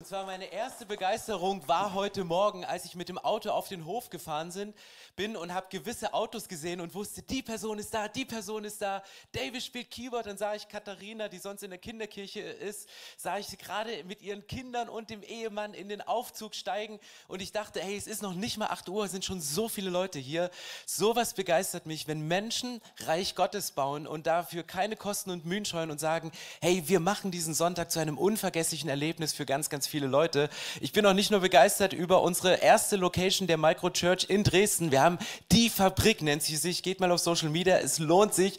Und 0.00 0.06
zwar 0.06 0.26
meine 0.26 0.44
erste 0.52 0.86
Begeisterung 0.86 1.66
war 1.66 1.92
heute 1.92 2.22
Morgen, 2.22 2.64
als 2.64 2.84
ich 2.84 2.94
mit 2.94 3.08
dem 3.08 3.18
Auto 3.18 3.50
auf 3.50 3.66
den 3.66 3.84
Hof 3.84 4.10
gefahren 4.10 4.52
sind, 4.52 4.76
bin 5.16 5.36
und 5.36 5.52
habe 5.52 5.66
gewisse 5.70 6.14
Autos 6.14 6.46
gesehen 6.46 6.80
und 6.80 6.94
wusste, 6.94 7.20
die 7.20 7.42
Person 7.42 7.80
ist 7.80 7.92
da, 7.92 8.06
die 8.06 8.24
Person 8.24 8.62
ist 8.62 8.80
da. 8.80 9.02
David 9.32 9.60
spielt 9.60 9.90
Keyboard, 9.90 10.26
dann 10.26 10.38
sah 10.38 10.54
ich 10.54 10.68
Katharina, 10.68 11.26
die 11.26 11.38
sonst 11.38 11.64
in 11.64 11.70
der 11.70 11.80
Kinderkirche 11.80 12.38
ist, 12.38 12.88
sah 13.16 13.38
ich 13.38 13.48
sie 13.48 13.56
gerade 13.56 14.04
mit 14.04 14.22
ihren 14.22 14.46
Kindern 14.46 14.88
und 14.88 15.10
dem 15.10 15.24
Ehemann 15.24 15.74
in 15.74 15.88
den 15.88 16.00
Aufzug 16.00 16.54
steigen 16.54 17.00
und 17.26 17.42
ich 17.42 17.50
dachte, 17.50 17.80
hey, 17.80 17.96
es 17.96 18.06
ist 18.06 18.22
noch 18.22 18.34
nicht 18.34 18.56
mal 18.56 18.68
8 18.68 18.88
Uhr, 18.88 19.04
es 19.04 19.10
sind 19.10 19.24
schon 19.24 19.40
so 19.40 19.68
viele 19.68 19.90
Leute 19.90 20.20
hier. 20.20 20.52
Sowas 20.86 21.34
begeistert 21.34 21.86
mich, 21.86 22.06
wenn 22.06 22.20
Menschen 22.20 22.80
Reich 23.00 23.34
Gottes 23.34 23.72
bauen 23.72 24.06
und 24.06 24.28
dafür 24.28 24.62
keine 24.62 24.94
Kosten 24.94 25.30
und 25.30 25.44
Mühen 25.44 25.64
scheuen 25.64 25.90
und 25.90 25.98
sagen, 25.98 26.30
hey, 26.60 26.84
wir 26.86 27.00
machen 27.00 27.32
diesen 27.32 27.52
Sonntag 27.52 27.90
zu 27.90 27.98
einem 27.98 28.16
unvergesslichen 28.16 28.88
Erlebnis 28.88 29.32
für 29.32 29.44
ganz, 29.44 29.68
ganz 29.68 29.87
viele 29.88 30.06
Leute. 30.06 30.48
Ich 30.80 30.92
bin 30.92 31.04
auch 31.06 31.14
nicht 31.14 31.30
nur 31.30 31.40
begeistert 31.40 31.92
über 31.92 32.22
unsere 32.22 32.56
erste 32.56 32.96
Location 32.96 33.48
der 33.48 33.56
Micro 33.56 33.90
Church 33.90 34.26
in 34.28 34.44
Dresden. 34.44 34.90
Wir 34.92 35.02
haben 35.02 35.18
die 35.50 35.70
Fabrik, 35.70 36.22
nennt 36.22 36.42
sie 36.42 36.56
sich. 36.56 36.82
Geht 36.82 37.00
mal 37.00 37.10
auf 37.10 37.20
Social 37.20 37.48
Media, 37.48 37.78
es 37.78 37.98
lohnt 37.98 38.34
sich. 38.34 38.58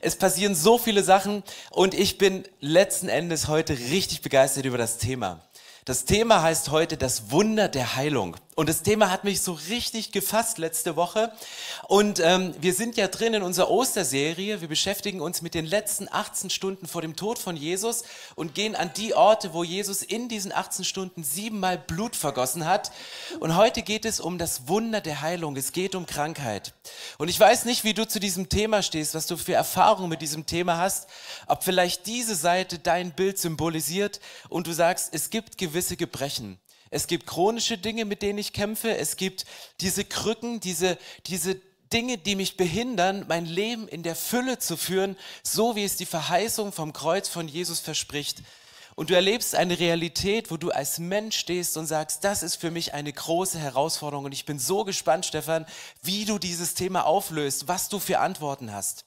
Es 0.00 0.16
passieren 0.16 0.54
so 0.54 0.78
viele 0.78 1.02
Sachen 1.02 1.42
und 1.70 1.94
ich 1.94 2.18
bin 2.18 2.44
letzten 2.60 3.08
Endes 3.08 3.48
heute 3.48 3.78
richtig 3.78 4.22
begeistert 4.22 4.64
über 4.64 4.78
das 4.78 4.98
Thema. 4.98 5.40
Das 5.84 6.04
Thema 6.04 6.42
heißt 6.42 6.70
heute 6.70 6.96
das 6.96 7.30
Wunder 7.30 7.68
der 7.68 7.96
Heilung. 7.96 8.36
Und 8.56 8.68
das 8.68 8.82
Thema 8.82 9.10
hat 9.10 9.22
mich 9.22 9.42
so 9.42 9.52
richtig 9.52 10.10
gefasst 10.10 10.58
letzte 10.58 10.96
Woche. 10.96 11.32
Und 11.86 12.18
ähm, 12.18 12.52
wir 12.60 12.74
sind 12.74 12.96
ja 12.96 13.06
drin 13.06 13.32
in 13.32 13.42
unserer 13.42 13.70
Osterserie. 13.70 14.60
Wir 14.60 14.66
beschäftigen 14.66 15.20
uns 15.20 15.40
mit 15.40 15.54
den 15.54 15.64
letzten 15.64 16.08
18 16.10 16.50
Stunden 16.50 16.88
vor 16.88 17.00
dem 17.00 17.14
Tod 17.14 17.38
von 17.38 17.56
Jesus 17.56 18.02
und 18.34 18.56
gehen 18.56 18.74
an 18.74 18.90
die 18.96 19.14
Orte, 19.14 19.54
wo 19.54 19.62
Jesus 19.62 20.02
in 20.02 20.28
diesen 20.28 20.52
18 20.52 20.84
Stunden 20.84 21.22
siebenmal 21.22 21.78
Blut 21.78 22.16
vergossen 22.16 22.66
hat. 22.66 22.90
Und 23.38 23.56
heute 23.56 23.82
geht 23.82 24.04
es 24.04 24.18
um 24.18 24.36
das 24.36 24.66
Wunder 24.66 25.00
der 25.00 25.22
Heilung. 25.22 25.56
Es 25.56 25.70
geht 25.72 25.94
um 25.94 26.04
Krankheit. 26.04 26.74
Und 27.18 27.28
ich 27.28 27.38
weiß 27.38 27.66
nicht, 27.66 27.84
wie 27.84 27.94
du 27.94 28.06
zu 28.06 28.18
diesem 28.18 28.48
Thema 28.48 28.82
stehst, 28.82 29.14
was 29.14 29.28
du 29.28 29.36
für 29.36 29.54
Erfahrungen 29.54 30.10
mit 30.10 30.22
diesem 30.22 30.44
Thema 30.44 30.76
hast, 30.76 31.08
ob 31.46 31.62
vielleicht 31.62 32.06
diese 32.06 32.34
Seite 32.34 32.80
dein 32.80 33.12
Bild 33.12 33.38
symbolisiert 33.38 34.20
und 34.48 34.66
du 34.66 34.72
sagst, 34.72 35.14
es 35.14 35.30
gibt 35.30 35.56
gewisse 35.56 35.96
Gebrechen. 35.96 36.58
Es 36.90 37.06
gibt 37.06 37.26
chronische 37.26 37.78
Dinge, 37.78 38.04
mit 38.04 38.22
denen 38.22 38.38
ich 38.38 38.52
kämpfe. 38.52 38.96
Es 38.96 39.16
gibt 39.16 39.44
diese 39.80 40.04
Krücken, 40.04 40.60
diese, 40.60 40.98
diese 41.26 41.60
Dinge, 41.92 42.18
die 42.18 42.36
mich 42.36 42.56
behindern, 42.56 43.24
mein 43.28 43.46
Leben 43.46 43.88
in 43.88 44.02
der 44.02 44.16
Fülle 44.16 44.58
zu 44.58 44.76
führen, 44.76 45.16
so 45.42 45.76
wie 45.76 45.84
es 45.84 45.96
die 45.96 46.06
Verheißung 46.06 46.72
vom 46.72 46.92
Kreuz 46.92 47.28
von 47.28 47.48
Jesus 47.48 47.80
verspricht. 47.80 48.42
Und 48.96 49.10
du 49.10 49.14
erlebst 49.14 49.54
eine 49.54 49.78
Realität, 49.78 50.50
wo 50.50 50.56
du 50.56 50.70
als 50.70 50.98
Mensch 50.98 51.38
stehst 51.38 51.76
und 51.76 51.86
sagst, 51.86 52.24
das 52.24 52.42
ist 52.42 52.56
für 52.56 52.70
mich 52.70 52.92
eine 52.92 53.12
große 53.12 53.58
Herausforderung. 53.58 54.26
Und 54.26 54.32
ich 54.32 54.44
bin 54.44 54.58
so 54.58 54.84
gespannt, 54.84 55.26
Stefan, 55.26 55.66
wie 56.02 56.24
du 56.24 56.38
dieses 56.38 56.74
Thema 56.74 57.06
auflöst, 57.06 57.66
was 57.66 57.88
du 57.88 57.98
für 57.98 58.18
Antworten 58.18 58.72
hast. 58.72 59.04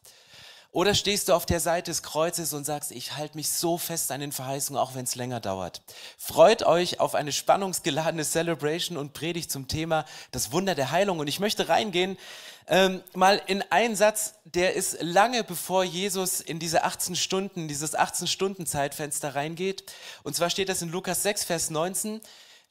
Oder 0.73 0.95
stehst 0.95 1.29
du 1.29 1.33
auf 1.33 1.45
der 1.45 1.59
Seite 1.59 1.91
des 1.91 2.01
Kreuzes 2.01 2.51
und 2.51 2.65
sagst, 2.65 2.91
ich 2.91 3.15
halte 3.15 3.37
mich 3.37 3.51
so 3.51 3.77
fest 3.77 4.11
an 4.11 4.21
den 4.21 4.31
Verheißungen, 4.31 4.81
auch 4.81 4.95
wenn 4.95 5.03
es 5.03 5.13
länger 5.13 5.39
dauert. 5.39 5.83
Freut 6.17 6.63
euch 6.63 6.99
auf 6.99 7.13
eine 7.13 7.31
spannungsgeladene 7.31 8.23
Celebration 8.23 8.97
und 8.97 9.13
Predigt 9.13 9.51
zum 9.51 9.67
Thema 9.67 10.03
das 10.31 10.51
Wunder 10.51 10.73
der 10.73 10.89
Heilung. 10.89 11.19
Und 11.19 11.27
ich 11.27 11.39
möchte 11.39 11.69
reingehen 11.69 12.17
ähm, 12.65 13.03
mal 13.13 13.39
in 13.45 13.61
einen 13.69 13.95
Satz, 13.95 14.33
der 14.45 14.73
ist 14.73 14.97
lange 14.99 15.43
bevor 15.43 15.83
Jesus 15.83 16.41
in 16.41 16.57
diese 16.57 16.83
18 16.83 17.15
Stunden, 17.15 17.67
dieses 17.67 17.93
18 17.93 18.25
Stunden 18.25 18.65
Zeitfenster 18.65 19.35
reingeht. 19.35 19.83
Und 20.23 20.35
zwar 20.35 20.49
steht 20.49 20.69
das 20.69 20.81
in 20.81 20.89
Lukas 20.89 21.21
6, 21.21 21.43
Vers 21.43 21.69
19. 21.69 22.19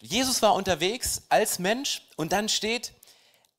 Jesus 0.00 0.42
war 0.42 0.54
unterwegs 0.54 1.22
als 1.28 1.60
Mensch 1.60 2.02
und 2.16 2.32
dann 2.32 2.48
steht, 2.48 2.94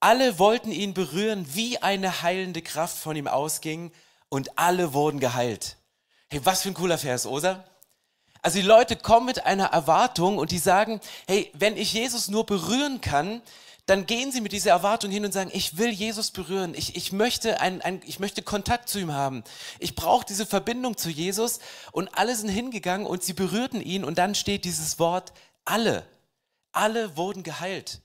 alle 0.01 0.37
wollten 0.37 0.73
ihn 0.73 0.93
berühren, 0.93 1.47
wie 1.53 1.77
eine 1.77 2.23
heilende 2.23 2.61
Kraft 2.61 2.97
von 2.97 3.15
ihm 3.15 3.29
ausging 3.29 3.93
und 4.33 4.57
alle 4.57 4.95
wurden 4.95 5.19
geheilt. 5.19 5.77
Hey, 6.27 6.41
was 6.43 6.63
für 6.63 6.69
ein 6.69 6.73
cooler 6.73 6.97
Vers, 6.97 7.27
oder? 7.27 7.65
Also 8.41 8.57
die 8.57 8.65
Leute 8.65 8.95
kommen 8.95 9.27
mit 9.27 9.45
einer 9.45 9.67
Erwartung 9.67 10.39
und 10.39 10.49
die 10.49 10.57
sagen, 10.57 10.99
hey, 11.27 11.51
wenn 11.53 11.77
ich 11.77 11.93
Jesus 11.93 12.29
nur 12.29 12.43
berühren 12.43 12.99
kann, 12.99 13.43
dann 13.85 14.07
gehen 14.07 14.31
sie 14.31 14.41
mit 14.41 14.51
dieser 14.51 14.71
Erwartung 14.71 15.11
hin 15.11 15.23
und 15.23 15.33
sagen, 15.33 15.51
ich 15.53 15.77
will 15.77 15.91
Jesus 15.91 16.31
berühren, 16.31 16.73
ich, 16.73 16.95
ich, 16.95 17.11
möchte, 17.11 17.61
ein, 17.61 17.83
ein, 17.83 18.01
ich 18.07 18.19
möchte 18.19 18.41
Kontakt 18.41 18.89
zu 18.89 18.97
ihm 18.97 19.13
haben, 19.13 19.43
ich 19.77 19.93
brauche 19.93 20.25
diese 20.25 20.47
Verbindung 20.47 20.97
zu 20.97 21.11
Jesus. 21.11 21.59
Und 21.91 22.17
alle 22.17 22.35
sind 22.35 22.49
hingegangen 22.49 23.05
und 23.05 23.21
sie 23.23 23.33
berührten 23.33 23.81
ihn. 23.81 24.03
Und 24.03 24.17
dann 24.17 24.33
steht 24.33 24.65
dieses 24.65 24.97
Wort, 24.97 25.31
alle, 25.63 26.07
alle 26.71 27.17
wurden 27.17 27.43
geheilt 27.43 28.01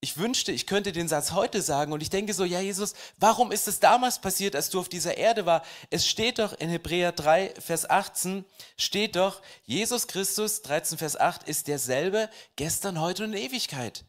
ich 0.00 0.16
wünschte, 0.16 0.52
ich 0.52 0.66
könnte 0.66 0.92
den 0.92 1.08
Satz 1.08 1.32
heute 1.32 1.60
sagen 1.60 1.92
und 1.92 2.02
ich 2.02 2.10
denke 2.10 2.32
so, 2.32 2.44
ja 2.44 2.60
Jesus, 2.60 2.94
warum 3.18 3.50
ist 3.50 3.66
es 3.66 3.80
damals 3.80 4.20
passiert, 4.20 4.54
als 4.54 4.70
du 4.70 4.78
auf 4.78 4.88
dieser 4.88 5.16
Erde 5.16 5.44
war? 5.44 5.64
Es 5.90 6.06
steht 6.06 6.38
doch 6.38 6.52
in 6.52 6.68
Hebräer 6.68 7.10
3, 7.10 7.54
Vers 7.58 7.90
18, 7.90 8.44
steht 8.76 9.16
doch, 9.16 9.42
Jesus 9.64 10.06
Christus, 10.06 10.62
13, 10.62 10.98
Vers 10.98 11.16
8, 11.16 11.48
ist 11.48 11.66
derselbe 11.66 12.30
gestern, 12.54 13.00
heute 13.00 13.24
und 13.24 13.32
in 13.32 13.42
Ewigkeit. 13.42 14.04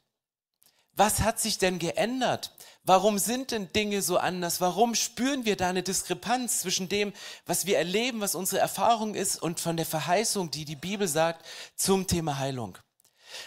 Was 0.94 1.22
hat 1.22 1.40
sich 1.40 1.58
denn 1.58 1.80
geändert? 1.80 2.52
Warum 2.84 3.18
sind 3.18 3.52
denn 3.52 3.72
Dinge 3.74 4.02
so 4.04 4.18
anders? 4.18 4.62
Warum 4.62 4.94
spüren 4.94 5.46
wir 5.46 5.56
da 5.56 5.70
eine 5.70 5.82
Diskrepanz 5.82 6.60
zwischen 6.60 6.90
dem, 6.90 7.14
was 7.46 7.66
wir 7.66 7.78
erleben, 7.78 8.22
was 8.22 8.36
unsere 8.36 8.62
Erfahrung 8.62 9.16
ist 9.16 9.42
und 9.42 9.60
von 9.60 9.78
der 9.78 9.86
Verheißung, 9.86 10.52
die 10.52 10.66
die 10.66 10.76
Bibel 10.76 11.08
sagt, 11.08 11.46
zum 11.76 12.06
Thema 12.06 12.38
Heilung? 12.38 12.78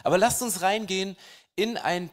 Aber 0.03 0.19
lasst 0.19 0.42
uns 0.42 0.62
reingehen 0.62 1.16
in 1.54 1.76
ein 1.76 2.10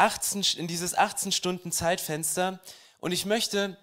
18, 0.00 0.42
in 0.56 0.66
dieses 0.66 0.96
18 0.96 1.30
Stunden 1.30 1.72
Zeitfenster 1.72 2.60
und 2.98 3.12
ich 3.12 3.26
möchte 3.26 3.76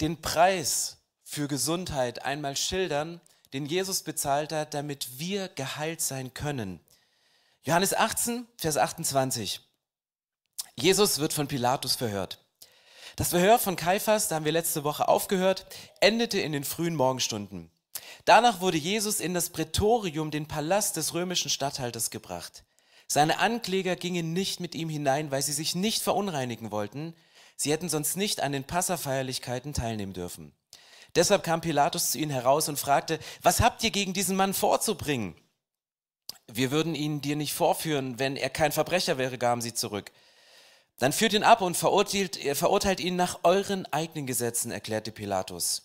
den 0.00 0.22
Preis 0.22 0.98
für 1.22 1.48
Gesundheit 1.48 2.24
einmal 2.24 2.56
schildern, 2.56 3.20
den 3.52 3.66
Jesus 3.66 4.02
bezahlt 4.02 4.52
hat, 4.52 4.74
damit 4.74 5.18
wir 5.18 5.48
geheilt 5.48 6.00
sein 6.00 6.34
können. 6.34 6.80
Johannes 7.62 7.94
18, 7.94 8.46
Vers 8.56 8.76
28. 8.76 9.60
Jesus 10.76 11.18
wird 11.18 11.32
von 11.32 11.48
Pilatus 11.48 11.96
verhört. 11.96 12.44
Das 13.16 13.30
Verhör 13.30 13.58
von 13.58 13.76
Kaiphas, 13.76 14.28
da 14.28 14.36
haben 14.36 14.44
wir 14.44 14.52
letzte 14.52 14.84
Woche 14.84 15.08
aufgehört, 15.08 15.66
endete 16.00 16.40
in 16.40 16.52
den 16.52 16.64
frühen 16.64 16.94
Morgenstunden. 16.94 17.70
Danach 18.24 18.60
wurde 18.60 18.78
Jesus 18.78 19.20
in 19.20 19.34
das 19.34 19.50
Prätorium, 19.50 20.30
den 20.30 20.46
Palast 20.46 20.96
des 20.96 21.12
römischen 21.12 21.50
Statthalters, 21.50 22.10
gebracht. 22.10 22.64
Seine 23.12 23.40
Ankläger 23.40 23.96
gingen 23.96 24.32
nicht 24.32 24.60
mit 24.60 24.76
ihm 24.76 24.88
hinein, 24.88 25.32
weil 25.32 25.42
sie 25.42 25.52
sich 25.52 25.74
nicht 25.74 26.00
verunreinigen 26.00 26.70
wollten. 26.70 27.16
Sie 27.56 27.72
hätten 27.72 27.88
sonst 27.88 28.16
nicht 28.16 28.40
an 28.40 28.52
den 28.52 28.62
Passafeierlichkeiten 28.62 29.74
teilnehmen 29.74 30.12
dürfen. 30.12 30.52
Deshalb 31.16 31.42
kam 31.42 31.60
Pilatus 31.60 32.12
zu 32.12 32.18
ihnen 32.18 32.30
heraus 32.30 32.68
und 32.68 32.78
fragte, 32.78 33.18
was 33.42 33.60
habt 33.60 33.82
ihr 33.82 33.90
gegen 33.90 34.12
diesen 34.12 34.36
Mann 34.36 34.54
vorzubringen? 34.54 35.34
Wir 36.46 36.70
würden 36.70 36.94
ihn 36.94 37.20
dir 37.20 37.34
nicht 37.34 37.52
vorführen, 37.52 38.20
wenn 38.20 38.36
er 38.36 38.48
kein 38.48 38.70
Verbrecher 38.70 39.18
wäre, 39.18 39.38
gaben 39.38 39.60
sie 39.60 39.74
zurück. 39.74 40.12
Dann 40.98 41.12
führt 41.12 41.32
ihn 41.32 41.42
ab 41.42 41.62
und 41.62 41.76
verurteilt, 41.76 42.38
verurteilt 42.56 43.00
ihn 43.00 43.16
nach 43.16 43.40
euren 43.42 43.86
eigenen 43.86 44.28
Gesetzen, 44.28 44.70
erklärte 44.70 45.10
Pilatus. 45.10 45.82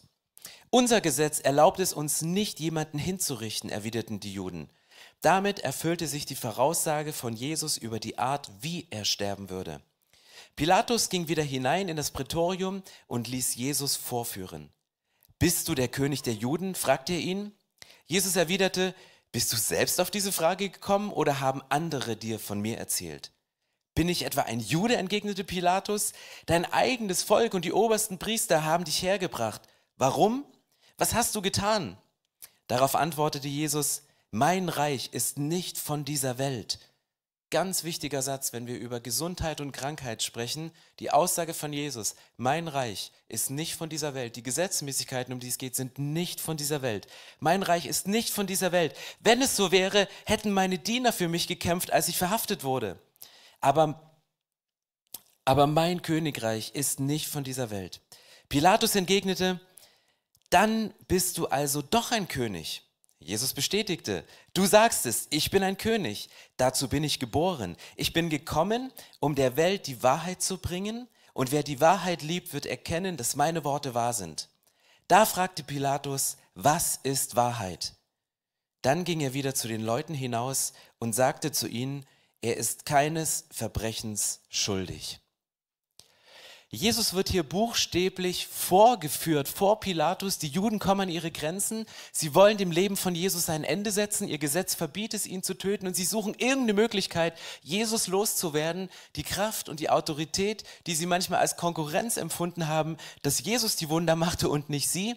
Unser 0.70 1.02
Gesetz 1.02 1.40
erlaubt 1.40 1.80
es 1.80 1.92
uns 1.92 2.22
nicht, 2.22 2.60
jemanden 2.60 3.00
hinzurichten, 3.00 3.72
erwiderten 3.72 4.20
die 4.20 4.34
Juden. 4.34 4.70
Damit 5.22 5.60
erfüllte 5.60 6.08
sich 6.08 6.26
die 6.26 6.36
Voraussage 6.36 7.14
von 7.14 7.34
Jesus 7.34 7.78
über 7.78 8.00
die 8.00 8.18
Art, 8.18 8.52
wie 8.62 8.88
er 8.92 9.06
sterben 9.06 9.50
würde. 9.50 9.82
Pilatus 10.56 11.10
ging 11.10 11.28
wieder 11.28 11.44
hinein 11.44 11.90
in 11.90 11.98
das 11.98 12.12
Prätorium 12.12 12.84
und 13.08 13.28
ließ 13.28 13.56
Jesus 13.56 13.96
vorführen. 13.96 14.70
Bist 15.40 15.68
du 15.68 15.76
der 15.76 15.88
König 15.88 16.22
der 16.22 16.34
Juden? 16.34 16.76
fragte 16.76 17.14
er 17.14 17.20
ihn. 17.20 17.52
Jesus 18.06 18.36
erwiderte, 18.36 18.96
bist 19.32 19.52
du 19.52 19.58
selbst 19.58 20.00
auf 20.00 20.12
diese 20.12 20.32
Frage 20.32 20.70
gekommen 20.70 21.12
oder 21.12 21.42
haben 21.42 21.62
andere 21.70 22.16
dir 22.16 22.40
von 22.40 22.62
mir 22.62 22.78
erzählt? 22.78 23.34
Bin 23.94 24.08
ich 24.08 24.24
etwa 24.24 24.42
ein 24.42 24.60
Jude? 24.62 24.96
entgegnete 24.96 25.44
Pilatus. 25.44 26.14
Dein 26.46 26.66
eigenes 26.66 27.24
Volk 27.24 27.54
und 27.54 27.66
die 27.66 27.74
obersten 27.74 28.18
Priester 28.18 28.64
haben 28.64 28.86
dich 28.86 29.02
hergebracht. 29.02 29.62
Warum? 29.98 30.46
Was 30.98 31.14
hast 31.14 31.36
du 31.36 31.42
getan? 31.42 31.98
Darauf 32.68 32.96
antwortete 32.96 33.48
Jesus, 33.50 34.04
mein 34.36 34.68
Reich 34.68 35.12
ist 35.14 35.40
nicht 35.40 35.78
von 35.78 36.04
dieser 36.04 36.38
Welt. 36.38 36.80
Ganz 37.52 37.86
wichtiger 37.86 38.22
Satz, 38.22 38.52
wenn 38.52 38.68
wir 38.68 38.78
über 38.78 39.00
Gesundheit 39.00 39.62
und 39.62 39.72
Krankheit 39.72 40.24
sprechen. 40.24 40.72
Die 41.00 41.10
Aussage 41.10 41.54
von 41.54 41.72
Jesus, 41.72 42.16
mein 42.36 42.68
Reich 42.68 43.14
ist 43.30 43.50
nicht 43.50 43.76
von 43.76 43.88
dieser 43.88 44.14
Welt. 44.14 44.36
Die 44.36 44.44
Gesetzmäßigkeiten, 44.44 45.34
um 45.34 45.40
die 45.40 45.48
es 45.48 45.58
geht, 45.58 45.78
sind 45.78 46.00
nicht 46.00 46.42
von 46.42 46.58
dieser 46.58 46.82
Welt. 46.82 47.08
Mein 47.40 47.64
Reich 47.64 47.86
ist 47.86 48.10
nicht 48.10 48.30
von 48.30 48.46
dieser 48.46 48.74
Welt. 48.74 48.94
Wenn 49.22 49.42
es 49.42 49.56
so 49.56 49.72
wäre, 49.72 50.06
hätten 50.26 50.52
meine 50.52 50.80
Diener 50.80 51.14
für 51.14 51.30
mich 51.30 51.48
gekämpft, 51.48 51.94
als 51.94 52.10
ich 52.10 52.18
verhaftet 52.18 52.66
wurde. 52.66 53.00
Aber, 53.62 54.20
aber 55.46 55.66
mein 55.66 56.02
Königreich 56.02 56.72
ist 56.74 57.00
nicht 57.00 57.28
von 57.28 57.46
dieser 57.46 57.70
Welt. 57.70 58.02
Pilatus 58.50 58.96
entgegnete, 58.96 59.62
dann 60.50 60.94
bist 61.08 61.38
du 61.38 61.48
also 61.48 61.82
doch 61.82 62.12
ein 62.12 62.28
König. 62.28 62.85
Jesus 63.26 63.54
bestätigte, 63.54 64.24
du 64.54 64.68
sagst 64.68 65.08
es, 65.08 65.26
ich 65.32 65.50
bin 65.50 65.64
ein 65.64 65.78
König, 65.78 66.30
dazu 66.58 66.88
bin 66.88 67.04
ich 67.04 67.20
geboren. 67.20 67.76
Ich 67.96 68.14
bin 68.14 68.30
gekommen, 68.30 68.94
um 69.20 69.34
der 69.34 69.58
Welt 69.58 69.88
die 69.88 70.04
Wahrheit 70.04 70.44
zu 70.44 70.60
bringen, 70.60 71.08
und 71.34 71.52
wer 71.52 71.64
die 71.64 71.82
Wahrheit 71.82 72.22
liebt, 72.22 72.54
wird 72.54 72.66
erkennen, 72.66 73.18
dass 73.18 73.36
meine 73.36 73.64
Worte 73.64 73.94
wahr 73.94 74.14
sind. 74.14 74.48
Da 75.08 75.26
fragte 75.26 75.64
Pilatus, 75.64 76.38
was 76.54 77.00
ist 77.02 77.36
Wahrheit? 77.36 77.96
Dann 78.84 79.04
ging 79.04 79.22
er 79.22 79.34
wieder 79.34 79.56
zu 79.56 79.68
den 79.68 79.82
Leuten 79.82 80.14
hinaus 80.14 80.74
und 81.00 81.14
sagte 81.14 81.52
zu 81.52 81.68
ihnen, 81.68 82.06
er 82.42 82.58
ist 82.58 82.86
keines 82.86 83.48
Verbrechens 83.52 84.42
schuldig. 84.50 85.20
Jesus 86.70 87.14
wird 87.14 87.30
hier 87.30 87.44
buchstäblich 87.44 88.48
vorgeführt 88.48 89.48
vor 89.48 89.80
Pilatus. 89.80 90.40
Die 90.40 90.48
Juden 90.48 90.80
kommen 90.80 91.02
an 91.02 91.10
ihre 91.10 91.32
Grenzen. 91.32 91.86
Sie 92.12 92.34
wollen 92.34 92.58
dem 92.58 92.72
Leben 92.72 92.98
von 92.98 93.16
Jesus 93.16 93.50
ein 93.50 93.64
Ende 93.64 93.92
setzen. 93.92 94.28
Ihr 94.28 94.40
Gesetz 94.40 94.74
verbietet 94.74 95.22
es, 95.22 95.28
ihn 95.28 95.44
zu 95.44 95.54
töten. 95.54 95.88
Und 95.88 95.96
sie 95.96 96.06
suchen 96.06 96.34
irgendeine 96.34 96.74
Möglichkeit, 96.74 97.38
Jesus 97.62 98.08
loszuwerden. 98.08 98.90
Die 99.16 99.24
Kraft 99.24 99.70
und 99.70 99.80
die 99.80 99.90
Autorität, 99.90 100.64
die 100.88 100.96
sie 100.96 101.06
manchmal 101.06 101.40
als 101.40 101.56
Konkurrenz 101.56 102.18
empfunden 102.18 102.68
haben, 102.68 102.98
dass 103.22 103.44
Jesus 103.44 103.76
die 103.76 103.90
Wunder 103.90 104.16
machte 104.16 104.50
und 104.50 104.70
nicht 104.70 104.90
sie, 104.90 105.16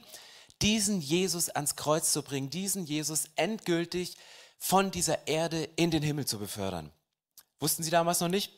diesen 0.60 1.00
Jesus 1.00 1.48
ans 1.48 1.76
Kreuz 1.76 2.12
zu 2.12 2.22
bringen, 2.22 2.50
diesen 2.50 2.84
Jesus 2.84 3.24
endgültig 3.36 4.16
von 4.58 4.90
dieser 4.90 5.26
Erde 5.26 5.68
in 5.76 5.90
den 5.90 6.02
Himmel 6.02 6.26
zu 6.26 6.38
befördern. 6.38 6.92
Wussten 7.58 7.82
Sie 7.82 7.90
damals 7.90 8.20
noch 8.20 8.28
nicht? 8.28 8.52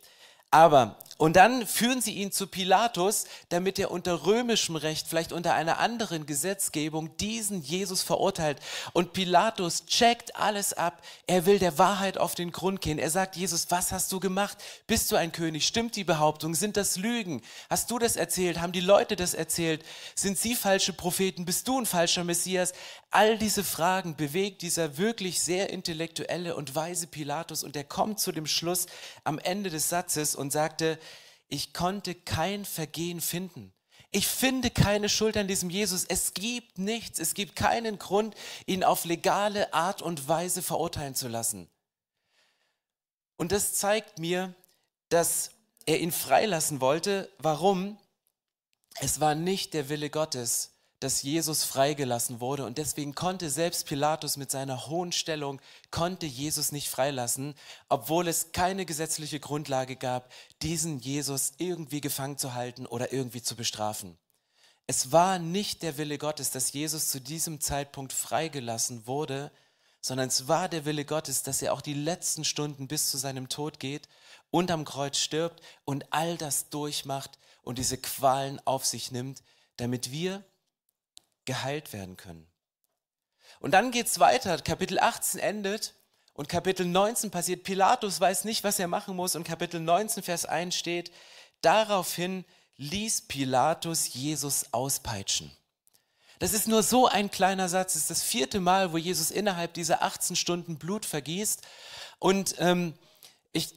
Aber, 0.51 0.97
und 1.17 1.37
dann 1.37 1.67
führen 1.67 2.01
sie 2.01 2.15
ihn 2.15 2.33
zu 2.33 2.47
Pilatus, 2.47 3.27
damit 3.51 3.79
er 3.79 3.91
unter 3.91 4.25
römischem 4.25 4.75
Recht, 4.75 5.07
vielleicht 5.07 5.33
unter 5.33 5.53
einer 5.53 5.79
anderen 5.79 6.25
Gesetzgebung, 6.25 7.15
diesen 7.19 7.61
Jesus 7.61 8.03
verurteilt. 8.03 8.59
Und 8.95 9.13
Pilatus 9.13 9.85
checkt 9.85 10.35
alles 10.35 10.73
ab. 10.73 11.03
Er 11.27 11.45
will 11.45 11.59
der 11.59 11.77
Wahrheit 11.77 12.17
auf 12.17 12.35
den 12.35 12.53
Grund 12.53 12.81
gehen. 12.81 12.99
Er 12.99 13.11
sagt, 13.11 13.37
Jesus, 13.37 13.71
was 13.71 13.93
hast 13.93 14.11
du 14.13 14.19
gemacht? 14.19 14.57
Bist 14.87 15.13
du 15.13 15.17
ein 15.17 15.31
König? 15.31 15.67
Stimmt 15.67 15.95
die 15.95 16.05
Behauptung? 16.05 16.55
Sind 16.55 16.79
das 16.79 16.97
Lügen? 16.97 17.43
Hast 17.69 17.91
du 17.91 17.99
das 17.99 18.17
erzählt? 18.17 18.61
Haben 18.63 18.73
die 18.73 18.81
Leute 18.81 19.15
das 19.15 19.35
erzählt? 19.35 19.85
Sind 20.15 20.39
sie 20.39 20.55
falsche 20.55 20.95
Propheten? 20.95 21.45
Bist 21.45 21.69
du 21.69 21.79
ein 21.79 21.85
falscher 21.87 22.25
Messias? 22.25 22.73
All 23.13 23.37
diese 23.37 23.65
Fragen 23.65 24.17
bewegt 24.17 24.63
dieser 24.63 24.97
wirklich 24.97 25.41
sehr 25.41 25.69
intellektuelle 25.71 26.55
und 26.57 26.77
weise 26.77 27.09
Pilatus 27.09 27.63
und 27.65 27.75
er 27.77 27.83
kommt 27.83 28.21
zu 28.21 28.31
dem 28.31 28.47
Schluss 28.47 28.87
am 29.25 29.39
Ende 29.41 29.69
des 29.69 29.89
Satzes 29.89 30.37
und 30.41 30.51
sagte, 30.51 30.99
ich 31.49 31.73
konnte 31.73 32.15
kein 32.15 32.65
Vergehen 32.65 33.21
finden. 33.21 33.73
Ich 34.13 34.27
finde 34.27 34.71
keine 34.71 35.09
Schuld 35.09 35.37
an 35.37 35.47
diesem 35.47 35.71
Jesus. 35.71 36.05
Es 36.05 36.35
gibt 36.35 36.79
nichts, 36.79 37.19
es 37.21 37.35
gibt 37.35 37.55
keinen 37.55 37.99
Grund, 37.99 38.35
ihn 38.67 38.83
auf 38.83 39.05
legale 39.05 39.73
Art 39.73 40.03
und 40.03 40.27
Weise 40.27 40.63
verurteilen 40.63 41.15
zu 41.15 41.29
lassen. 41.29 41.69
Und 43.37 43.53
das 43.53 43.75
zeigt 43.75 44.19
mir, 44.19 44.55
dass 45.09 45.51
er 45.87 46.01
ihn 46.01 46.13
freilassen 46.13 46.81
wollte. 46.81 47.31
Warum? 47.39 47.99
Es 49.01 49.21
war 49.21 49.35
nicht 49.35 49.75
der 49.75 49.89
Wille 49.89 50.11
Gottes, 50.11 50.73
dass 51.01 51.23
Jesus 51.23 51.65
freigelassen 51.65 52.41
wurde 52.41 52.67
und 52.67 52.77
deswegen 52.77 53.15
konnte 53.15 53.49
selbst 53.49 53.87
Pilatus 53.87 54.37
mit 54.37 54.51
seiner 54.51 54.87
hohen 54.87 55.13
Stellung, 55.13 55.61
konnte 55.91 56.27
Jesus 56.27 56.73
nicht 56.73 56.91
freilassen, 56.91 57.55
obwohl 57.89 58.29
es 58.29 58.53
keine 58.53 58.85
gesetzliche 58.85 59.41
Grundlage 59.41 59.97
gab, 59.97 60.31
diesen 60.61 60.99
Jesus 60.99 61.55
irgendwie 61.57 62.03
gefangen 62.03 62.37
zu 62.37 62.55
halten 62.55 62.85
oder 62.85 63.13
irgendwie 63.13 63.43
zu 63.43 63.57
bestrafen. 63.57 64.19
Es 64.87 65.11
war 65.11 65.39
nicht 65.39 65.83
der 65.83 65.97
Wille 65.97 66.19
Gottes, 66.19 66.51
dass 66.51 66.73
Jesus 66.73 67.09
zu 67.09 67.21
diesem 67.21 67.61
Zeitpunkt 67.61 68.13
freigelassen 68.13 69.07
wurde, 69.07 69.51
sondern 70.03 70.29
es 70.29 70.49
war 70.49 70.69
der 70.69 70.85
Wille 70.85 71.05
Gottes, 71.05 71.43
dass 71.43 71.63
er 71.63 71.73
auch 71.73 71.81
die 71.81 71.95
letzten 71.95 72.45
Stunden 72.45 72.89
bis 72.89 73.11
zu 73.11 73.17
seinem 73.17 73.49
Tod 73.49 73.81
geht 73.81 74.09
und 74.51 74.71
am 74.71 74.85
Kreuz 74.85 75.19
stirbt 75.19 75.63
und 75.85 76.13
all 76.13 76.37
das 76.37 76.69
durchmacht 76.69 77.39
und 77.63 77.79
diese 77.79 77.99
Qualen 77.99 78.61
auf 78.67 78.85
sich 78.85 79.13
nimmt, 79.13 79.43
damit 79.77 80.11
wir 80.11 80.45
geheilt 81.51 81.93
werden 81.93 82.17
können. 82.17 82.47
Und 83.59 83.73
dann 83.73 83.91
geht 83.91 84.07
es 84.07 84.21
weiter. 84.21 84.57
Kapitel 84.59 85.01
18 85.01 85.41
endet 85.41 85.95
und 86.33 86.49
Kapitel 86.49 86.87
19 86.87 87.33
passiert. 87.33 87.65
Pilatus 87.65 88.21
weiß 88.21 88.45
nicht, 88.45 88.63
was 88.63 88.79
er 88.79 88.87
machen 88.87 89.17
muss. 89.17 89.35
Und 89.35 89.43
Kapitel 89.43 89.81
19, 89.81 90.23
Vers 90.23 90.47
1 90.47 90.77
steht, 90.77 91.11
daraufhin 91.61 92.45
ließ 92.77 93.23
Pilatus 93.23 94.15
Jesus 94.15 94.73
auspeitschen. 94.73 95.51
Das 96.39 96.53
ist 96.53 96.69
nur 96.69 96.85
so 96.85 97.09
ein 97.09 97.33
kleiner 97.33 97.69
Satz. 97.69 97.95
Das 97.95 98.03
ist 98.03 98.11
das 98.11 98.23
vierte 98.23 98.61
Mal, 98.61 98.93
wo 98.93 98.97
Jesus 98.97 99.33
innerhalb 99.33 99.75
dieser 99.75 100.05
18 100.05 100.37
Stunden 100.37 100.79
Blut 100.79 101.05
vergießt. 101.05 101.63
Und 102.21 102.55
ähm, 102.59 102.95
ich, 103.51 103.75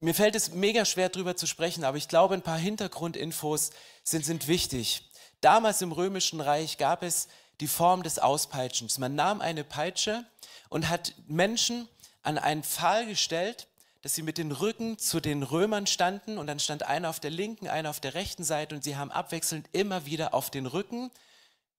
mir 0.00 0.14
fällt 0.14 0.34
es 0.34 0.50
mega 0.50 0.84
schwer, 0.84 1.08
darüber 1.08 1.36
zu 1.36 1.46
sprechen, 1.46 1.84
aber 1.84 1.98
ich 1.98 2.08
glaube, 2.08 2.34
ein 2.34 2.42
paar 2.42 2.58
Hintergrundinfos 2.58 3.70
sind, 4.02 4.24
sind 4.24 4.48
wichtig. 4.48 5.09
Damals 5.40 5.80
im 5.82 5.92
Römischen 5.92 6.40
Reich 6.40 6.76
gab 6.78 7.02
es 7.02 7.28
die 7.60 7.68
Form 7.68 8.02
des 8.02 8.18
Auspeitschens. 8.18 8.98
Man 8.98 9.14
nahm 9.14 9.40
eine 9.40 9.64
Peitsche 9.64 10.24
und 10.68 10.88
hat 10.88 11.14
Menschen 11.26 11.88
an 12.22 12.38
einen 12.38 12.62
Pfahl 12.62 13.06
gestellt, 13.06 13.66
dass 14.02 14.14
sie 14.14 14.22
mit 14.22 14.38
den 14.38 14.52
Rücken 14.52 14.98
zu 14.98 15.20
den 15.20 15.42
Römern 15.42 15.86
standen 15.86 16.38
und 16.38 16.46
dann 16.46 16.58
stand 16.58 16.84
einer 16.84 17.10
auf 17.10 17.20
der 17.20 17.30
linken, 17.30 17.68
einer 17.68 17.90
auf 17.90 18.00
der 18.00 18.14
rechten 18.14 18.44
Seite 18.44 18.74
und 18.74 18.82
sie 18.82 18.96
haben 18.96 19.10
abwechselnd 19.10 19.68
immer 19.72 20.06
wieder 20.06 20.32
auf 20.32 20.50
den 20.50 20.66
Rücken, 20.66 21.10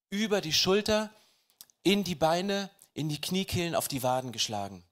über 0.09 0.41
die 0.41 0.53
Schulter, 0.53 1.09
in 1.83 2.03
die 2.03 2.15
Beine, 2.15 2.69
in 2.93 3.09
die 3.09 3.21
Kniekehlen, 3.21 3.75
auf 3.75 3.87
die 3.87 4.03
Waden 4.03 4.31
geschlagen. 4.31 4.83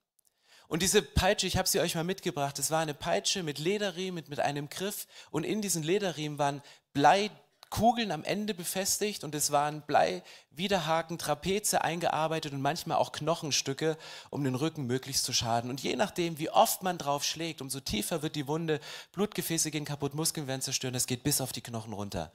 Und 0.66 0.82
diese 0.82 1.02
Peitsche, 1.02 1.46
ich 1.46 1.56
habe 1.56 1.68
sie 1.68 1.80
euch 1.80 1.94
mal 1.94 2.04
mitgebracht, 2.04 2.58
es 2.58 2.70
war 2.70 2.80
eine 2.80 2.94
Peitsche 2.94 3.42
mit 3.42 3.58
Lederriemen, 3.58 4.14
mit, 4.14 4.28
mit 4.28 4.40
einem 4.40 4.68
Griff 4.68 5.06
und 5.30 5.44
in 5.44 5.62
diesen 5.62 5.82
Lederriemen 5.82 6.38
waren 6.38 6.62
Blei 6.92 7.30
Kugeln 7.70 8.10
am 8.10 8.24
Ende 8.24 8.52
befestigt 8.52 9.22
und 9.22 9.34
es 9.34 9.52
waren 9.52 9.82
Blei, 9.82 10.22
Widerhaken, 10.50 11.18
Trapeze 11.18 11.82
eingearbeitet 11.82 12.52
und 12.52 12.60
manchmal 12.60 12.98
auch 12.98 13.12
Knochenstücke, 13.12 13.96
um 14.28 14.42
den 14.44 14.56
Rücken 14.56 14.86
möglichst 14.86 15.24
zu 15.24 15.32
schaden. 15.32 15.70
Und 15.70 15.80
je 15.80 15.94
nachdem, 15.96 16.38
wie 16.38 16.50
oft 16.50 16.82
man 16.82 16.98
drauf 16.98 17.24
schlägt, 17.24 17.62
umso 17.62 17.80
tiefer 17.80 18.22
wird 18.22 18.34
die 18.34 18.48
Wunde, 18.48 18.80
Blutgefäße 19.12 19.70
gehen 19.70 19.84
kaputt, 19.84 20.14
Muskeln 20.14 20.48
werden 20.48 20.60
zerstört, 20.60 20.94
das 20.94 21.06
geht 21.06 21.22
bis 21.22 21.40
auf 21.40 21.52
die 21.52 21.62
Knochen 21.62 21.92
runter. 21.92 22.32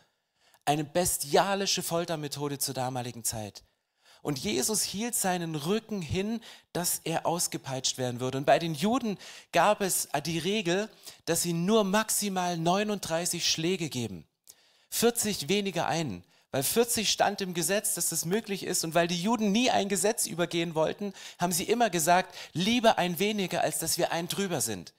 Eine 0.63 0.85
bestialische 0.85 1.83
Foltermethode 1.83 2.57
zur 2.57 2.73
damaligen 2.73 3.23
Zeit. 3.23 3.63
Und 4.23 4.39
Jesus 4.39 4.81
hielt 4.81 5.13
seinen 5.13 5.53
Rücken 5.53 6.01
hin, 6.01 6.41
dass 6.73 6.99
er 7.03 7.27
ausgepeitscht 7.27 7.99
werden 7.99 8.19
würde. 8.19 8.39
Und 8.39 8.45
bei 8.45 8.57
den 8.57 8.73
Juden 8.73 9.19
gab 9.51 9.81
es 9.81 10.07
die 10.25 10.39
Regel, 10.39 10.89
dass 11.25 11.43
sie 11.43 11.53
nur 11.53 11.83
maximal 11.83 12.57
39 12.57 13.47
Schläge 13.47 13.89
geben. 13.89 14.25
40 14.95 15.49
weniger 15.49 15.87
ein. 15.87 16.23
Weil 16.51 16.63
40 16.63 17.11
stand 17.11 17.41
im 17.41 17.53
Gesetz, 17.53 17.95
dass 17.95 18.09
das 18.09 18.23
möglich 18.23 18.63
ist. 18.63 18.85
Und 18.85 18.95
weil 18.95 19.07
die 19.07 19.21
Juden 19.21 19.51
nie 19.51 19.69
ein 19.69 19.89
Gesetz 19.89 20.25
übergehen 20.25 20.73
wollten, 20.73 21.13
haben 21.37 21.51
sie 21.51 21.65
immer 21.65 21.89
gesagt, 21.89 22.33
lieber 22.53 22.97
ein 22.97 23.19
weniger, 23.19 23.61
als 23.61 23.79
dass 23.79 23.97
wir 23.97 24.13
ein 24.13 24.29
drüber 24.29 24.61
sind. 24.61 24.93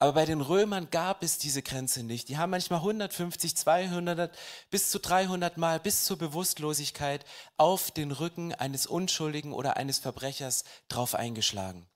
Aber 0.00 0.14
bei 0.14 0.24
den 0.24 0.40
Römern 0.40 0.88
gab 0.90 1.22
es 1.22 1.38
diese 1.38 1.62
Grenze 1.62 2.02
nicht. 2.02 2.28
Die 2.28 2.38
haben 2.38 2.50
manchmal 2.50 2.80
150, 2.80 3.56
200, 3.56 4.36
bis 4.68 4.90
zu 4.90 4.98
300 4.98 5.56
Mal, 5.58 5.78
bis 5.78 6.04
zur 6.04 6.18
Bewusstlosigkeit 6.18 7.24
auf 7.56 7.92
den 7.92 8.10
Rücken 8.10 8.52
eines 8.52 8.86
Unschuldigen 8.86 9.52
oder 9.52 9.76
eines 9.76 10.00
Verbrechers 10.00 10.64
drauf 10.88 11.14
eingeschlagen. 11.14 11.86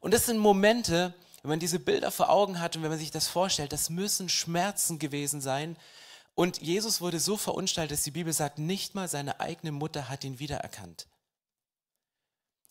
Und 0.00 0.14
das 0.14 0.24
sind 0.24 0.38
Momente, 0.38 1.12
wenn 1.42 1.50
man 1.50 1.60
diese 1.60 1.78
Bilder 1.78 2.10
vor 2.10 2.30
Augen 2.30 2.60
hat 2.60 2.76
und 2.76 2.82
wenn 2.82 2.90
man 2.90 2.98
sich 2.98 3.10
das 3.10 3.28
vorstellt, 3.28 3.74
das 3.74 3.90
müssen 3.90 4.30
Schmerzen 4.30 4.98
gewesen 4.98 5.42
sein, 5.42 5.76
und 6.34 6.60
Jesus 6.60 7.00
wurde 7.00 7.20
so 7.20 7.36
verunstaltet, 7.36 7.98
dass 7.98 8.04
die 8.04 8.10
Bibel 8.10 8.32
sagt, 8.32 8.58
nicht 8.58 8.94
mal 8.94 9.08
seine 9.08 9.40
eigene 9.40 9.72
Mutter 9.72 10.08
hat 10.08 10.24
ihn 10.24 10.38
wiedererkannt. 10.38 11.06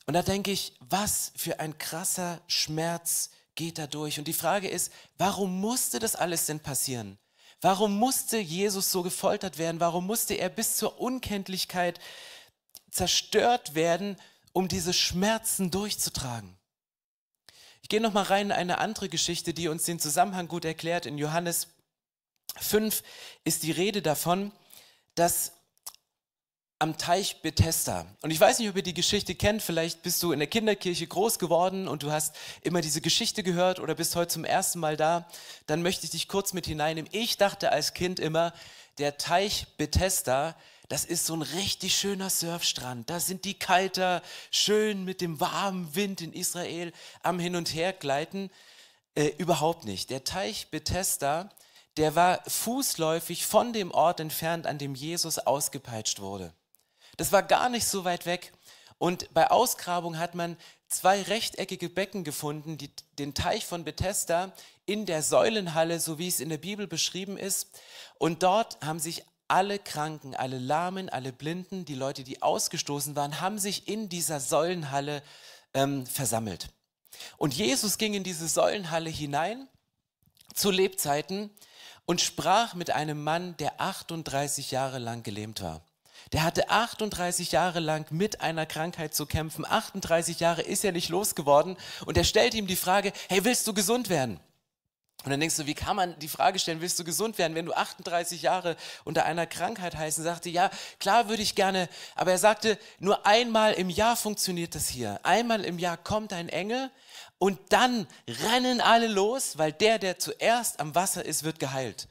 Und 0.05 0.13
da 0.15 0.22
denke 0.22 0.51
ich, 0.51 0.74
was 0.82 1.32
für 1.36 1.60
ein 1.60 1.77
krasser 1.77 2.41
Schmerz 2.48 3.29
geht 3.55 3.77
da 3.77 3.88
durch. 3.88 4.20
Und 4.20 4.27
die 4.27 4.34
Frage 4.34 4.67
ist, 4.67 4.91
warum 5.17 5.62
musste 5.62 6.00
das 6.00 6.15
alles 6.15 6.46
denn 6.46 6.60
passieren? 6.60 7.17
Warum 7.62 7.98
musste 7.98 8.38
Jesus 8.38 8.91
so 8.91 9.03
gefoltert 9.03 9.58
werden? 9.58 9.79
Warum 9.79 10.05
musste 10.05 10.34
er 10.34 10.50
bis 10.50 10.75
zur 10.75 11.00
Unkenntlichkeit 11.00 12.01
zerstört 12.91 13.75
werden, 13.75 14.17
um 14.51 14.67
diese 14.67 14.91
Schmerzen 14.91 15.72
durchzutragen? 15.72 16.58
Ich 17.82 17.88
gehe 17.88 18.01
noch 18.01 18.13
mal 18.13 18.24
rein 18.24 18.48
in 18.48 18.51
eine 18.51 18.79
andere 18.79 19.08
Geschichte, 19.08 19.53
die 19.53 19.70
uns 19.70 19.86
den 19.86 20.00
Zusammenhang 20.00 20.50
gut 20.50 20.65
erklärt. 20.65 21.05
In 21.05 21.17
Johannes 21.17 21.67
5 22.60 23.04
ist 23.44 23.64
die 23.64 23.72
Rede 23.72 24.02
davon, 24.02 24.52
dass 25.16 25.54
am 26.84 26.98
Teich 26.98 27.42
Bethesda. 27.42 28.06
Und 28.22 28.32
ich 28.32 28.40
weiß 28.40 28.60
nicht, 28.60 28.68
ob 28.68 28.76
ihr 28.76 28.84
die 28.84 28.94
Geschichte 28.94 29.36
kennt, 29.36 29.62
vielleicht 29.62 30.04
bist 30.04 30.22
du 30.22 30.34
in 30.34 30.40
der 30.40 30.50
Kinderkirche 30.50 31.08
groß 31.08 31.40
geworden 31.40 31.88
und 31.88 32.04
du 32.04 32.12
hast 32.12 32.36
immer 32.62 32.82
diese 32.82 33.00
Geschichte 33.00 33.42
gehört 33.42 33.80
oder 33.80 33.96
bist 33.96 34.18
heute 34.18 34.34
zum 34.34 34.44
ersten 34.44 34.80
Mal 34.80 34.98
da, 34.98 35.26
dann 35.66 35.82
möchte 35.82 36.04
ich 36.04 36.12
dich 36.12 36.28
kurz 36.28 36.52
mit 36.52 36.66
hineinnehmen. 36.66 37.10
Ich 37.14 37.38
dachte 37.38 37.72
als 37.72 37.94
Kind 37.94 38.20
immer, 38.20 38.54
der 38.98 39.18
Teich 39.18 39.68
Bethesda, 39.78 40.58
das 40.90 41.06
ist 41.06 41.26
so 41.26 41.36
ein 41.36 41.42
richtig 41.42 41.96
schöner 41.96 42.30
Surfstrand. 42.30 43.10
Da 43.10 43.22
sind 43.22 43.46
die 43.46 43.54
Kiter 43.54 44.22
schön 44.52 45.06
mit 45.06 45.22
dem 45.22 45.40
warmen 45.40 45.96
Wind 45.96 46.20
in 46.20 46.34
Israel 46.34 46.92
am 47.22 47.40
Hin 47.40 47.56
und 47.56 47.74
Her 47.74 47.94
gleiten. 47.94 48.52
Äh, 49.16 49.28
überhaupt 49.38 49.86
nicht. 49.86 50.10
Der 50.10 50.26
Teich 50.26 50.68
Bethesda, 50.70 51.50
der 51.98 52.16
war 52.16 52.42
fußläufig 52.48 53.46
von 53.46 53.74
dem 53.74 53.92
Ort 53.92 54.20
entfernt, 54.20 54.66
an 54.66 54.78
dem 54.78 54.96
Jesus 54.96 55.40
ausgepeitscht 55.40 56.20
wurde. 56.20 56.54
Das 57.18 57.32
war 57.32 57.44
gar 57.44 57.70
nicht 57.70 57.88
so 57.88 58.04
weit 58.04 58.26
weg. 58.26 58.54
Und 58.98 59.34
bei 59.34 59.52
Ausgrabung 59.52 60.18
hat 60.18 60.34
man 60.34 60.58
zwei 60.88 61.22
rechteckige 61.22 61.90
Becken 61.90 62.24
gefunden, 62.24 62.78
die, 62.78 62.92
den 63.20 63.34
Teich 63.34 63.66
von 63.66 63.84
Bethesda 63.84 64.54
in 64.86 65.06
der 65.06 65.22
Säulenhalle, 65.24 66.00
so 66.00 66.18
wie 66.18 66.28
es 66.28 66.40
in 66.40 66.50
der 66.50 66.58
Bibel 66.58 66.88
beschrieben 66.88 67.38
ist. 67.38 67.68
Und 68.18 68.44
dort 68.44 68.78
haben 68.84 69.00
sich 69.00 69.24
alle 69.48 69.78
Kranken, 69.78 70.36
alle 70.36 70.58
Lahmen, 70.58 71.10
alle 71.10 71.34
Blinden, 71.34 71.86
die 71.86 71.96
Leute, 71.96 72.24
die 72.24 72.42
ausgestoßen 72.42 73.16
waren, 73.16 73.42
haben 73.42 73.60
sich 73.60 73.88
in 73.88 74.10
dieser 74.10 74.40
Säulenhalle 74.40 75.22
ähm, 75.74 76.06
versammelt. 76.06 76.70
Und 77.38 77.54
Jesus 77.54 77.98
ging 77.98 78.14
in 78.14 78.24
diese 78.24 78.48
Säulenhalle 78.48 79.10
hinein 79.10 79.68
zu 80.54 80.72
Lebzeiten 80.72 81.52
und 82.06 82.22
sprach 82.22 82.74
mit 82.74 82.92
einem 82.92 83.24
Mann, 83.24 83.56
der 83.58 83.80
38 83.80 84.72
Jahre 84.72 85.00
lang 85.00 85.24
gelähmt 85.24 85.62
war. 85.62 85.82
Der 86.32 86.44
hatte 86.44 86.70
38 86.70 87.52
Jahre 87.52 87.80
lang 87.80 88.06
mit 88.10 88.42
einer 88.42 88.66
Krankheit 88.66 89.14
zu 89.14 89.26
kämpfen. 89.26 89.66
38 89.66 90.40
Jahre 90.40 90.62
ist 90.62 90.84
er 90.84 90.92
nicht 90.92 91.10
losgeworden. 91.10 91.78
Und 92.06 92.18
er 92.18 92.24
stellt 92.24 92.54
ihm 92.54 92.66
die 92.66 92.76
Frage, 92.76 93.12
hey, 93.30 93.44
willst 93.44 93.68
du 93.68 93.74
gesund 93.74 94.10
werden? 94.10 94.40
Und 95.24 95.32
dann 95.32 95.40
denkst 95.40 95.56
du, 95.56 95.66
wie 95.66 95.74
kann 95.74 95.96
man 95.96 96.20
die 96.20 96.28
Frage 96.28 96.60
stellen, 96.60 96.82
willst 96.82 97.00
du 97.00 97.06
gesund 97.06 97.38
werden, 97.38 97.56
wenn 97.56 97.66
du 97.66 97.74
38 97.74 98.42
Jahre 98.42 98.76
unter 99.06 99.24
einer 99.24 99.46
Krankheit 99.48 99.96
heißt? 99.96 100.18
Und 100.18 100.26
sagte, 100.26 100.50
ja, 100.50 100.70
klar 101.00 101.30
würde 101.30 101.42
ich 101.42 101.56
gerne, 101.56 101.88
aber 102.16 102.32
er 102.32 102.38
sagte, 102.38 102.78
nur 103.00 103.26
einmal 103.26 103.74
im 103.74 103.90
Jahr 103.90 104.18
funktioniert 104.18 104.76
das 104.76 104.90
hier. 104.90 105.22
Einmal 105.24 105.64
im 105.64 105.80
Jahr 105.80 105.96
kommt 105.96 106.34
ein 106.34 106.50
Engel 106.50 106.92
und 107.44 107.60
dann 107.74 108.08
rennen 108.26 108.80
alle 108.80 109.08
los, 109.08 109.58
weil 109.58 109.74
der, 109.74 110.00
der 110.00 110.18
zuerst 110.18 110.80
am 110.80 110.96
Wasser 110.96 111.26
ist, 111.26 111.44
wird 111.44 111.60
geheilt. 111.60 112.08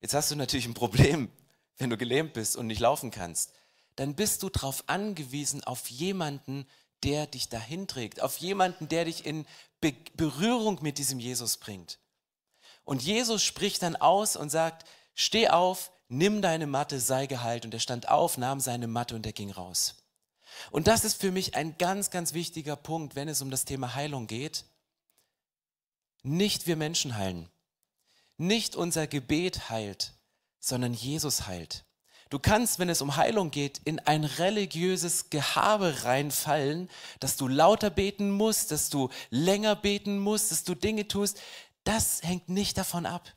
Jetzt 0.00 0.12
hast 0.12 0.32
du 0.32 0.34
natürlich 0.34 0.66
ein 0.66 0.74
Problem, 0.74 1.30
wenn 1.78 1.88
du 1.88 1.96
gelähmt 1.96 2.32
bist 2.32 2.56
und 2.56 2.66
nicht 2.66 2.80
laufen 2.80 3.12
kannst. 3.12 3.52
Dann 3.94 4.16
bist 4.16 4.42
du 4.42 4.48
darauf 4.48 4.82
angewiesen, 4.88 5.62
auf 5.62 5.86
jemanden, 5.86 6.66
der 7.04 7.28
dich 7.28 7.48
dahin 7.48 7.86
trägt, 7.86 8.20
auf 8.20 8.38
jemanden, 8.38 8.88
der 8.88 9.04
dich 9.04 9.24
in 9.24 9.46
Be 9.80 9.94
Berührung 10.16 10.80
mit 10.82 10.98
diesem 10.98 11.20
Jesus 11.20 11.58
bringt. 11.58 12.00
Und 12.82 13.04
Jesus 13.04 13.44
spricht 13.44 13.82
dann 13.82 13.94
aus 13.94 14.34
und 14.34 14.50
sagt, 14.50 14.84
steh 15.14 15.48
auf, 15.48 15.92
nimm 16.08 16.42
deine 16.42 16.66
Matte, 16.66 16.98
sei 16.98 17.28
geheilt. 17.28 17.64
Und 17.66 17.72
er 17.72 17.78
stand 17.78 18.08
auf, 18.08 18.36
nahm 18.36 18.58
seine 18.58 18.88
Matte 18.88 19.14
und 19.14 19.26
er 19.26 19.32
ging 19.32 19.52
raus. 19.52 19.94
Und 20.70 20.86
das 20.86 21.04
ist 21.04 21.20
für 21.20 21.30
mich 21.30 21.54
ein 21.54 21.76
ganz, 21.78 22.10
ganz 22.10 22.32
wichtiger 22.32 22.76
Punkt, 22.76 23.16
wenn 23.16 23.28
es 23.28 23.42
um 23.42 23.50
das 23.50 23.64
Thema 23.64 23.94
Heilung 23.94 24.26
geht. 24.26 24.64
Nicht 26.22 26.66
wir 26.66 26.76
Menschen 26.76 27.16
heilen. 27.16 27.48
Nicht 28.36 28.76
unser 28.76 29.06
Gebet 29.06 29.70
heilt, 29.70 30.14
sondern 30.58 30.92
Jesus 30.92 31.46
heilt. 31.46 31.84
Du 32.28 32.40
kannst, 32.40 32.80
wenn 32.80 32.88
es 32.88 33.02
um 33.02 33.16
Heilung 33.16 33.52
geht, 33.52 33.80
in 33.84 34.00
ein 34.00 34.24
religiöses 34.24 35.30
Gehabe 35.30 36.02
reinfallen, 36.02 36.90
dass 37.20 37.36
du 37.36 37.46
lauter 37.46 37.88
beten 37.88 38.32
musst, 38.32 38.72
dass 38.72 38.90
du 38.90 39.10
länger 39.30 39.76
beten 39.76 40.18
musst, 40.18 40.50
dass 40.50 40.64
du 40.64 40.74
Dinge 40.74 41.06
tust, 41.06 41.40
das 41.84 42.22
hängt 42.22 42.48
nicht 42.48 42.76
davon 42.78 43.06
ab. 43.06 43.32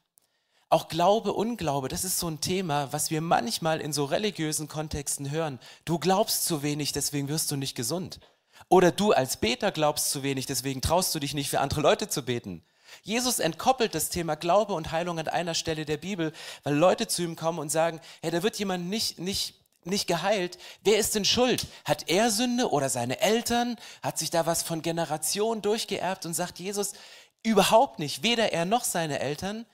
Auch 0.72 0.88
Glaube, 0.88 1.34
Unglaube, 1.34 1.88
das 1.88 2.04
ist 2.04 2.20
so 2.20 2.28
ein 2.28 2.42
Thema, 2.42 2.94
was 2.94 3.10
wir 3.10 3.22
manchmal 3.22 3.82
in 3.82 3.92
so 3.92 4.06
religiösen 4.06 4.68
Kontexten 4.68 5.32
hören. 5.32 5.60
Du 5.84 5.98
glaubst 5.98 6.46
zu 6.46 6.62
wenig, 6.62 6.92
deswegen 6.92 7.28
wirst 7.28 7.50
du 7.50 7.56
nicht 7.56 7.74
gesund. 7.76 8.20
Oder 8.68 8.92
du 8.92 9.12
als 9.12 9.38
Beter 9.38 9.72
glaubst 9.72 10.12
zu 10.12 10.22
wenig, 10.22 10.46
deswegen 10.46 10.82
traust 10.82 11.16
du 11.16 11.20
dich 11.20 11.34
nicht 11.34 11.50
für 11.50 11.60
andere 11.60 11.82
Leute 11.82 12.08
zu 12.08 12.24
beten. 12.24 12.64
Jesus 13.02 13.40
entkoppelt 13.40 13.96
das 13.96 14.10
Thema 14.10 14.36
Glaube 14.36 14.74
und 14.74 14.92
Heilung 14.92 15.18
an 15.18 15.28
einer 15.28 15.56
Stelle 15.56 15.86
der 15.86 15.98
Bibel, 15.98 16.34
weil 16.64 16.76
Leute 16.76 17.08
zu 17.08 17.24
ihm 17.24 17.36
kommen 17.36 17.58
und 17.58 17.70
sagen, 17.70 18.00
hey, 18.22 18.30
da 18.30 18.44
wird 18.44 18.60
jemand 18.60 18.90
nicht, 18.90 19.18
nicht, 19.18 19.56
nicht 19.86 20.06
geheilt. 20.06 20.60
Wer 20.84 21.00
ist 21.00 21.16
denn 21.16 21.26
schuld? 21.26 21.66
Hat 21.84 22.10
er 22.10 22.30
Sünde 22.30 22.70
oder 22.70 22.90
seine 22.90 23.22
Eltern? 23.22 23.78
Hat 24.04 24.20
sich 24.20 24.30
da 24.30 24.46
was 24.46 24.62
von 24.62 24.84
Generationen 24.84 25.64
durchgeerbt 25.64 26.28
und 26.28 26.36
sagt 26.36 26.60
Jesus, 26.60 26.94
Überhaupt 27.42 28.00
nicht, 28.00 28.22
weder 28.22 28.52
er 28.52 28.66
noch 28.66 28.84
seine 28.84 29.20
Eltern. 29.20 29.66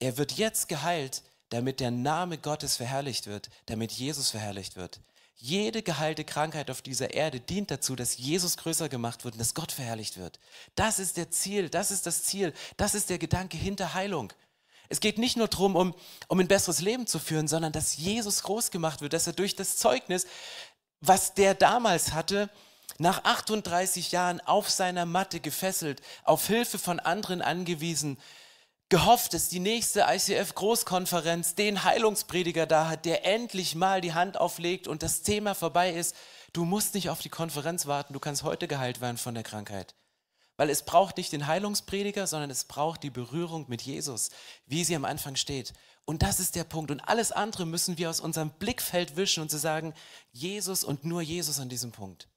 Er 0.00 0.16
wird 0.16 0.32
jetzt 0.32 0.68
geheilt, 0.68 1.22
damit 1.50 1.78
der 1.80 1.90
Name 1.90 2.38
Gottes 2.38 2.76
verherrlicht 2.76 3.26
wird, 3.26 3.50
damit 3.66 3.92
Jesus 3.92 4.30
verherrlicht 4.30 4.76
wird. 4.76 5.00
Jede 5.36 5.82
geheilte 5.82 6.24
Krankheit 6.24 6.70
auf 6.70 6.82
dieser 6.82 7.14
Erde 7.14 7.40
dient 7.40 7.70
dazu, 7.70 7.96
dass 7.96 8.18
Jesus 8.18 8.56
größer 8.56 8.88
gemacht 8.88 9.24
wird 9.24 9.34
und 9.34 9.38
dass 9.38 9.54
Gott 9.54 9.72
verherrlicht 9.72 10.18
wird. 10.18 10.38
Das 10.74 10.98
ist 10.98 11.16
der 11.16 11.30
Ziel, 11.30 11.70
das 11.70 11.90
ist 11.90 12.06
das 12.06 12.24
Ziel, 12.24 12.52
das 12.76 12.94
ist 12.94 13.08
der 13.08 13.18
Gedanke 13.18 13.56
hinter 13.56 13.94
Heilung. 13.94 14.32
Es 14.90 15.00
geht 15.00 15.18
nicht 15.18 15.36
nur 15.36 15.48
darum, 15.48 15.76
um, 15.76 15.94
um 16.28 16.40
ein 16.40 16.48
besseres 16.48 16.80
Leben 16.80 17.06
zu 17.06 17.18
führen, 17.18 17.48
sondern 17.48 17.72
dass 17.72 17.96
Jesus 17.96 18.42
groß 18.42 18.70
gemacht 18.70 19.00
wird, 19.00 19.12
dass 19.12 19.26
er 19.26 19.32
durch 19.32 19.56
das 19.56 19.76
Zeugnis, 19.76 20.26
was 21.00 21.34
der 21.34 21.54
damals 21.54 22.12
hatte, 22.12 22.50
nach 22.98 23.24
38 23.24 24.12
Jahren 24.12 24.40
auf 24.40 24.68
seiner 24.68 25.06
Matte 25.06 25.40
gefesselt, 25.40 26.02
auf 26.24 26.46
Hilfe 26.46 26.78
von 26.78 27.00
anderen 27.00 27.40
angewiesen, 27.40 28.18
gehofft, 28.90 29.34
dass 29.34 29.48
die 29.48 29.60
nächste 29.60 30.02
ICF-Großkonferenz 30.02 31.54
den 31.54 31.84
Heilungsprediger 31.84 32.66
da 32.66 32.88
hat, 32.88 33.06
der 33.06 33.24
endlich 33.24 33.76
mal 33.76 34.00
die 34.00 34.12
Hand 34.12 34.36
auflegt 34.38 34.88
und 34.88 35.02
das 35.02 35.22
Thema 35.22 35.54
vorbei 35.54 35.92
ist. 35.92 36.14
Du 36.52 36.64
musst 36.64 36.94
nicht 36.94 37.08
auf 37.08 37.20
die 37.20 37.28
Konferenz 37.28 37.86
warten, 37.86 38.12
du 38.12 38.18
kannst 38.18 38.42
heute 38.42 38.66
geheilt 38.66 39.00
werden 39.00 39.16
von 39.16 39.34
der 39.34 39.44
Krankheit. 39.44 39.94
Weil 40.56 40.68
es 40.68 40.82
braucht 40.82 41.16
nicht 41.16 41.32
den 41.32 41.46
Heilungsprediger, 41.46 42.26
sondern 42.26 42.50
es 42.50 42.64
braucht 42.64 43.04
die 43.04 43.10
Berührung 43.10 43.66
mit 43.68 43.80
Jesus, 43.80 44.30
wie 44.66 44.84
sie 44.84 44.96
am 44.96 45.04
Anfang 45.04 45.36
steht. 45.36 45.72
Und 46.04 46.22
das 46.22 46.40
ist 46.40 46.56
der 46.56 46.64
Punkt. 46.64 46.90
Und 46.90 47.00
alles 47.00 47.30
andere 47.30 47.66
müssen 47.66 47.96
wir 47.96 48.10
aus 48.10 48.18
unserem 48.18 48.50
Blickfeld 48.50 49.16
wischen 49.16 49.42
und 49.42 49.50
zu 49.50 49.58
sagen, 49.58 49.94
Jesus 50.32 50.82
und 50.82 51.04
nur 51.04 51.22
Jesus 51.22 51.60
an 51.60 51.68
diesem 51.68 51.92
Punkt. 51.92 52.28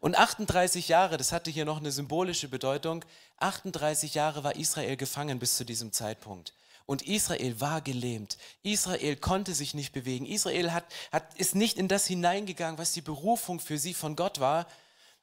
Und 0.00 0.16
38 0.16 0.88
Jahre, 0.88 1.18
das 1.18 1.30
hatte 1.30 1.50
hier 1.50 1.66
noch 1.66 1.76
eine 1.76 1.92
symbolische 1.92 2.48
Bedeutung, 2.48 3.04
38 3.38 4.14
Jahre 4.14 4.42
war 4.42 4.56
Israel 4.56 4.96
gefangen 4.96 5.38
bis 5.38 5.56
zu 5.56 5.64
diesem 5.64 5.92
Zeitpunkt. 5.92 6.54
Und 6.86 7.02
Israel 7.02 7.60
war 7.60 7.82
gelähmt. 7.82 8.36
Israel 8.62 9.14
konnte 9.16 9.54
sich 9.54 9.74
nicht 9.74 9.92
bewegen. 9.92 10.26
Israel 10.26 10.72
hat, 10.72 10.84
hat, 11.12 11.34
ist 11.34 11.54
nicht 11.54 11.78
in 11.78 11.86
das 11.86 12.06
hineingegangen, 12.06 12.78
was 12.78 12.92
die 12.92 13.02
Berufung 13.02 13.60
für 13.60 13.78
sie 13.78 13.94
von 13.94 14.16
Gott 14.16 14.40
war. 14.40 14.66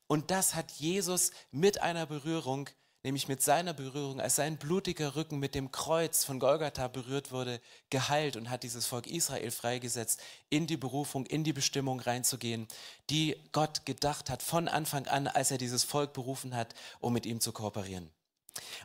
Und 0.07 0.31
das 0.31 0.55
hat 0.55 0.72
Jesus 0.72 1.31
mit 1.51 1.81
einer 1.81 2.05
Berührung 2.05 2.69
nämlich 3.07 3.29
mit 3.29 3.41
seiner 3.41 3.73
Berührung, 3.73 4.19
als 4.19 4.35
sein 4.35 4.57
blutiger 4.57 5.15
Rücken 5.15 5.39
mit 5.39 5.55
dem 5.55 5.71
Kreuz 5.71 6.25
von 6.25 6.39
Golgatha 6.39 6.89
berührt 6.89 7.31
wurde, 7.31 7.61
geheilt 7.89 8.35
und 8.35 8.49
hat 8.49 8.63
dieses 8.63 8.85
Volk 8.85 9.07
Israel 9.07 9.49
freigesetzt, 9.49 10.19
in 10.49 10.67
die 10.67 10.75
Berufung, 10.75 11.25
in 11.25 11.45
die 11.45 11.53
Bestimmung 11.53 12.01
reinzugehen, 12.01 12.67
die 13.09 13.41
Gott 13.53 13.85
gedacht 13.85 14.29
hat 14.29 14.43
von 14.43 14.67
Anfang 14.67 15.07
an, 15.07 15.27
als 15.27 15.51
er 15.51 15.57
dieses 15.57 15.85
Volk 15.85 16.11
berufen 16.11 16.53
hat, 16.53 16.75
um 16.99 17.13
mit 17.13 17.25
ihm 17.25 17.39
zu 17.39 17.53
kooperieren. 17.53 18.11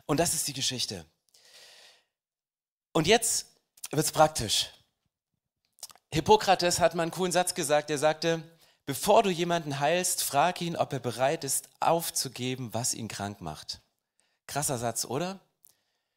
Und 0.05 0.21
das 0.21 0.33
ist 0.33 0.47
die 0.47 0.53
Geschichte. 0.53 1.05
Und 2.93 3.07
jetzt 3.07 3.47
wird 3.91 4.05
es 4.05 4.13
praktisch. 4.13 4.69
Hippokrates 6.13 6.79
hat 6.79 6.95
mal 6.95 7.03
einen 7.03 7.11
coolen 7.11 7.33
Satz 7.33 7.55
gesagt, 7.55 7.89
er 7.89 7.97
sagte, 7.97 8.41
bevor 8.85 9.21
du 9.21 9.29
jemanden 9.29 9.81
heilst, 9.81 10.23
frag 10.23 10.61
ihn, 10.61 10.77
ob 10.77 10.93
er 10.93 10.99
bereit 11.01 11.43
ist, 11.43 11.67
aufzugeben, 11.81 12.73
was 12.73 12.93
ihn 12.93 13.09
krank 13.09 13.41
macht. 13.41 13.81
Krasser 14.47 14.77
Satz, 14.77 15.05
oder? 15.05 15.39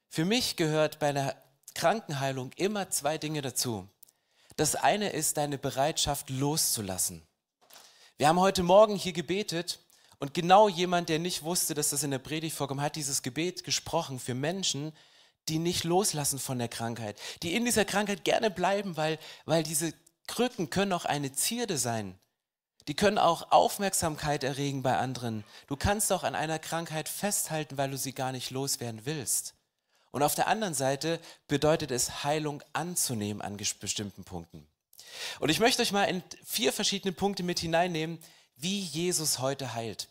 Für 0.08 0.24
mich 0.24 0.56
gehört 0.56 0.98
bei 0.98 1.08
einer 1.08 1.36
Krankenheilung 1.74 2.52
immer 2.56 2.90
zwei 2.90 3.18
Dinge 3.18 3.42
dazu. 3.42 3.88
Das 4.56 4.74
eine 4.74 5.10
ist 5.10 5.36
deine 5.36 5.58
Bereitschaft 5.58 6.30
loszulassen. 6.30 7.22
Wir 8.16 8.28
haben 8.28 8.40
heute 8.40 8.62
Morgen 8.62 8.96
hier 8.96 9.12
gebetet 9.12 9.80
und 10.18 10.32
genau 10.32 10.68
jemand, 10.68 11.10
der 11.10 11.18
nicht 11.18 11.42
wusste, 11.42 11.74
dass 11.74 11.90
das 11.90 12.02
in 12.02 12.10
der 12.10 12.18
Predigt 12.18 12.56
vorkommt, 12.56 12.80
hat 12.80 12.96
dieses 12.96 13.22
Gebet 13.22 13.64
gesprochen 13.64 14.18
für 14.18 14.34
Menschen, 14.34 14.92
die 15.48 15.58
nicht 15.58 15.84
loslassen 15.84 16.38
von 16.38 16.58
der 16.58 16.68
Krankheit, 16.68 17.20
die 17.42 17.54
in 17.54 17.66
dieser 17.66 17.84
Krankheit 17.84 18.24
gerne 18.24 18.50
bleiben, 18.50 18.96
weil, 18.96 19.18
weil 19.44 19.62
diese 19.62 19.92
Krücken 20.26 20.70
können 20.70 20.92
auch 20.92 21.04
eine 21.04 21.32
Zierde 21.32 21.76
sein. 21.76 22.18
Die 22.88 22.94
können 22.94 23.18
auch 23.18 23.50
Aufmerksamkeit 23.50 24.44
erregen 24.44 24.82
bei 24.82 24.96
anderen. 24.96 25.44
Du 25.66 25.76
kannst 25.76 26.12
auch 26.12 26.22
an 26.22 26.36
einer 26.36 26.58
Krankheit 26.58 27.08
festhalten, 27.08 27.76
weil 27.76 27.90
du 27.90 27.98
sie 27.98 28.12
gar 28.12 28.32
nicht 28.32 28.50
loswerden 28.50 29.02
willst. 29.04 29.54
Und 30.12 30.22
auf 30.22 30.34
der 30.34 30.46
anderen 30.46 30.74
Seite 30.74 31.20
bedeutet 31.48 31.90
es, 31.90 32.22
Heilung 32.22 32.62
anzunehmen 32.72 33.42
an 33.42 33.56
bestimmten 33.56 34.24
Punkten. 34.24 34.66
Und 35.40 35.48
ich 35.48 35.60
möchte 35.60 35.82
euch 35.82 35.92
mal 35.92 36.04
in 36.04 36.22
vier 36.44 36.72
verschiedene 36.72 37.12
Punkte 37.12 37.42
mit 37.42 37.58
hineinnehmen, 37.58 38.18
wie 38.56 38.80
Jesus 38.80 39.40
heute 39.40 39.74
heilt. 39.74 40.08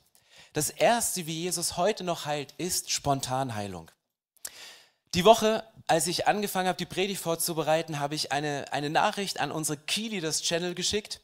Das 0.54 0.70
erste, 0.70 1.26
wie 1.28 1.44
Jesus 1.44 1.78
heute 1.78 2.04
noch 2.04 2.26
heilt, 2.26 2.54
ist 2.58 2.92
Spontanheilung. 2.92 3.90
Die 5.14 5.26
Woche, 5.26 5.64
als 5.88 6.08
ich 6.08 6.28
angefangen 6.28 6.68
habe, 6.68 6.78
die 6.78 6.86
Predigt 6.86 7.22
vorzubereiten, 7.22 8.00
habe 8.00 8.16
ich 8.16 8.32
eine, 8.32 8.66
eine 8.72 8.90
Nachricht 8.90 9.40
an 9.40 9.52
unsere 9.52 9.78
Key 9.78 10.10
Leaders 10.10 10.42
Channel 10.42 10.76
geschickt 10.76 11.22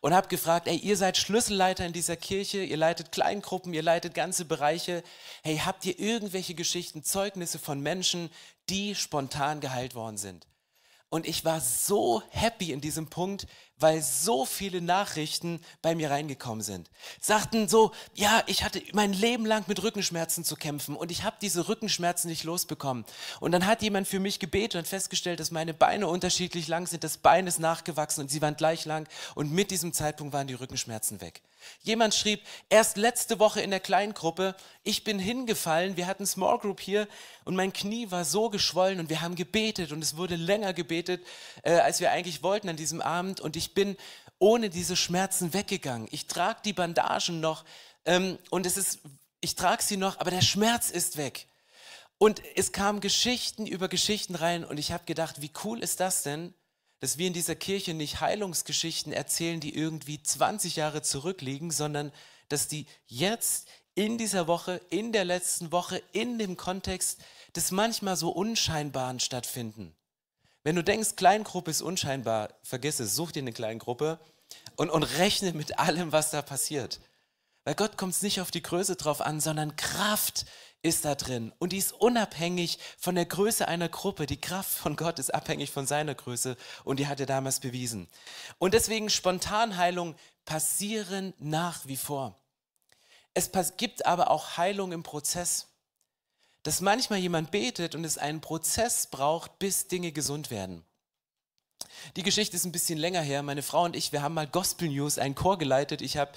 und 0.00 0.14
habe 0.14 0.28
gefragt, 0.28 0.66
ey, 0.66 0.76
ihr 0.76 0.96
seid 0.96 1.16
Schlüsselleiter 1.16 1.84
in 1.84 1.92
dieser 1.92 2.16
Kirche, 2.16 2.62
ihr 2.62 2.76
leitet 2.76 3.12
Kleingruppen, 3.12 3.74
ihr 3.74 3.82
leitet 3.82 4.14
ganze 4.14 4.44
Bereiche. 4.44 5.02
Hey, 5.42 5.58
habt 5.58 5.84
ihr 5.84 5.98
irgendwelche 5.98 6.54
Geschichten, 6.54 7.02
Zeugnisse 7.02 7.58
von 7.58 7.80
Menschen, 7.80 8.30
die 8.68 8.94
spontan 8.94 9.60
geheilt 9.60 9.94
worden 9.94 10.16
sind? 10.16 10.46
Und 11.10 11.26
ich 11.26 11.44
war 11.44 11.60
so 11.60 12.22
happy 12.30 12.72
in 12.72 12.80
diesem 12.80 13.10
Punkt, 13.10 13.46
weil 13.80 14.02
so 14.02 14.44
viele 14.44 14.80
Nachrichten 14.80 15.60
bei 15.82 15.94
mir 15.94 16.10
reingekommen 16.10 16.62
sind. 16.62 16.90
Sagten 17.20 17.68
so, 17.68 17.92
ja, 18.14 18.42
ich 18.46 18.62
hatte 18.62 18.82
mein 18.92 19.12
Leben 19.12 19.46
lang 19.46 19.64
mit 19.66 19.82
Rückenschmerzen 19.82 20.44
zu 20.44 20.54
kämpfen 20.54 20.96
und 20.96 21.10
ich 21.10 21.24
habe 21.24 21.36
diese 21.40 21.68
Rückenschmerzen 21.68 22.30
nicht 22.30 22.44
losbekommen. 22.44 23.04
Und 23.40 23.52
dann 23.52 23.66
hat 23.66 23.82
jemand 23.82 24.06
für 24.06 24.20
mich 24.20 24.38
gebetet 24.38 24.78
und 24.78 24.86
festgestellt, 24.86 25.40
dass 25.40 25.50
meine 25.50 25.74
Beine 25.74 26.06
unterschiedlich 26.06 26.68
lang 26.68 26.86
sind, 26.86 27.02
das 27.02 27.16
Bein 27.16 27.46
ist 27.46 27.58
nachgewachsen 27.58 28.22
und 28.22 28.30
sie 28.30 28.42
waren 28.42 28.56
gleich 28.56 28.84
lang 28.84 29.08
und 29.34 29.52
mit 29.52 29.70
diesem 29.70 29.92
Zeitpunkt 29.92 30.32
waren 30.32 30.46
die 30.46 30.54
Rückenschmerzen 30.54 31.20
weg. 31.20 31.42
Jemand 31.82 32.14
schrieb, 32.14 32.40
erst 32.68 32.96
letzte 32.96 33.38
Woche 33.38 33.60
in 33.60 33.70
der 33.70 33.80
Kleingruppe, 33.80 34.54
ich 34.82 35.04
bin 35.04 35.18
hingefallen, 35.18 35.96
wir 35.96 36.06
hatten 36.06 36.26
Small 36.26 36.58
Group 36.58 36.80
hier 36.80 37.06
und 37.44 37.54
mein 37.54 37.72
Knie 37.72 38.10
war 38.10 38.24
so 38.24 38.48
geschwollen 38.48 39.00
und 39.00 39.10
wir 39.10 39.20
haben 39.20 39.34
gebetet 39.34 39.92
und 39.92 40.02
es 40.02 40.16
wurde 40.16 40.36
länger 40.36 40.72
gebetet, 40.72 41.22
äh, 41.62 41.72
als 41.72 42.00
wir 42.00 42.10
eigentlich 42.10 42.42
wollten 42.42 42.68
an 42.68 42.76
diesem 42.76 43.00
Abend 43.00 43.40
und 43.40 43.56
ich 43.56 43.69
bin 43.74 43.96
ohne 44.38 44.70
diese 44.70 44.96
Schmerzen 44.96 45.52
weggegangen. 45.52 46.08
Ich 46.10 46.26
trage 46.26 46.60
die 46.64 46.72
Bandagen 46.72 47.40
noch 47.40 47.64
ähm, 48.04 48.38
und 48.50 48.66
es 48.66 48.76
ist, 48.76 49.00
ich 49.40 49.54
trage 49.54 49.82
sie 49.82 49.96
noch, 49.96 50.18
aber 50.18 50.30
der 50.30 50.42
Schmerz 50.42 50.90
ist 50.90 51.16
weg. 51.16 51.46
Und 52.18 52.42
es 52.54 52.72
kamen 52.72 53.00
Geschichten 53.00 53.66
über 53.66 53.88
Geschichten 53.88 54.34
rein 54.34 54.64
und 54.64 54.78
ich 54.78 54.92
habe 54.92 55.04
gedacht, 55.04 55.40
wie 55.40 55.52
cool 55.64 55.80
ist 55.80 56.00
das 56.00 56.22
denn, 56.22 56.52
dass 57.00 57.16
wir 57.16 57.26
in 57.26 57.32
dieser 57.32 57.54
Kirche 57.54 57.94
nicht 57.94 58.20
Heilungsgeschichten 58.20 59.12
erzählen, 59.12 59.58
die 59.58 59.74
irgendwie 59.74 60.22
20 60.22 60.76
Jahre 60.76 61.00
zurückliegen, 61.00 61.70
sondern 61.70 62.12
dass 62.48 62.68
die 62.68 62.86
jetzt 63.06 63.68
in 63.94 64.18
dieser 64.18 64.46
Woche, 64.46 64.80
in 64.90 65.12
der 65.12 65.24
letzten 65.24 65.72
Woche, 65.72 66.02
in 66.12 66.38
dem 66.38 66.56
Kontext 66.56 67.20
des 67.56 67.70
manchmal 67.70 68.16
so 68.16 68.30
Unscheinbaren 68.30 69.20
stattfinden. 69.20 69.96
Wenn 70.62 70.76
du 70.76 70.84
denkst, 70.84 71.16
Kleingruppe 71.16 71.70
ist 71.70 71.80
unscheinbar, 71.80 72.50
vergiss 72.62 73.00
es, 73.00 73.14
such 73.14 73.32
dir 73.32 73.42
eine 73.42 73.52
Kleingruppe 73.52 74.20
und, 74.76 74.90
und 74.90 75.02
rechne 75.04 75.52
mit 75.52 75.78
allem, 75.78 76.12
was 76.12 76.30
da 76.30 76.42
passiert. 76.42 77.00
Weil 77.64 77.74
Gott 77.74 77.96
kommt 77.96 78.14
es 78.14 78.22
nicht 78.22 78.40
auf 78.40 78.50
die 78.50 78.62
Größe 78.62 78.96
drauf 78.96 79.20
an, 79.20 79.40
sondern 79.40 79.76
Kraft 79.76 80.46
ist 80.82 81.04
da 81.04 81.14
drin. 81.14 81.52
Und 81.58 81.72
die 81.72 81.78
ist 81.78 81.92
unabhängig 81.92 82.78
von 82.98 83.14
der 83.14 83.26
Größe 83.26 83.68
einer 83.68 83.88
Gruppe. 83.88 84.26
Die 84.26 84.40
Kraft 84.40 84.70
von 84.70 84.96
Gott 84.96 85.18
ist 85.18 85.32
abhängig 85.34 85.70
von 85.70 85.86
seiner 85.86 86.14
Größe 86.14 86.56
und 86.84 86.98
die 86.98 87.06
hat 87.06 87.20
er 87.20 87.26
damals 87.26 87.60
bewiesen. 87.60 88.08
Und 88.58 88.74
deswegen 88.74 89.10
Spontanheilung 89.10 90.14
passieren 90.44 91.34
nach 91.38 91.86
wie 91.86 91.98
vor. 91.98 92.38
Es 93.34 93.50
gibt 93.76 94.06
aber 94.06 94.30
auch 94.30 94.56
Heilung 94.56 94.92
im 94.92 95.02
Prozess. 95.02 95.68
Dass 96.62 96.80
manchmal 96.80 97.18
jemand 97.18 97.50
betet 97.50 97.94
und 97.94 98.04
es 98.04 98.18
einen 98.18 98.40
Prozess 98.40 99.06
braucht, 99.06 99.58
bis 99.58 99.88
Dinge 99.88 100.12
gesund 100.12 100.50
werden. 100.50 100.84
Die 102.16 102.22
Geschichte 102.22 102.56
ist 102.56 102.64
ein 102.64 102.72
bisschen 102.72 102.98
länger 102.98 103.22
her. 103.22 103.42
Meine 103.42 103.62
Frau 103.62 103.84
und 103.84 103.96
ich, 103.96 104.12
wir 104.12 104.22
haben 104.22 104.34
mal 104.34 104.46
Gospel 104.46 104.88
News, 104.88 105.18
einen 105.18 105.34
Chor 105.34 105.58
geleitet. 105.58 106.02
Ich 106.02 106.16
habe 106.16 106.32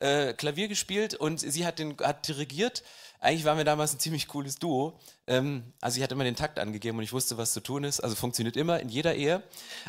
äh, 0.00 0.32
Klavier 0.32 0.68
gespielt 0.68 1.14
und 1.14 1.40
sie 1.40 1.64
hat, 1.64 1.78
den, 1.78 1.96
hat 1.98 2.26
dirigiert 2.28 2.82
eigentlich 3.20 3.44
waren 3.44 3.58
wir 3.58 3.64
damals 3.64 3.94
ein 3.94 3.98
ziemlich 3.98 4.28
cooles 4.28 4.58
Duo. 4.58 4.98
Ähm, 5.26 5.72
also 5.80 5.96
ich 5.96 6.02
hatte 6.02 6.14
immer 6.14 6.24
den 6.24 6.36
Takt 6.36 6.58
angegeben 6.58 6.98
und 6.98 7.04
ich 7.04 7.12
wusste, 7.12 7.36
was 7.36 7.52
zu 7.52 7.60
tun 7.60 7.84
ist. 7.84 8.00
Also 8.00 8.14
funktioniert 8.14 8.56
immer 8.56 8.78
in 8.80 8.88
jeder 8.88 9.14
Ehe. 9.14 9.42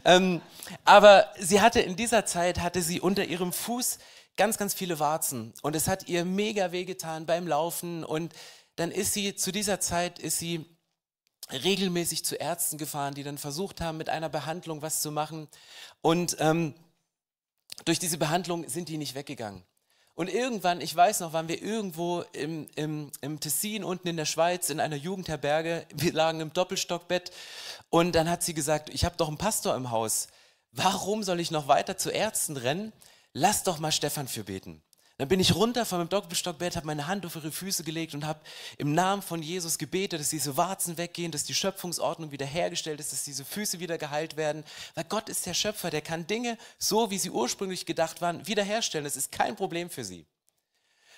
Ähm, 0.03 0.41
aber 0.83 1.27
sie 1.37 1.61
hatte 1.61 1.79
in 1.79 1.95
dieser 1.95 2.25
Zeit, 2.25 2.59
hatte 2.59 2.81
sie 2.81 2.99
unter 2.99 3.25
ihrem 3.25 3.53
Fuß 3.53 3.99
ganz, 4.35 4.57
ganz 4.57 4.73
viele 4.73 4.99
Warzen. 4.99 5.53
Und 5.61 5.75
es 5.75 5.87
hat 5.87 6.07
ihr 6.07 6.25
mega 6.25 6.71
wehgetan 6.71 7.27
beim 7.27 7.45
Laufen. 7.45 8.03
Und 8.03 8.33
dann 8.79 8.91
ist 8.91 9.13
sie, 9.13 9.35
zu 9.35 9.51
dieser 9.51 9.81
Zeit 9.81 10.19
ist 10.19 10.39
sie 10.39 10.65
regelmäßig 11.51 12.23
zu 12.23 12.35
Ärzten 12.35 12.77
gefahren, 12.77 13.13
die 13.13 13.23
dann 13.23 13.37
versucht 13.37 13.81
haben, 13.81 13.97
mit 13.97 14.07
einer 14.09 14.29
Behandlung 14.29 14.81
was 14.81 15.01
zu 15.01 15.11
machen. 15.11 15.49
Und 16.01 16.37
ähm, 16.39 16.73
durch 17.83 17.99
diese 17.99 18.17
Behandlung 18.17 18.69
sind 18.69 18.87
die 18.87 18.97
nicht 18.97 19.15
weggegangen. 19.15 19.63
Und 20.15 20.29
irgendwann, 20.29 20.79
ich 20.79 20.95
weiß 20.95 21.21
noch, 21.21 21.33
waren 21.33 21.47
wir 21.47 21.61
irgendwo 21.61 22.21
im, 22.33 22.67
im, 22.75 23.11
im 23.21 23.39
Tessin, 23.39 23.83
unten 23.83 24.07
in 24.07 24.17
der 24.17 24.25
Schweiz, 24.25 24.69
in 24.69 24.79
einer 24.79 24.95
Jugendherberge. 24.95 25.85
Wir 25.93 26.13
lagen 26.13 26.39
im 26.39 26.53
Doppelstockbett. 26.53 27.31
Und 27.89 28.13
dann 28.13 28.29
hat 28.29 28.43
sie 28.43 28.53
gesagt, 28.53 28.89
ich 28.89 29.03
habe 29.03 29.17
doch 29.17 29.27
einen 29.27 29.37
Pastor 29.37 29.75
im 29.75 29.91
Haus. 29.91 30.27
Warum 30.71 31.23
soll 31.23 31.39
ich 31.39 31.51
noch 31.51 31.67
weiter 31.67 31.97
zu 31.97 32.11
Ärzten 32.11 32.55
rennen? 32.55 32.93
Lass 33.33 33.63
doch 33.63 33.79
mal 33.79 33.91
Stefan 33.91 34.27
für 34.27 34.45
beten. 34.45 34.81
Dann 35.19 35.27
bin 35.27 35.41
ich 35.41 35.53
runter 35.53 35.85
von 35.85 35.97
meinem 35.97 36.07
Doppelstockbett, 36.07 36.77
habe 36.77 36.87
meine 36.87 37.07
Hand 37.07 37.25
auf 37.25 37.35
ihre 37.35 37.51
Füße 37.51 37.83
gelegt 37.83 38.13
und 38.13 38.25
habe 38.25 38.39
im 38.77 38.93
Namen 38.93 39.21
von 39.21 39.43
Jesus 39.43 39.77
gebetet, 39.77 40.21
dass 40.21 40.29
diese 40.29 40.55
Warzen 40.55 40.97
weggehen, 40.97 41.29
dass 41.29 41.43
die 41.43 41.53
Schöpfungsordnung 41.53 42.31
wiederhergestellt 42.31 43.01
ist, 43.01 43.11
dass 43.11 43.25
diese 43.25 43.43
Füße 43.43 43.81
wieder 43.81 43.97
geheilt 43.97 44.37
werden. 44.37 44.63
Weil 44.95 45.03
Gott 45.03 45.27
ist 45.27 45.45
der 45.45 45.53
Schöpfer, 45.53 45.89
der 45.89 46.01
kann 46.01 46.25
Dinge, 46.25 46.57
so 46.77 47.11
wie 47.11 47.17
sie 47.17 47.31
ursprünglich 47.31 47.85
gedacht 47.85 48.21
waren, 48.21 48.47
wiederherstellen. 48.47 49.03
Das 49.03 49.17
ist 49.17 49.29
kein 49.29 49.57
Problem 49.57 49.89
für 49.89 50.05
sie. 50.05 50.25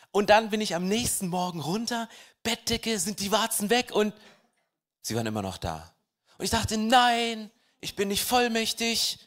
Und 0.10 0.32
dann 0.32 0.50
bin 0.50 0.62
ich 0.62 0.74
am 0.74 0.88
nächsten 0.88 1.28
Morgen 1.28 1.60
runter, 1.60 2.10
Bettdecke, 2.42 2.98
sind 2.98 3.20
die 3.20 3.32
Warzen 3.32 3.70
weg 3.70 3.92
und 3.92 4.16
sie 5.04 5.16
waren 5.16 5.28
immer 5.28 5.44
noch 5.44 5.58
da. 5.58 5.94
Und 6.40 6.46
ich 6.46 6.50
dachte, 6.50 6.76
nein, 6.76 7.52
ich 7.80 7.96
bin 7.96 8.08
nicht 8.08 8.24
vollmächtig. 8.24 9.20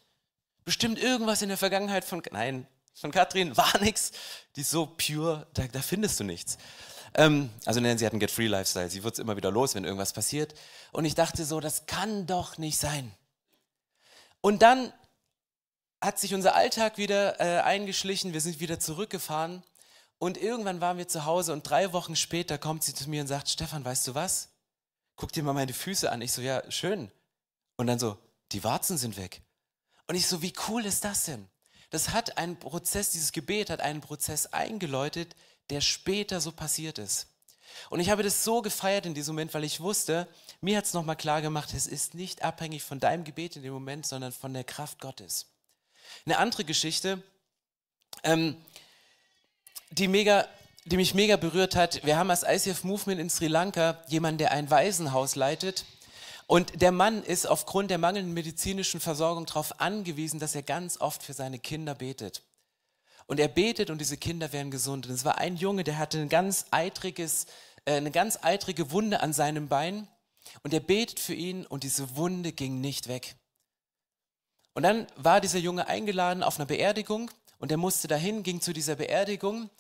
Bestimmt 0.65 0.99
irgendwas 0.99 1.43
in 1.43 1.49
der 1.49 1.59
Vergangenheit 1.59 2.05
von, 2.05 2.25
nein, 2.33 2.67
von 2.95 3.11
Katrin 3.11 3.57
war 3.57 3.79
nichts. 3.81 4.13
Die 4.57 4.63
ist 4.63 4.71
so 4.71 4.87
pure, 4.87 5.47
da, 5.55 5.67
da 5.67 5.83
findest 5.83 6.21
du 6.21 6.25
nichts. 6.25 6.59
Ähm, 7.15 7.51
also 7.65 7.81
Nancy 7.81 8.05
hat 8.05 8.13
einen 8.13 8.21
Get-Free 8.21 8.47
Lifestyle. 8.47 8.91
Sie 8.91 9.03
wird 9.03 9.15
es 9.15 9.21
immer 9.21 9.37
wieder 9.37 9.51
los, 9.51 9.75
wenn 9.75 9.85
irgendwas 9.85 10.13
passiert. 10.13 10.55
Und 10.93 11.05
ich 11.05 11.15
dachte 11.15 11.45
so, 11.45 11.61
das 11.61 11.87
kann 11.87 12.27
doch 12.27 12.59
nicht 12.59 12.79
sein. 12.79 13.13
Und 14.41 14.63
dann 14.63 14.93
hat 16.01 16.19
sich 16.19 16.35
unser 16.35 16.55
Alltag 16.55 16.99
wieder 16.99 17.41
äh, 17.41 17.63
eingeschlichen. 17.63 18.33
Wir 18.33 18.41
sind 18.41 18.61
wieder 18.61 18.79
zurückgefahren. 18.79 19.63
Und 20.19 20.39
irgendwann 20.39 20.81
waren 20.81 20.99
wir 20.99 21.09
zu 21.09 21.25
Hause 21.25 21.53
und 21.53 21.63
drei 21.63 21.93
Wochen 21.93 22.17
später 22.17 22.59
kommt 22.59 22.83
sie 22.83 22.95
zu 22.95 23.11
mir 23.11 23.21
und 23.21 23.27
sagt, 23.27 23.49
Stefan, 23.49 23.85
weißt 23.85 24.07
du 24.07 24.15
was? 24.15 24.51
Guck 25.17 25.33
dir 25.33 25.43
mal 25.43 25.53
meine 25.53 25.73
Füße 25.73 26.11
an. 26.11 26.23
Ich 26.23 26.33
so, 26.33 26.41
ja, 26.43 26.63
schön. 26.71 27.11
Und 27.77 27.87
dann 27.87 27.99
so, 27.99 28.19
die 28.53 28.65
Warzen 28.65 28.99
sind 28.99 29.17
weg. 29.17 29.43
Und 30.07 30.15
ich 30.15 30.27
so, 30.27 30.43
wie 30.43 30.53
cool 30.69 30.85
ist 30.85 31.05
das 31.05 31.25
denn? 31.25 31.49
Das 31.95 32.11
hat 32.11 32.39
einen 32.39 32.59
Prozess, 32.59 33.11
dieses 33.11 33.31
Gebet 33.31 33.71
hat 33.71 33.81
einen 33.81 34.01
Prozess 34.01 34.47
eingeläutet, 34.47 35.37
der 35.71 35.81
später 35.81 36.41
so 36.41 36.51
passiert 36.51 36.99
ist. 36.99 37.29
Und 37.89 38.01
ich 38.01 38.11
habe 38.11 38.25
das 38.25 38.43
so 38.43 38.63
gefeiert 38.63 39.07
in 39.07 39.15
diesem 39.15 39.37
Moment, 39.37 39.55
weil 39.55 39.63
ich 39.63 39.79
wusste, 39.79 40.27
mir 40.61 40.77
hat 40.77 40.87
es 40.87 40.93
nochmal 40.93 41.15
klar 41.15 41.41
gemacht, 41.41 41.73
es 41.73 41.87
ist 41.87 42.15
nicht 42.15 42.43
abhängig 42.43 42.83
von 42.83 42.99
deinem 42.99 43.23
Gebet 43.23 43.55
in 43.55 43.63
dem 43.63 43.73
Moment, 43.73 44.07
sondern 44.07 44.33
von 44.33 44.53
der 44.53 44.65
Kraft 44.65 45.01
Gottes. 45.01 45.47
Eine 46.27 46.39
andere 46.39 46.65
Geschichte, 46.65 47.23
ähm, 48.25 48.57
die, 49.91 50.09
mega, 50.09 50.49
die 50.87 50.97
mich 50.97 51.15
mega 51.15 51.37
berührt 51.37 51.77
hat, 51.77 52.05
wir 52.05 52.17
haben 52.17 52.31
als 52.31 52.43
ICF 52.43 52.83
Movement 52.83 53.21
in 53.21 53.31
Sri 53.31 53.47
Lanka 53.47 54.03
jemanden, 54.09 54.39
der 54.39 54.51
ein 54.51 54.69
Waisenhaus 54.69 55.37
leitet 55.37 55.85
und 56.47 56.83
der 56.83 56.93
Mann 56.93 57.23
ist 57.23 57.47
aufgrund 57.47 57.91
der 57.91 57.99
mangelnden 57.99 58.35
medizinischen 58.35 59.01
Versorgung 59.01 59.47
darauf 59.47 59.81
angewiesen, 59.81 60.41
dass 60.41 60.55
er 60.55 60.63
ganz 60.63 61.01
oft 61.01 61.23
für 61.23 61.33
seine 61.33 61.59
Kinder 61.59 61.95
betet. 61.95 62.43
Und 63.27 63.41
er 63.41 63.49
betet 63.49 63.89
und 63.91 64.01
diese 64.01 64.19
Kinder 64.19 64.53
werden 64.53 64.71
gesund. 64.71 65.07
Und 65.07 65.15
es 65.15 65.25
war 65.25 65.39
ein 65.39 65.57
Junge, 65.57 65.85
der 65.85 65.99
hatte 65.99 66.19
ein 66.19 66.29
ganz 66.29 66.67
eitriges, 66.71 67.47
äh, 67.87 67.95
eine 67.95 68.11
ganz 68.11 68.39
eitrige 68.43 68.91
Wunde 68.91 69.21
an 69.21 69.33
seinem 69.33 69.69
Bein. 69.69 70.09
Und 70.63 70.75
er 70.75 70.81
betet 70.81 71.21
für 71.21 71.33
ihn 71.33 71.65
und 71.65 71.85
diese 71.85 72.17
Wunde 72.17 72.53
ging 72.53 72.81
nicht 72.81 73.09
weg. 73.09 73.37
Und 74.75 74.83
dann 74.83 75.07
war 75.17 75.41
dieser 75.41 75.59
Junge 75.59 75.87
eingeladen 75.87 76.43
auf 76.43 76.57
einer 76.57 76.67
Beerdigung 76.67 77.31
und 77.59 77.71
er 77.71 77.79
musste 77.79 78.09
dahin, 78.09 78.43
ging 78.43 78.61
zu 78.61 78.73
dieser 78.73 78.97
Beerdigung 78.97 79.71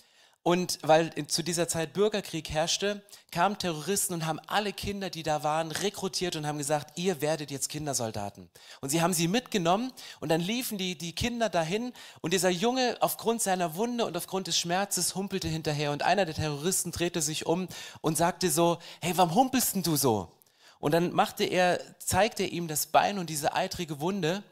und 0.45 0.79
weil 0.83 1.11
zu 1.27 1.43
dieser 1.43 1.69
Zeit 1.69 1.95
Bürgerkrieg 1.95 2.51
herrschte, 2.51 3.03
kamen 3.33 3.57
Terroristen 3.57 4.13
und 4.13 4.27
haben 4.27 4.39
alle 4.47 4.75
Kinder, 4.75 5.09
die 5.09 5.23
da 5.23 5.43
waren, 5.43 5.73
rekrutiert 5.73 6.37
und 6.37 6.47
haben 6.47 6.59
gesagt, 6.59 6.99
ihr 6.99 7.23
werdet 7.23 7.51
jetzt 7.51 7.71
Kindersoldaten. 7.71 8.51
Und 8.83 8.91
sie 8.91 9.01
haben 9.01 9.15
sie 9.15 9.27
mitgenommen 9.27 9.91
und 10.21 10.29
dann 10.29 10.43
liefen 10.43 10.77
die, 10.77 10.99
die 10.99 11.15
Kinder 11.15 11.49
dahin 11.49 11.95
und 12.21 12.35
dieser 12.35 12.51
Junge 12.51 12.99
aufgrund 13.01 13.41
seiner 13.41 13.75
Wunde 13.75 14.05
und 14.05 14.19
aufgrund 14.19 14.47
des 14.47 14.59
Schmerzes 14.59 15.15
humpelte 15.15 15.49
hinterher 15.49 15.93
und 15.93 16.03
einer 16.03 16.27
der 16.27 16.35
Terroristen 16.35 16.93
drehte 16.93 17.23
sich 17.23 17.47
um 17.47 17.67
und 18.03 18.19
sagte 18.19 18.51
so, 18.51 18.77
hey, 19.01 19.17
warum 19.17 19.35
humpelst 19.35 19.77
denn 19.77 19.83
du 19.83 19.97
so? 19.97 20.31
Und 20.79 20.93
dann 20.93 21.15
machte 21.15 21.45
er, 21.45 21.81
zeigte 21.99 22.43
er 22.43 22.53
ihm 22.53 22.69
das 22.69 22.89
Bein 22.89 23.19
und 23.19 23.31
diese 23.31 23.55
eitrige 23.55 23.99
Wunde 23.99 24.43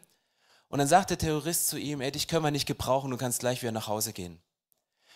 und 0.68 0.78
dann 0.78 0.88
sagte 0.88 1.18
der 1.18 1.28
Terrorist 1.28 1.68
zu 1.68 1.76
ihm, 1.76 2.00
ey, 2.00 2.10
dich 2.10 2.28
können 2.28 2.44
wir 2.46 2.50
nicht 2.50 2.64
gebrauchen, 2.64 3.10
du 3.10 3.18
kannst 3.18 3.40
gleich 3.40 3.60
wieder 3.60 3.72
nach 3.72 3.88
Hause 3.88 4.14
gehen. 4.14 4.40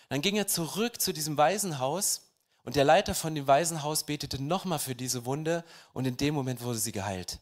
Dann 0.09 0.21
ging 0.21 0.35
er 0.35 0.47
zurück 0.47 1.01
zu 1.01 1.13
diesem 1.13 1.37
Waisenhaus 1.37 2.23
Und 2.63 2.75
der 2.75 2.83
Leiter 2.83 3.15
von 3.15 3.33
dem 3.33 3.47
Waisenhaus 3.47 4.03
betete 4.03 4.43
nochmal 4.43 4.79
für 4.79 4.93
diese 4.93 5.23
Wunde 5.23 5.63
und 5.93 6.05
in 6.05 6.17
dem 6.17 6.35
Moment 6.35 6.61
wurde 6.61 6.79
sie 6.79 6.91
geheilt. 6.91 7.39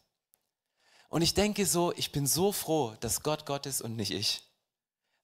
Und 1.08 1.22
ich 1.22 1.34
denke 1.34 1.66
so, 1.66 1.92
ich 1.96 2.12
bin 2.12 2.28
so 2.28 2.52
froh, 2.52 2.94
dass 3.00 3.24
Gott 3.24 3.44
Gott 3.44 3.66
ist 3.66 3.80
und 3.82 3.96
nicht 3.96 4.12
ich. 4.12 4.42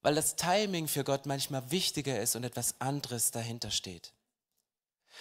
Weil 0.01 0.17
das 0.17 0.35
Timing 0.35 0.89
für 0.89 1.05
Gott 1.05 1.27
manchmal 1.27 1.71
wichtiger 1.71 2.21
ist 2.21 2.35
und 2.35 2.43
etwas 2.43 2.81
anderes 2.81 3.31
dahinter 3.31 3.71
steht. 3.71 4.13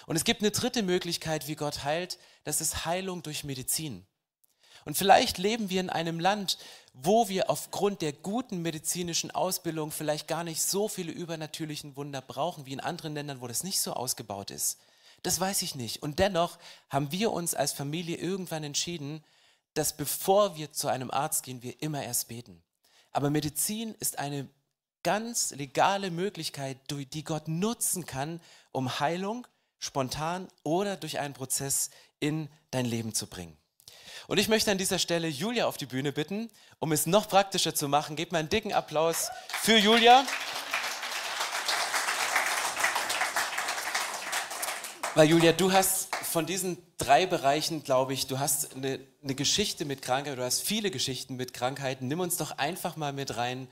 Und 0.07 0.15
es 0.15 0.23
gibt 0.23 0.41
eine 0.41 0.49
dritte 0.49 0.81
Möglichkeit, 0.81 1.47
wie 1.47 1.55
Gott 1.55 1.83
heilt, 1.83 2.17
das 2.43 2.59
ist 2.59 2.83
Heilung 2.83 3.21
durch 3.21 3.43
Medizin. 3.43 4.07
Und 4.85 4.97
vielleicht 4.97 5.37
leben 5.37 5.69
wir 5.69 5.79
in 5.79 5.91
einem 5.91 6.19
Land, 6.19 6.57
wo 6.93 7.29
wir 7.29 7.49
aufgrund 7.49 8.01
der 8.01 8.13
guten 8.13 8.61
medizinischen 8.61 9.31
Ausbildung 9.31 9.91
vielleicht 9.91 10.27
gar 10.27 10.43
nicht 10.43 10.61
so 10.61 10.87
viele 10.87 11.11
übernatürlichen 11.11 11.95
Wunder 11.95 12.21
brauchen 12.21 12.65
wie 12.65 12.73
in 12.73 12.79
anderen 12.79 13.13
Ländern, 13.13 13.41
wo 13.41 13.47
das 13.47 13.63
nicht 13.63 13.79
so 13.79 13.93
ausgebaut 13.93 14.51
ist. 14.51 14.79
Das 15.23 15.39
weiß 15.39 15.61
ich 15.61 15.75
nicht. 15.75 16.01
Und 16.01 16.19
dennoch 16.19 16.57
haben 16.89 17.11
wir 17.11 17.31
uns 17.31 17.53
als 17.53 17.73
Familie 17.73 18.17
irgendwann 18.17 18.63
entschieden, 18.63 19.23
dass 19.73 19.95
bevor 19.95 20.57
wir 20.57 20.73
zu 20.73 20.87
einem 20.87 21.11
Arzt 21.11 21.43
gehen, 21.43 21.63
wir 21.63 21.81
immer 21.81 22.03
erst 22.03 22.27
beten. 22.27 22.61
Aber 23.11 23.29
Medizin 23.29 23.95
ist 23.99 24.19
eine 24.19 24.49
ganz 25.03 25.51
legale 25.51 26.11
Möglichkeit, 26.11 26.77
die 26.89 27.23
Gott 27.23 27.47
nutzen 27.47 28.05
kann, 28.05 28.41
um 28.71 28.99
Heilung 28.99 29.47
spontan 29.79 30.47
oder 30.63 30.97
durch 30.97 31.19
einen 31.19 31.33
Prozess 31.33 31.89
in 32.19 32.49
dein 32.69 32.85
Leben 32.85 33.13
zu 33.13 33.27
bringen. 33.27 33.57
Und 34.27 34.37
ich 34.37 34.47
möchte 34.47 34.71
an 34.71 34.77
dieser 34.77 34.99
Stelle 34.99 35.27
Julia 35.27 35.65
auf 35.65 35.77
die 35.77 35.85
Bühne 35.85 36.11
bitten, 36.11 36.49
um 36.79 36.91
es 36.91 37.05
noch 37.05 37.27
praktischer 37.27 37.73
zu 37.73 37.87
machen. 37.87 38.15
Gebt 38.15 38.31
mal 38.31 38.39
einen 38.39 38.49
dicken 38.49 38.73
Applaus 38.73 39.29
für 39.61 39.77
Julia. 39.77 40.25
Weil 45.15 45.29
Julia, 45.29 45.51
du 45.51 45.71
hast 45.71 46.15
von 46.15 46.45
diesen 46.45 46.77
drei 46.97 47.25
Bereichen, 47.25 47.83
glaube 47.83 48.13
ich, 48.13 48.27
du 48.27 48.39
hast 48.39 48.75
eine, 48.75 48.99
eine, 49.21 49.35
Geschichte 49.35 49.83
mit 49.83 50.01
Krankheit, 50.01 50.37
du 50.37 50.43
hast 50.43 50.61
viele 50.61 50.91
Geschichten 50.91 51.35
mit 51.35 51.53
Krankheiten. 51.53 52.07
Nimm 52.07 52.21
uns 52.21 52.37
doch 52.37 52.57
einfach 52.57 52.95
mal 52.95 53.11
mit 53.11 53.35
rein, 53.35 53.67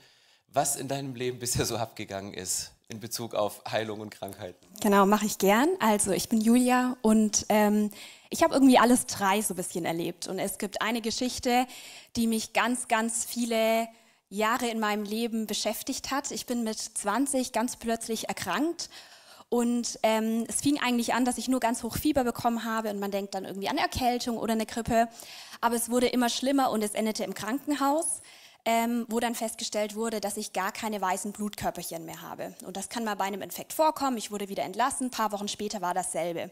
was 0.48 0.76
in 0.76 0.88
deinem 0.88 1.14
Leben 1.14 1.38
bisher 1.38 1.64
so 1.64 1.76
abgegangen 1.76 2.34
ist 2.34 2.72
in 2.90 3.00
Bezug 3.00 3.34
auf 3.34 3.62
Heilung 3.70 4.00
und 4.00 4.10
Krankheiten. 4.10 4.66
Genau, 4.80 5.06
mache 5.06 5.26
ich 5.26 5.38
gern. 5.38 5.68
Also 5.78 6.10
ich 6.10 6.28
bin 6.28 6.40
Julia 6.40 6.96
und 7.02 7.46
ähm, 7.48 7.90
ich 8.30 8.42
habe 8.42 8.54
irgendwie 8.54 8.78
alles 8.78 9.06
drei 9.06 9.40
so 9.42 9.54
ein 9.54 9.56
bisschen 9.56 9.84
erlebt. 9.84 10.28
Und 10.28 10.38
es 10.38 10.58
gibt 10.58 10.82
eine 10.82 11.00
Geschichte, 11.00 11.66
die 12.16 12.26
mich 12.26 12.52
ganz, 12.52 12.88
ganz 12.88 13.24
viele 13.24 13.88
Jahre 14.28 14.68
in 14.68 14.80
meinem 14.80 15.04
Leben 15.04 15.46
beschäftigt 15.46 16.10
hat. 16.10 16.30
Ich 16.30 16.46
bin 16.46 16.62
mit 16.62 16.78
20 16.78 17.52
ganz 17.52 17.76
plötzlich 17.76 18.28
erkrankt. 18.28 18.90
Und 19.48 19.98
ähm, 20.04 20.44
es 20.48 20.60
fing 20.60 20.80
eigentlich 20.80 21.12
an, 21.12 21.24
dass 21.24 21.36
ich 21.36 21.48
nur 21.48 21.58
ganz 21.58 21.82
hoch 21.82 21.96
Fieber 21.96 22.22
bekommen 22.22 22.64
habe 22.64 22.90
und 22.90 23.00
man 23.00 23.10
denkt 23.10 23.34
dann 23.34 23.44
irgendwie 23.44 23.68
an 23.68 23.78
Erkältung 23.78 24.38
oder 24.38 24.52
eine 24.52 24.64
Grippe. 24.64 25.08
Aber 25.60 25.74
es 25.74 25.90
wurde 25.90 26.06
immer 26.06 26.28
schlimmer 26.28 26.70
und 26.70 26.84
es 26.84 26.92
endete 26.92 27.24
im 27.24 27.34
Krankenhaus 27.34 28.20
ähm, 28.64 29.06
wo 29.08 29.20
dann 29.20 29.34
festgestellt 29.34 29.94
wurde, 29.94 30.20
dass 30.20 30.36
ich 30.36 30.52
gar 30.52 30.72
keine 30.72 31.00
weißen 31.00 31.32
Blutkörperchen 31.32 32.04
mehr 32.04 32.22
habe. 32.22 32.54
Und 32.66 32.76
das 32.76 32.88
kann 32.88 33.04
mal 33.04 33.16
bei 33.16 33.24
einem 33.24 33.42
Infekt 33.42 33.72
vorkommen. 33.72 34.16
Ich 34.16 34.30
wurde 34.30 34.48
wieder 34.48 34.64
entlassen. 34.64 35.06
Ein 35.06 35.10
paar 35.10 35.32
Wochen 35.32 35.48
später 35.48 35.80
war 35.80 35.94
dasselbe. 35.94 36.50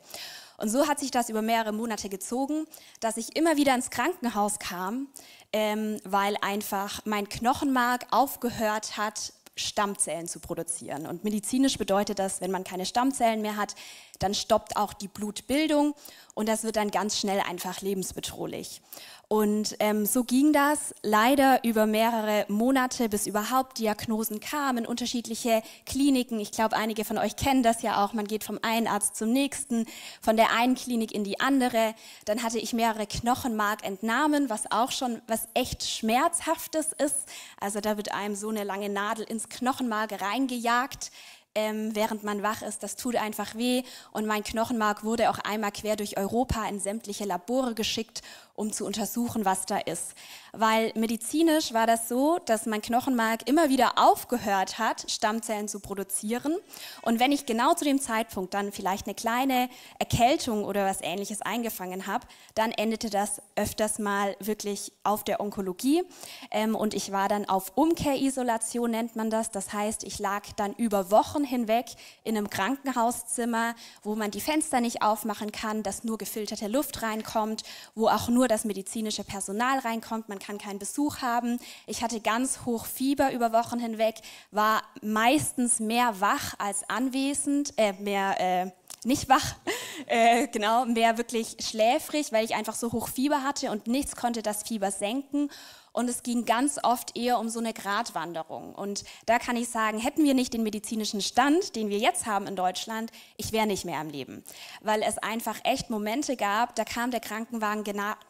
Und 0.57 0.69
so 0.69 0.89
hat 0.89 0.99
sich 0.99 1.11
das 1.11 1.29
über 1.29 1.43
mehrere 1.43 1.73
Monate 1.73 2.09
gezogen, 2.09 2.67
dass 3.01 3.17
ich 3.17 3.37
immer 3.37 3.57
wieder 3.57 3.75
ins 3.75 3.91
Krankenhaus 3.91 4.59
kam, 4.59 5.09
ähm, 5.53 6.01
weil 6.05 6.37
einfach 6.41 7.03
mein 7.05 7.29
Knochenmark 7.29 8.07
aufgehört 8.11 8.97
hat, 8.97 9.33
Stammzellen 9.59 10.29
zu 10.29 10.41
produzieren. 10.41 11.07
Und 11.07 11.25
medizinisch 11.25 11.79
bedeutet 11.79 12.19
das, 12.19 12.41
wenn 12.41 12.51
man 12.51 12.65
keine 12.65 12.87
Stammzellen 12.87 13.43
mehr 13.43 13.57
hat, 13.57 13.75
dann 14.19 14.35
stoppt 14.35 14.77
auch 14.77 14.93
die 14.93 15.09
Blutbildung 15.09 15.95
und 16.35 16.49
das 16.49 16.65
wird 16.65 16.77
dann 16.77 16.91
ganz 16.91 17.19
schnell 17.19 17.41
einfach 17.41 17.81
lebensbedrohlich. 17.81 18.81
Und 19.31 19.77
ähm, 19.81 20.07
so 20.07 20.25
ging 20.25 20.55
das 20.55 20.95
leider 21.03 21.63
über 21.63 21.85
mehrere 21.85 22.47
Monate, 22.49 23.11
bis 23.11 23.27
überhaupt 23.27 23.79
Diagnosen 23.79 24.41
kamen, 24.41 24.87
unterschiedliche 24.87 25.63
Kliniken. 25.85 26.41
Ich 26.41 26.51
glaube, 26.51 26.75
einige 26.77 27.05
von 27.05 27.19
euch 27.19 27.37
kennen 27.37 27.63
das 27.63 27.83
ja 27.83 28.03
auch. 28.03 28.15
Man 28.15 28.27
geht 28.27 28.43
vom 28.43 28.59
einen 28.63 28.87
Arzt 28.87 29.17
zum 29.17 29.31
nächsten, 29.31 29.85
von 30.23 30.39
der 30.39 30.53
einen 30.53 30.77
Klinik 30.77 31.13
in 31.13 31.25
die 31.25 31.41
andere. 31.41 31.95
Dann 32.25 32.43
hatte 32.43 32.59
ich 32.59 32.73
mehrere 32.73 33.07
Knochenmarkentnahmen, 33.07 34.49
was 34.49 34.73
auch 34.73 34.93
schon 34.93 35.21
was 35.27 35.47
echt 35.53 35.85
Schmerzhaftes 35.85 36.93
ist. 36.93 37.29
Also 37.61 37.81
da 37.81 37.99
wird 37.99 38.15
einem 38.15 38.35
so 38.35 38.49
eine 38.49 38.65
lange 38.65 38.89
Nadel 38.89 39.27
ins 39.27 39.51
Knochenmark 39.51 40.23
reingejagt 40.23 41.11
ähm, 41.59 41.95
während 41.95 42.23
man 42.23 42.43
wach 42.43 42.63
ist. 42.63 42.83
Das 42.85 42.95
tut 42.95 43.17
einfach 43.17 43.57
weh. 43.57 43.83
Und 44.13 44.27
mein 44.27 44.45
Knochenmark 44.45 45.03
wurde 45.03 45.29
auch 45.29 45.39
einmal 45.41 45.73
quer 45.73 45.97
durch 45.97 46.17
Europa 46.17 46.67
in 46.69 46.79
sämtliche 46.79 47.25
Labore 47.25 47.75
geschickt, 47.75 48.23
um 48.59 48.73
zu 48.73 48.85
untersuchen, 48.85 49.45
was 49.45 49.67
da 49.67 49.79
ist. 49.79 50.15
Weil 50.53 50.93
medizinisch 50.97 51.73
war 51.73 51.87
das 51.87 52.09
so, 52.09 52.39
dass 52.45 52.67
mein 52.67 52.83
Knochenmark 52.83 53.49
immer 53.49 53.69
wieder 53.69 53.93
aufgehört 53.97 54.79
hat, 54.79 55.09
Stammzellen 55.09 55.69
zu 55.69 55.79
produzieren. 55.79 56.57
Und 57.03 57.21
wenn 57.21 57.31
ich 57.31 57.47
genau 57.47 57.75
zu 57.75 57.85
dem 57.85 58.01
Zeitpunkt 58.01 58.55
dann 58.55 58.73
vielleicht 58.73 59.07
eine 59.07 59.15
kleine 59.15 59.69
Erkältung 59.99 60.65
oder 60.65 60.85
was 60.85 61.01
ähnliches 61.03 61.41
eingefangen 61.43 62.07
habe, 62.07 62.27
dann 62.57 62.73
endete 62.73 63.11
das 63.11 63.41
öfters 63.55 64.01
mal 64.01 64.35
wirklich 64.41 64.93
auf 65.05 65.23
der 65.23 65.41
Onkologie. 65.41 66.03
Ähm, 66.51 66.75
und 66.75 66.95
ich 66.95 67.13
war 67.13 67.29
dann 67.29 67.49
auf 67.49 67.73
Umkehrisolation, 67.77 68.91
nennt 68.91 69.15
man 69.15 69.31
das. 69.31 69.53
Das 69.53 69.73
heißt, 69.73 70.03
ich 70.03 70.19
lag 70.19 70.43
dann 70.57 70.73
über 70.75 71.13
Wochen 71.13 71.45
hinweg 71.45 71.87
in 72.25 72.37
einem 72.37 72.51
Krankenhauszimmer, 72.51 73.75
wo 74.03 74.17
man 74.17 74.33
die 74.33 74.41
Fenster 74.41 74.81
nicht 74.81 75.03
aufmachen 75.03 75.53
kann, 75.53 75.85
dass 75.85 76.03
nur 76.03 76.19
gefilterte 76.19 76.67
Luft 76.67 77.03
reinkommt, 77.03 77.63
wo 77.95 78.09
auch 78.09 78.29
nur 78.29 78.48
das 78.49 78.65
medizinische 78.65 79.25
Personal 79.25 79.79
reinkommt. 79.79 80.29
Man 80.29 80.39
kann 80.39 80.59
keinen 80.59 80.79
Besuch 80.79 81.19
haben. 81.19 81.59
Ich 81.87 82.03
hatte 82.03 82.21
ganz 82.21 82.61
hoch 82.65 82.87
Fieber 82.87 83.33
über 83.33 83.53
Wochen 83.53 83.79
hinweg, 83.79 84.17
war 84.51 84.83
meistens 85.03 85.81
mehr 85.81 86.21
wach 86.21 86.55
als 86.59 86.89
anwesend, 86.89 87.73
äh, 87.77 87.93
mehr 87.93 88.41
äh, 88.41 88.71
nicht 89.05 89.29
wach, 89.29 89.55
äh, 90.07 90.49
genau, 90.49 90.85
mehr 90.85 91.19
wirklich 91.19 91.57
schläfrig, 91.61 92.33
weil 92.33 92.45
ich 92.45 92.55
einfach 92.55 92.75
so 92.75 92.93
hoch 92.93 93.09
Fieber 93.09 93.43
hatte 93.43 93.71
und 93.71 93.87
nichts 93.87 94.17
konnte 94.17 94.43
das 94.43 94.63
Fieber 94.63 94.91
senken. 94.91 95.51
Und 95.93 96.09
es 96.09 96.23
ging 96.23 96.45
ganz 96.45 96.79
oft 96.83 97.17
eher 97.17 97.41
um 97.41 97.49
so 97.49 97.59
eine 97.59 97.73
Gratwanderung. 97.73 98.75
Und 98.75 99.05
da 99.27 99.41
kann 99.41 99.57
ich 99.57 99.69
sagen, 99.69 99.99
hätten 99.99 100.23
wir 100.23 100.35
nicht 100.35 100.55
den 100.55 100.63
medizinischen 100.63 101.21
Stand, 101.21 101.75
den 101.75 101.89
wir 101.89 101.99
jetzt 101.99 102.27
haben 102.27 102.47
in 102.47 102.55
Deutschland, 102.55 103.11
ich 103.37 103.51
wäre 103.51 103.67
nicht 103.67 103.85
mehr 103.85 103.99
am 103.99 104.09
Leben. 104.09 104.45
Weil 104.81 105.03
es 105.03 105.19
einfach 105.19 105.59
echt 105.65 105.91
Momente 105.91 106.37
gab, 106.37 106.77
da 106.77 106.85
kam 106.85 107.11
der 107.11 107.21
Krankenwagen 107.21 107.83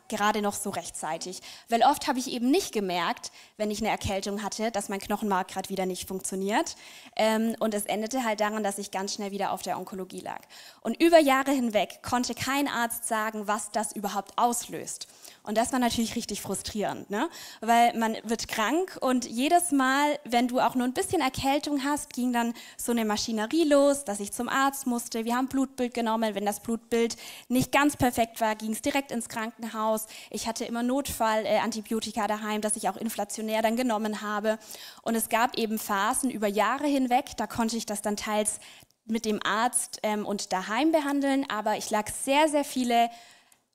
gerade 0.09 0.43
noch 0.43 0.55
so 0.55 0.71
rechtzeitig. 0.71 1.41
Weil 1.69 1.83
oft 1.83 2.09
habe 2.09 2.19
ich 2.19 2.31
eben 2.31 2.51
nicht 2.51 2.73
gemerkt, 2.73 3.31
wenn 3.57 3.71
ich 3.71 3.81
eine 3.81 3.91
Erkältung 3.91 4.43
hatte, 4.43 4.71
dass 4.71 4.89
mein 4.89 5.01
Knochenmark 5.01 5.49
gerade 5.49 5.69
wieder 5.69 5.87
nicht 5.87 6.09
funktioniert. 6.09 6.77
Ähm, 7.17 7.55
und 7.61 7.75
es 7.75 7.87
endete 7.87 8.25
halt 8.25 8.41
daran, 8.41 8.63
dass 8.63 8.79
ich 8.79 8.91
ganz 8.91 9.15
schnell 9.15 9.31
wieder 9.31 9.53
auf 9.53 9.63
der 9.63 9.79
Onkologie 9.79 10.21
lag. 10.21 10.41
Und 10.81 11.01
über 11.03 11.19
Jahre 11.19 11.53
hinweg 11.53 12.01
konnte 12.03 12.35
kein 12.35 12.69
Arzt 12.69 13.07
sagen, 13.07 13.47
was 13.47 13.71
das 13.71 13.93
überhaupt 13.93 14.33
auslöst. 14.37 15.09
Und 15.43 15.57
das 15.57 15.73
war 15.73 15.79
natürlich 15.79 16.15
richtig 16.15 16.43
frustrierend, 16.43 17.09
ne? 17.09 17.31
weil 17.61 17.97
man 17.97 18.17
wird 18.23 18.49
krank 18.49 18.99
und 19.01 19.25
jedes 19.25 19.73
Mal, 19.73 20.19
wenn 20.25 20.47
du 20.47 20.61
auch 20.61 20.75
nur 20.75 20.87
ein 20.87 20.93
bisschen 20.93 21.23
Erkältung 21.23 21.85
hast, 21.85 22.13
ging 22.13 22.35
dann 22.35 22.53
so 22.77 22.93
eine 22.93 23.07
Maschinerie 23.07 23.65
los, 23.65 24.05
dass 24.05 24.21
ich 24.21 24.31
zum 24.33 24.49
Arzt 24.51 24.87
musste. 24.87 25.25
Wir 25.25 25.37
haben 25.37 25.49
Blutbild 25.49 25.95
genommen. 25.95 26.35
Wenn 26.35 26.45
das 26.45 26.61
Blutbild 26.61 27.17
nicht 27.49 27.73
ganz 27.73 27.97
perfekt 27.97 28.43
war, 28.43 28.57
ging 28.57 28.73
es 28.73 28.83
direkt 28.83 29.11
ins 29.11 29.29
Krankenhaus. 29.29 29.98
Ich 30.31 30.47
hatte 30.47 30.65
immer 30.65 30.83
Notfallantibiotika 30.83 32.25
äh, 32.25 32.29
daheim, 32.29 32.61
das 32.61 32.77
ich 32.77 32.89
auch 32.89 32.97
inflationär 32.97 33.63
dann 33.63 33.77
genommen 33.77 34.23
habe. 34.23 34.59
Und 35.03 35.15
es 35.15 35.29
gab 35.29 35.57
eben 35.57 35.79
Phasen 35.79 36.31
über 36.31 36.47
Jahre 36.47 36.87
hinweg, 36.87 37.37
da 37.37 37.47
konnte 37.47 37.77
ich 37.77 37.87
das 37.87 38.03
dann 38.03 38.17
teils 38.17 38.61
mit 39.07 39.25
dem 39.25 39.41
Arzt 39.43 40.01
ähm, 40.03 40.27
und 40.27 40.53
daheim 40.53 40.93
behandeln, 40.93 41.47
aber 41.49 41.77
ich 41.77 41.91
lag 41.91 42.09
sehr, 42.11 42.49
sehr 42.49 42.65
viele 42.65 43.11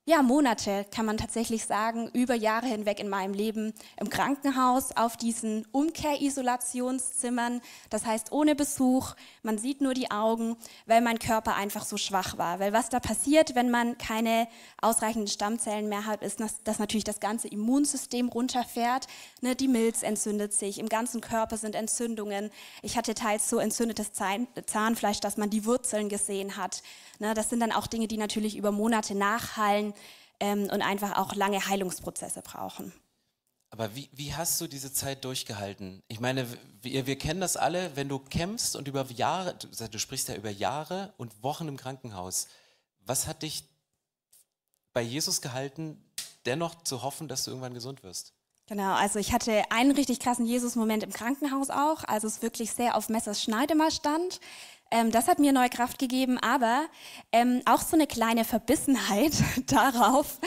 ja, 0.06 0.20
Monate, 0.20 0.84
kann 0.94 1.06
man 1.06 1.16
tatsächlich 1.16 1.64
sagen, 1.64 2.10
über 2.12 2.34
Jahre 2.34 2.66
hinweg 2.66 3.00
in 3.00 3.08
meinem 3.08 3.32
Leben 3.32 3.72
im 3.98 4.10
Krankenhaus 4.10 4.94
auf 4.94 5.16
diesen 5.16 5.66
Umkehrisolationszimmern. 5.72 7.62
Das 7.88 8.04
heißt, 8.04 8.30
ohne 8.30 8.54
Besuch, 8.54 9.14
man 9.42 9.56
sieht 9.56 9.80
nur 9.80 9.94
die 9.94 10.10
Augen, 10.10 10.56
weil 10.84 11.00
mein 11.00 11.18
Körper 11.18 11.54
einfach 11.54 11.86
so 11.86 11.96
schwach 11.96 12.36
war. 12.36 12.60
Weil 12.60 12.74
was 12.74 12.90
da 12.90 13.00
passiert, 13.00 13.54
wenn 13.54 13.70
man 13.70 13.96
keine 13.96 14.46
ausreichenden 14.82 15.28
Stammzellen 15.28 15.88
mehr 15.88 16.04
hat, 16.04 16.22
ist, 16.22 16.38
dass, 16.64 16.78
natürlich 16.78 17.04
das 17.04 17.20
ganze 17.20 17.48
Immunsystem 17.48 18.28
runterfährt. 18.28 19.06
Ne, 19.40 19.56
die 19.56 19.68
Milz 19.68 20.02
entzündet 20.02 20.52
sich, 20.52 20.80
im 20.80 20.90
ganzen 20.90 21.22
Körper 21.22 21.56
sind 21.56 21.74
Entzündungen. 21.74 22.50
Ich 22.82 22.98
hatte 22.98 23.14
teils 23.14 23.48
so 23.48 23.58
entzündetes 23.58 24.12
Zahnfleisch, 24.12 25.20
dass 25.20 25.38
man 25.38 25.48
die 25.48 25.64
Wurzeln 25.64 26.10
gesehen 26.10 26.58
hat. 26.58 26.82
Ne, 27.20 27.34
das 27.34 27.50
sind 27.50 27.60
dann 27.60 27.72
auch 27.72 27.86
Dinge, 27.86 28.08
die 28.08 28.16
natürlich 28.16 28.56
über 28.56 28.72
Monate 28.72 29.14
nachhallen 29.14 29.94
ähm, 30.40 30.64
und 30.64 30.82
einfach 30.82 31.16
auch 31.16 31.34
lange 31.34 31.66
Heilungsprozesse 31.66 32.42
brauchen. 32.42 32.92
Aber 33.70 33.96
wie, 33.96 34.08
wie 34.12 34.32
hast 34.32 34.60
du 34.60 34.68
diese 34.68 34.92
Zeit 34.92 35.24
durchgehalten? 35.24 36.00
Ich 36.06 36.20
meine, 36.20 36.46
wir, 36.80 37.06
wir 37.06 37.18
kennen 37.18 37.40
das 37.40 37.56
alle, 37.56 37.96
wenn 37.96 38.08
du 38.08 38.20
kämpfst 38.20 38.76
und 38.76 38.86
über 38.86 39.04
Jahre, 39.10 39.56
du, 39.56 39.88
du 39.88 39.98
sprichst 39.98 40.28
ja 40.28 40.36
über 40.36 40.50
Jahre 40.50 41.12
und 41.16 41.42
Wochen 41.42 41.66
im 41.66 41.76
Krankenhaus. 41.76 42.46
Was 43.00 43.26
hat 43.26 43.42
dich 43.42 43.64
bei 44.92 45.02
Jesus 45.02 45.42
gehalten, 45.42 46.00
dennoch 46.46 46.84
zu 46.84 47.02
hoffen, 47.02 47.26
dass 47.26 47.42
du 47.42 47.50
irgendwann 47.50 47.74
gesund 47.74 48.04
wirst? 48.04 48.32
Genau, 48.66 48.94
also 48.94 49.18
ich 49.18 49.32
hatte 49.32 49.70
einen 49.70 49.90
richtig 49.90 50.20
krassen 50.20 50.46
Jesus-Moment 50.46 51.02
im 51.02 51.12
Krankenhaus 51.12 51.68
auch, 51.68 52.04
also 52.04 52.26
es 52.26 52.40
wirklich 52.40 52.70
sehr 52.70 52.96
auf 52.96 53.10
Messers 53.10 53.42
Schneide 53.42 53.74
mal 53.74 53.90
stand. 53.90 54.40
Ähm, 54.94 55.10
das 55.10 55.26
hat 55.26 55.40
mir 55.40 55.52
neue 55.52 55.70
Kraft 55.70 55.98
gegeben, 55.98 56.38
aber 56.38 56.86
ähm, 57.32 57.62
auch 57.64 57.80
so 57.80 57.96
eine 57.96 58.06
kleine 58.06 58.44
Verbissenheit 58.44 59.32
darauf, 59.66 60.38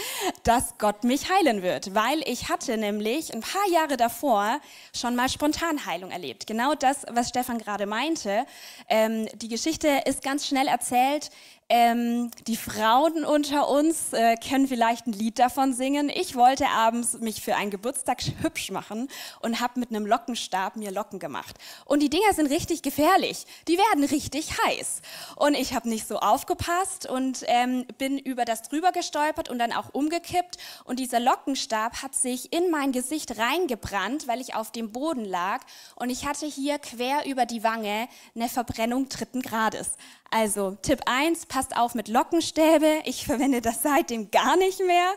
dass 0.44 0.78
Gott 0.78 1.04
mich 1.04 1.30
heilen 1.30 1.64
wird, 1.64 1.94
weil 1.94 2.22
ich 2.26 2.48
hatte 2.48 2.78
nämlich 2.78 3.34
ein 3.34 3.42
paar 3.42 3.68
Jahre 3.70 3.98
davor 3.98 4.62
schon 4.96 5.18
mal 5.18 5.28
Spontanheilung 5.28 6.12
erlebt. 6.12 6.48
Genau 6.48 6.76
das, 6.76 7.06
was 7.12 7.28
Stefan 7.28 7.58
gerade 7.58 7.88
meinte. 7.88 8.46
Ähm, 8.88 9.28
die 9.36 9.50
Geschichte 9.50 10.04
ist 10.06 10.24
ganz 10.24 10.48
schnell 10.48 10.68
erzählt. 10.68 11.30
Ähm, 11.70 12.32
die 12.48 12.56
Frauen 12.56 13.26
unter 13.26 13.68
uns 13.68 14.14
äh, 14.14 14.38
können 14.38 14.70
vielleicht 14.70 15.06
ein 15.06 15.12
Lied 15.12 15.38
davon 15.38 15.74
singen. 15.74 16.10
Ich 16.10 16.36
wollte 16.36 16.66
abends 16.70 17.20
mich 17.20 17.42
für 17.42 17.56
einen 17.56 17.72
Geburtstag 17.72 18.22
hübsch 18.42 18.72
machen 18.72 19.10
und 19.42 19.60
habe 19.60 19.78
mit 19.82 19.90
einem 19.90 20.06
Lockenstab 20.06 20.78
mir 20.78 20.92
Locken 20.92 21.20
gemacht. 21.20 21.58
Und 21.84 22.02
die 22.02 22.10
Dinger 22.10 22.34
sind 22.34 22.50
richtig 22.50 22.84
gefährlich. 22.84 23.46
Die 23.68 23.78
werden 23.78 24.06
richtig 24.06 24.58
heiß. 24.66 25.02
Und 25.36 25.56
ich 25.56 25.74
habe 25.74 25.90
nicht 25.90 26.08
so 26.08 26.20
aufgepasst 26.20 27.06
und 27.06 27.44
ähm, 27.48 27.86
bin 27.98 28.18
über 28.18 28.46
das 28.46 28.62
drüber 28.62 28.94
gestolpert 28.94 29.50
und 29.50 29.60
dann 29.60 29.74
auch 29.74 29.94
umgekippt. 29.94 30.56
Und 30.86 31.00
dieser 31.00 31.20
Lockenstab 31.20 32.02
hat 32.02 32.16
sich 32.16 32.54
in 32.54 32.72
mein 32.72 32.94
Gesicht 32.94 33.38
reingebrannt, 33.38 34.30
weil 34.30 34.40
ich 34.40 34.56
auf 34.56 34.72
dem 34.72 34.94
Boden 34.94 35.26
lag. 35.26 35.60
Und 35.98 36.12
ich 36.12 36.26
hatte 36.26 36.46
hier 36.46 36.80
quer 36.80 37.26
über 37.26 37.46
die 37.46 37.66
Wange 37.66 38.08
eine 38.36 38.48
Verbrennung 38.48 39.10
dritten 39.10 39.42
Grades. 39.42 39.98
Also 40.30 40.78
Tipp 40.82 41.02
1, 41.06 41.46
passt 41.46 41.76
auf 41.78 41.96
mit 41.96 42.08
Lockenstäbe. 42.08 43.02
Ich 43.06 43.26
verwende 43.26 43.62
das 43.62 43.82
seitdem 43.82 44.32
gar 44.32 44.58
nicht 44.58 44.80
mehr. 44.86 45.14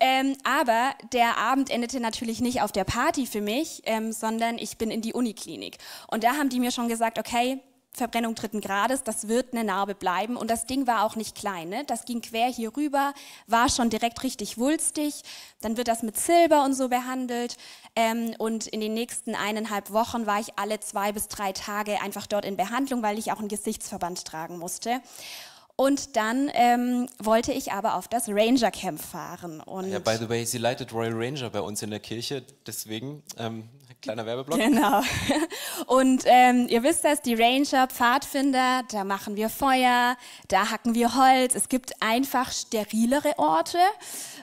Ähm, 0.00 0.36
aber 0.44 0.94
der 1.12 1.38
Abend 1.38 1.70
endete 1.70 2.00
natürlich 2.00 2.40
nicht 2.40 2.62
auf 2.62 2.72
der 2.72 2.84
Party 2.84 3.26
für 3.26 3.40
mich, 3.40 3.82
ähm, 3.86 4.12
sondern 4.12 4.58
ich 4.58 4.78
bin 4.78 4.90
in 4.90 5.02
die 5.02 5.12
Uniklinik. 5.12 5.78
Und 6.08 6.24
da 6.24 6.32
haben 6.32 6.48
die 6.48 6.60
mir 6.60 6.72
schon 6.72 6.88
gesagt, 6.88 7.18
okay, 7.18 7.60
Verbrennung 7.92 8.34
dritten 8.34 8.60
Grades, 8.60 9.02
das 9.02 9.28
wird 9.28 9.52
eine 9.52 9.64
Narbe 9.64 9.94
bleiben. 9.94 10.36
Und 10.36 10.50
das 10.50 10.66
Ding 10.66 10.86
war 10.86 11.04
auch 11.04 11.16
nicht 11.16 11.34
klein. 11.34 11.68
Ne? 11.68 11.84
Das 11.86 12.04
ging 12.04 12.20
quer 12.20 12.48
hier 12.48 12.76
rüber, 12.76 13.12
war 13.46 13.68
schon 13.68 13.90
direkt 13.90 14.22
richtig 14.22 14.58
wulstig. 14.58 15.22
Dann 15.60 15.76
wird 15.76 15.88
das 15.88 16.02
mit 16.02 16.16
Silber 16.16 16.64
und 16.64 16.74
so 16.74 16.88
behandelt. 16.88 17.56
Ähm, 17.96 18.34
und 18.38 18.66
in 18.68 18.80
den 18.80 18.94
nächsten 18.94 19.34
eineinhalb 19.34 19.90
Wochen 19.92 20.26
war 20.26 20.40
ich 20.40 20.58
alle 20.58 20.80
zwei 20.80 21.12
bis 21.12 21.28
drei 21.28 21.52
Tage 21.52 22.00
einfach 22.00 22.26
dort 22.26 22.44
in 22.44 22.56
Behandlung, 22.56 23.02
weil 23.02 23.18
ich 23.18 23.32
auch 23.32 23.38
einen 23.38 23.48
Gesichtsverband 23.48 24.24
tragen 24.24 24.58
musste. 24.58 25.00
Und 25.80 26.16
dann 26.16 26.50
ähm, 26.52 27.08
wollte 27.18 27.52
ich 27.52 27.72
aber 27.72 27.94
auf 27.94 28.06
das 28.06 28.28
Ranger 28.28 28.70
Camp 28.70 29.00
fahren. 29.00 29.60
Und 29.60 29.90
ja, 29.90 29.98
by 29.98 30.16
the 30.18 30.28
way, 30.28 30.44
sie 30.44 30.58
leitet 30.58 30.92
Royal 30.92 31.14
Ranger 31.14 31.48
bei 31.48 31.62
uns 31.62 31.80
in 31.80 31.88
der 31.88 32.00
Kirche, 32.00 32.44
deswegen 32.66 33.22
ähm, 33.38 33.66
kleiner 34.00 34.26
Werbeblock. 34.26 34.58
Genau. 34.58 35.02
Und 35.86 36.22
ähm, 36.26 36.66
ihr 36.68 36.82
wisst 36.82 37.04
das, 37.04 37.20
die 37.22 37.34
Ranger, 37.34 37.86
Pfadfinder, 37.86 38.82
da 38.90 39.04
machen 39.04 39.36
wir 39.36 39.48
Feuer, 39.48 40.16
da 40.48 40.70
hacken 40.70 40.94
wir 40.94 41.14
Holz. 41.14 41.54
Es 41.54 41.68
gibt 41.68 42.02
einfach 42.02 42.52
sterilere 42.52 43.38
Orte. 43.38 43.78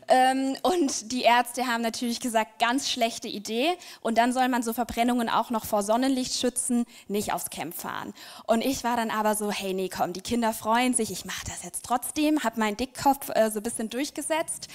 Ähm, 0.10 0.56
und 0.62 1.12
die 1.12 1.24
Ärzte 1.24 1.68
haben 1.68 1.82
natürlich 1.82 2.20
gesagt, 2.20 2.60
ganz 2.60 2.90
schlechte 2.90 3.28
Idee. 3.28 3.78
Und 4.02 4.18
dann 4.18 4.32
soll 4.32 4.48
man 4.48 4.64
so 4.64 4.74
Verbrennungen 4.74 5.30
auch 5.30 5.50
noch 5.50 5.66
vor 5.66 5.84
Sonnenlicht 5.84 6.34
schützen, 6.34 6.86
nicht 7.08 7.34
aufs 7.34 7.50
Camp 7.50 7.74
fahren. 7.74 8.14
Und 8.46 8.64
ich 8.64 8.84
war 8.84 8.96
dann 8.96 9.12
aber 9.12 9.36
so, 9.36 9.52
hey, 9.52 9.74
nee, 9.74 9.90
komm, 9.90 10.14
die 10.14 10.22
Kinder 10.22 10.54
freuen 10.54 10.94
sich, 10.94 11.12
ich 11.12 11.26
mache 11.26 11.46
das 11.46 11.64
jetzt 11.64 11.84
trotzdem, 11.86 12.44
habe 12.44 12.60
meinen 12.60 12.78
Dickkopf 12.78 13.30
äh, 13.36 13.52
so 13.52 13.60
ein 13.60 13.64
bisschen 13.64 13.90
durchgesetzt. 13.90 14.70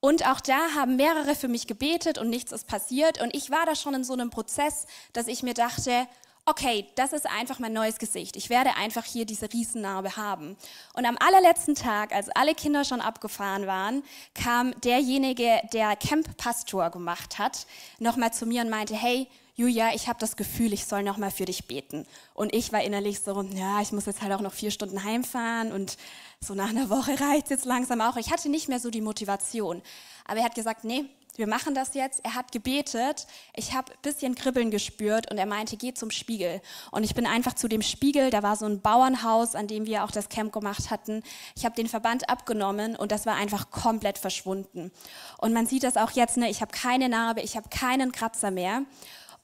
Und 0.00 0.26
auch 0.26 0.40
da 0.40 0.74
haben 0.74 0.96
mehrere 0.96 1.34
für 1.34 1.48
mich 1.48 1.66
gebetet 1.66 2.18
und 2.18 2.30
nichts 2.30 2.52
ist 2.52 2.66
passiert. 2.66 3.20
Und 3.20 3.34
ich 3.34 3.50
war 3.50 3.66
da 3.66 3.74
schon 3.74 3.94
in 3.94 4.04
so 4.04 4.14
einem 4.14 4.30
Prozess, 4.30 4.86
dass 5.12 5.26
ich 5.26 5.42
mir 5.42 5.54
dachte, 5.54 6.06
okay, 6.46 6.86
das 6.96 7.12
ist 7.12 7.26
einfach 7.26 7.58
mein 7.58 7.72
neues 7.72 7.98
Gesicht. 7.98 8.34
Ich 8.36 8.50
werde 8.50 8.76
einfach 8.76 9.04
hier 9.04 9.26
diese 9.26 9.52
Riesennarbe 9.52 10.16
haben. 10.16 10.56
Und 10.94 11.04
am 11.04 11.18
allerletzten 11.18 11.74
Tag, 11.74 12.12
als 12.12 12.30
alle 12.30 12.54
Kinder 12.54 12.84
schon 12.84 13.00
abgefahren 13.00 13.66
waren, 13.66 14.02
kam 14.34 14.78
derjenige, 14.80 15.60
der 15.72 15.96
Camp-Pastor 15.96 16.90
gemacht 16.90 17.38
hat, 17.38 17.66
nochmal 17.98 18.32
zu 18.32 18.46
mir 18.46 18.62
und 18.62 18.70
meinte, 18.70 18.96
hey, 18.96 19.28
Julia, 19.60 19.94
ich 19.94 20.08
habe 20.08 20.18
das 20.18 20.36
Gefühl, 20.36 20.72
ich 20.72 20.86
soll 20.86 21.02
nochmal 21.02 21.30
für 21.30 21.44
dich 21.44 21.66
beten. 21.66 22.06
Und 22.32 22.54
ich 22.54 22.72
war 22.72 22.82
innerlich 22.82 23.20
so, 23.20 23.42
ja, 23.42 23.82
ich 23.82 23.92
muss 23.92 24.06
jetzt 24.06 24.22
halt 24.22 24.32
auch 24.32 24.40
noch 24.40 24.54
vier 24.54 24.70
Stunden 24.70 25.04
heimfahren 25.04 25.70
und 25.70 25.98
so 26.40 26.54
nach 26.54 26.70
einer 26.70 26.88
Woche 26.88 27.20
reicht 27.20 27.50
jetzt 27.50 27.66
langsam 27.66 28.00
auch. 28.00 28.16
Ich 28.16 28.32
hatte 28.32 28.48
nicht 28.48 28.70
mehr 28.70 28.80
so 28.80 28.88
die 28.88 29.02
Motivation. 29.02 29.82
Aber 30.24 30.38
er 30.38 30.46
hat 30.46 30.54
gesagt, 30.54 30.84
nee, 30.84 31.04
wir 31.36 31.46
machen 31.46 31.74
das 31.74 31.92
jetzt. 31.92 32.24
Er 32.24 32.36
hat 32.36 32.52
gebetet. 32.52 33.26
Ich 33.54 33.74
habe 33.74 33.92
ein 33.92 33.98
bisschen 34.00 34.34
Kribbeln 34.34 34.70
gespürt 34.70 35.30
und 35.30 35.36
er 35.36 35.44
meinte, 35.44 35.76
geh 35.76 35.92
zum 35.92 36.10
Spiegel. 36.10 36.62
Und 36.90 37.04
ich 37.04 37.14
bin 37.14 37.26
einfach 37.26 37.52
zu 37.52 37.68
dem 37.68 37.82
Spiegel. 37.82 38.30
Da 38.30 38.42
war 38.42 38.56
so 38.56 38.64
ein 38.64 38.80
Bauernhaus, 38.80 39.54
an 39.54 39.66
dem 39.66 39.84
wir 39.84 40.04
auch 40.04 40.10
das 40.10 40.30
Camp 40.30 40.54
gemacht 40.54 40.88
hatten. 40.88 41.22
Ich 41.54 41.66
habe 41.66 41.74
den 41.74 41.86
Verband 41.86 42.30
abgenommen 42.30 42.96
und 42.96 43.12
das 43.12 43.26
war 43.26 43.34
einfach 43.34 43.70
komplett 43.70 44.16
verschwunden. 44.16 44.90
Und 45.36 45.52
man 45.52 45.66
sieht 45.66 45.82
das 45.82 45.98
auch 45.98 46.12
jetzt. 46.12 46.38
Ne? 46.38 46.48
Ich 46.48 46.62
habe 46.62 46.72
keine 46.72 47.10
Narbe, 47.10 47.42
ich 47.42 47.56
habe 47.56 47.68
keinen 47.68 48.10
Kratzer 48.10 48.50
mehr. 48.50 48.84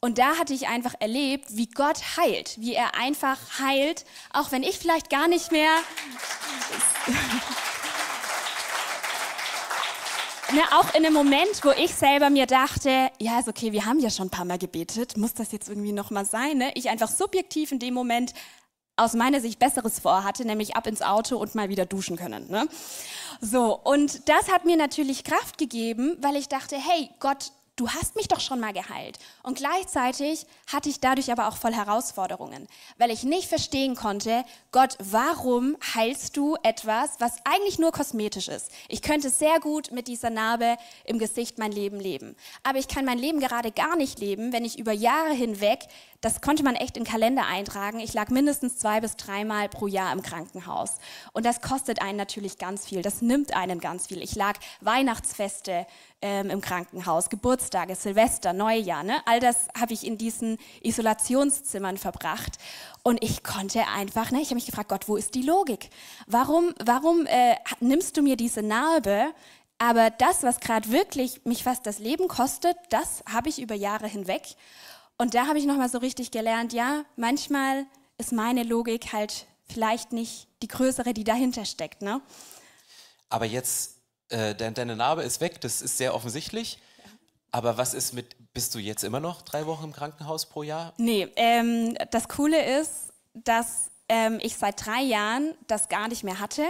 Und 0.00 0.18
da 0.18 0.36
hatte 0.36 0.52
ich 0.52 0.68
einfach 0.68 0.94
erlebt, 1.00 1.46
wie 1.50 1.68
Gott 1.68 2.16
heilt, 2.16 2.60
wie 2.60 2.74
er 2.74 2.96
einfach 2.96 3.38
heilt, 3.58 4.04
auch 4.32 4.52
wenn 4.52 4.62
ich 4.62 4.78
vielleicht 4.78 5.10
gar 5.10 5.26
nicht 5.26 5.52
mehr 5.52 5.70
ne, 10.52 10.62
auch 10.72 10.94
in 10.94 11.04
einem 11.04 11.14
Moment, 11.14 11.64
wo 11.64 11.70
ich 11.70 11.94
selber 11.94 12.30
mir 12.30 12.46
dachte, 12.46 13.10
ja, 13.18 13.38
ist 13.38 13.48
okay, 13.48 13.72
wir 13.72 13.86
haben 13.86 14.00
ja 14.00 14.10
schon 14.10 14.26
ein 14.26 14.30
paar 14.30 14.44
Mal 14.44 14.58
gebetet, 14.58 15.16
muss 15.16 15.34
das 15.34 15.52
jetzt 15.52 15.68
irgendwie 15.68 15.92
nochmal 15.92 16.24
sein? 16.24 16.58
Ne? 16.58 16.72
Ich 16.74 16.88
einfach 16.88 17.08
subjektiv 17.08 17.72
in 17.72 17.78
dem 17.78 17.94
Moment 17.94 18.32
aus 18.96 19.14
meiner 19.14 19.40
Sicht 19.40 19.58
Besseres 19.58 19.98
vorhatte, 19.98 20.46
nämlich 20.46 20.74
ab 20.74 20.86
ins 20.86 21.02
Auto 21.02 21.36
und 21.36 21.54
mal 21.54 21.68
wieder 21.68 21.84
duschen 21.84 22.16
können. 22.16 22.50
Ne? 22.50 22.66
So, 23.40 23.78
und 23.78 24.28
das 24.28 24.50
hat 24.50 24.64
mir 24.64 24.76
natürlich 24.76 25.24
Kraft 25.24 25.58
gegeben, 25.58 26.16
weil 26.20 26.36
ich 26.36 26.48
dachte, 26.48 26.76
hey, 26.76 27.10
Gott 27.20 27.52
du 27.76 27.88
hast 27.90 28.16
mich 28.16 28.26
doch 28.28 28.40
schon 28.40 28.58
mal 28.58 28.72
geheilt. 28.72 29.18
Und 29.42 29.58
gleichzeitig 29.58 30.46
hatte 30.66 30.88
ich 30.88 31.00
dadurch 31.00 31.30
aber 31.30 31.48
auch 31.48 31.56
voll 31.56 31.74
Herausforderungen, 31.74 32.66
weil 32.98 33.10
ich 33.10 33.22
nicht 33.22 33.48
verstehen 33.48 33.94
konnte, 33.94 34.44
Gott, 34.72 34.96
warum 34.98 35.76
heilst 35.94 36.36
du 36.36 36.56
etwas, 36.62 37.10
was 37.18 37.36
eigentlich 37.44 37.78
nur 37.78 37.92
kosmetisch 37.92 38.48
ist? 38.48 38.72
Ich 38.88 39.02
könnte 39.02 39.30
sehr 39.30 39.60
gut 39.60 39.92
mit 39.92 40.08
dieser 40.08 40.30
Narbe 40.30 40.76
im 41.04 41.18
Gesicht 41.18 41.58
mein 41.58 41.72
Leben 41.72 42.00
leben. 42.00 42.34
Aber 42.62 42.78
ich 42.78 42.88
kann 42.88 43.04
mein 43.04 43.18
Leben 43.18 43.40
gerade 43.40 43.70
gar 43.70 43.96
nicht 43.96 44.18
leben, 44.18 44.52
wenn 44.52 44.64
ich 44.64 44.78
über 44.78 44.92
Jahre 44.92 45.34
hinweg 45.34 45.80
das 46.26 46.40
konnte 46.40 46.64
man 46.64 46.74
echt 46.74 46.96
in 46.96 47.04
Kalender 47.04 47.46
eintragen. 47.46 48.00
Ich 48.00 48.12
lag 48.12 48.30
mindestens 48.30 48.78
zwei 48.78 49.00
bis 49.00 49.14
dreimal 49.14 49.68
pro 49.68 49.86
Jahr 49.86 50.12
im 50.12 50.22
Krankenhaus. 50.22 50.96
Und 51.32 51.46
das 51.46 51.60
kostet 51.60 52.02
einen 52.02 52.18
natürlich 52.18 52.58
ganz 52.58 52.84
viel. 52.84 53.00
Das 53.00 53.22
nimmt 53.22 53.54
einen 53.54 53.78
ganz 53.78 54.08
viel. 54.08 54.20
Ich 54.20 54.34
lag 54.34 54.54
Weihnachtsfeste 54.80 55.86
ähm, 56.20 56.50
im 56.50 56.60
Krankenhaus, 56.60 57.30
Geburtstage, 57.30 57.94
Silvester, 57.94 58.52
Neujahr. 58.52 59.04
Ne? 59.04 59.14
All 59.24 59.38
das 59.38 59.68
habe 59.78 59.92
ich 59.92 60.04
in 60.04 60.18
diesen 60.18 60.58
Isolationszimmern 60.82 61.96
verbracht. 61.96 62.58
Und 63.04 63.22
ich 63.22 63.44
konnte 63.44 63.86
einfach, 63.86 64.32
ne, 64.32 64.40
ich 64.40 64.48
habe 64.48 64.56
mich 64.56 64.66
gefragt, 64.66 64.88
Gott, 64.88 65.06
wo 65.06 65.14
ist 65.14 65.36
die 65.36 65.42
Logik? 65.42 65.90
Warum, 66.26 66.74
warum 66.84 67.24
äh, 67.26 67.54
nimmst 67.78 68.16
du 68.16 68.22
mir 68.22 68.36
diese 68.36 68.64
Narbe? 68.64 69.32
Aber 69.78 70.10
das, 70.10 70.42
was 70.42 70.58
gerade 70.58 70.90
wirklich 70.90 71.44
mich 71.44 71.62
fast 71.62 71.86
das 71.86 72.00
Leben 72.00 72.26
kostet, 72.26 72.76
das 72.88 73.22
habe 73.30 73.48
ich 73.48 73.60
über 73.60 73.76
Jahre 73.76 74.08
hinweg. 74.08 74.56
Und 75.18 75.34
da 75.34 75.46
habe 75.46 75.58
ich 75.58 75.66
nochmal 75.66 75.88
so 75.88 75.98
richtig 75.98 76.30
gelernt, 76.30 76.72
ja, 76.72 77.04
manchmal 77.16 77.86
ist 78.18 78.32
meine 78.32 78.62
Logik 78.62 79.12
halt 79.12 79.46
vielleicht 79.66 80.12
nicht 80.12 80.48
die 80.62 80.68
größere, 80.68 81.14
die 81.14 81.24
dahinter 81.24 81.64
steckt. 81.64 82.02
Ne? 82.02 82.20
Aber 83.28 83.46
jetzt, 83.46 83.96
äh, 84.28 84.54
deine 84.54 84.96
Narbe 84.96 85.22
ist 85.22 85.40
weg, 85.40 85.60
das 85.60 85.82
ist 85.82 85.98
sehr 85.98 86.14
offensichtlich. 86.14 86.78
Aber 87.50 87.78
was 87.78 87.94
ist 87.94 88.12
mit, 88.12 88.52
bist 88.52 88.74
du 88.74 88.78
jetzt 88.78 89.04
immer 89.04 89.20
noch 89.20 89.42
drei 89.42 89.66
Wochen 89.66 89.84
im 89.84 89.92
Krankenhaus 89.92 90.46
pro 90.46 90.62
Jahr? 90.62 90.92
Nee, 90.98 91.28
ähm, 91.36 91.96
das 92.10 92.28
Coole 92.28 92.80
ist, 92.80 93.12
dass 93.32 93.90
ähm, 94.08 94.38
ich 94.42 94.56
seit 94.56 94.84
drei 94.84 95.00
Jahren 95.02 95.54
das 95.66 95.88
gar 95.88 96.08
nicht 96.08 96.22
mehr 96.22 96.38
hatte 96.38 96.64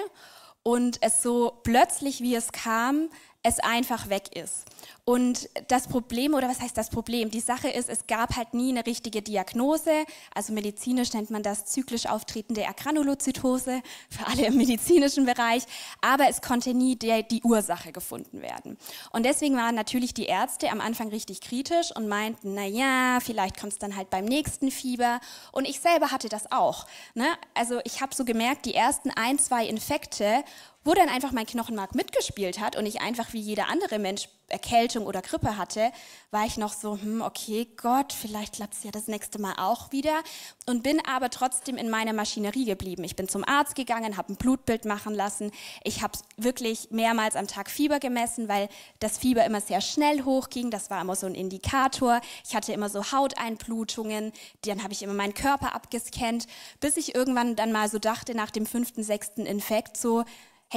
und 0.62 1.02
es 1.02 1.22
so 1.22 1.60
plötzlich, 1.64 2.20
wie 2.20 2.34
es 2.34 2.52
kam, 2.52 3.10
es 3.42 3.60
einfach 3.60 4.08
weg 4.08 4.36
ist. 4.36 4.64
Und 5.08 5.48
das 5.68 5.86
Problem, 5.86 6.34
oder 6.34 6.48
was 6.48 6.60
heißt 6.60 6.76
das 6.76 6.90
Problem? 6.90 7.30
Die 7.30 7.38
Sache 7.38 7.68
ist, 7.68 7.88
es 7.88 8.08
gab 8.08 8.34
halt 8.34 8.54
nie 8.54 8.70
eine 8.70 8.84
richtige 8.84 9.22
Diagnose. 9.22 10.04
Also 10.34 10.52
medizinisch 10.52 11.12
nennt 11.12 11.30
man 11.30 11.44
das 11.44 11.64
zyklisch 11.64 12.06
auftretende 12.06 12.66
Agranulozytose 12.66 13.82
für 14.10 14.26
alle 14.26 14.46
im 14.46 14.56
medizinischen 14.56 15.24
Bereich. 15.24 15.62
Aber 16.00 16.28
es 16.28 16.42
konnte 16.42 16.74
nie 16.74 16.96
der, 16.96 17.22
die 17.22 17.40
Ursache 17.44 17.92
gefunden 17.92 18.42
werden. 18.42 18.76
Und 19.12 19.24
deswegen 19.24 19.54
waren 19.56 19.76
natürlich 19.76 20.12
die 20.12 20.26
Ärzte 20.26 20.72
am 20.72 20.80
Anfang 20.80 21.10
richtig 21.10 21.40
kritisch 21.40 21.94
und 21.94 22.08
meinten, 22.08 22.54
na 22.54 22.66
ja, 22.66 23.20
vielleicht 23.20 23.60
kommt 23.60 23.74
es 23.74 23.78
dann 23.78 23.94
halt 23.94 24.10
beim 24.10 24.24
nächsten 24.24 24.72
Fieber. 24.72 25.20
Und 25.52 25.66
ich 25.66 25.78
selber 25.78 26.10
hatte 26.10 26.28
das 26.28 26.50
auch. 26.50 26.84
Ne? 27.14 27.28
Also 27.54 27.78
ich 27.84 28.00
habe 28.00 28.12
so 28.12 28.24
gemerkt, 28.24 28.66
die 28.66 28.74
ersten 28.74 29.12
ein, 29.12 29.38
zwei 29.38 29.66
Infekte 29.66 30.42
wo 30.86 30.94
dann 30.94 31.08
einfach 31.08 31.32
mein 31.32 31.46
Knochenmark 31.46 31.96
mitgespielt 31.96 32.60
hat 32.60 32.76
und 32.76 32.86
ich 32.86 33.00
einfach 33.00 33.32
wie 33.32 33.40
jeder 33.40 33.68
andere 33.68 33.98
Mensch 33.98 34.28
Erkältung 34.48 35.06
oder 35.06 35.22
Grippe 35.22 35.56
hatte, 35.56 35.90
war 36.30 36.46
ich 36.46 36.56
noch 36.56 36.72
so, 36.72 36.96
hm, 36.96 37.20
okay, 37.20 37.66
Gott, 37.76 38.12
vielleicht 38.12 38.54
klappt 38.54 38.74
es 38.74 38.84
ja 38.84 38.92
das 38.92 39.08
nächste 39.08 39.40
Mal 39.40 39.54
auch 39.58 39.90
wieder 39.90 40.22
und 40.66 40.82
bin 40.82 41.04
aber 41.04 41.30
trotzdem 41.30 41.76
in 41.76 41.90
meiner 41.90 42.12
Maschinerie 42.12 42.64
geblieben. 42.64 43.02
Ich 43.02 43.16
bin 43.16 43.28
zum 43.28 43.44
Arzt 43.44 43.74
gegangen, 43.74 44.16
habe 44.16 44.32
ein 44.32 44.36
Blutbild 44.36 44.84
machen 44.84 45.14
lassen. 45.14 45.50
Ich 45.82 46.02
habe 46.02 46.18
wirklich 46.36 46.90
mehrmals 46.90 47.34
am 47.34 47.48
Tag 47.48 47.70
Fieber 47.70 47.98
gemessen, 47.98 48.48
weil 48.48 48.68
das 49.00 49.18
Fieber 49.18 49.44
immer 49.44 49.60
sehr 49.60 49.80
schnell 49.80 50.24
hochging. 50.24 50.70
Das 50.70 50.90
war 50.90 51.00
immer 51.00 51.16
so 51.16 51.26
ein 51.26 51.34
Indikator. 51.34 52.20
Ich 52.46 52.54
hatte 52.54 52.72
immer 52.72 52.88
so 52.88 53.10
Hauteinblutungen. 53.10 54.32
Dann 54.64 54.82
habe 54.84 54.92
ich 54.92 55.02
immer 55.02 55.14
meinen 55.14 55.34
Körper 55.34 55.74
abgescannt, 55.74 56.46
bis 56.78 56.96
ich 56.96 57.14
irgendwann 57.16 57.56
dann 57.56 57.72
mal 57.72 57.88
so 57.88 57.98
dachte, 57.98 58.36
nach 58.36 58.50
dem 58.50 58.66
fünften, 58.66 59.02
sechsten 59.02 59.44
Infekt, 59.44 59.96
so, 59.96 60.24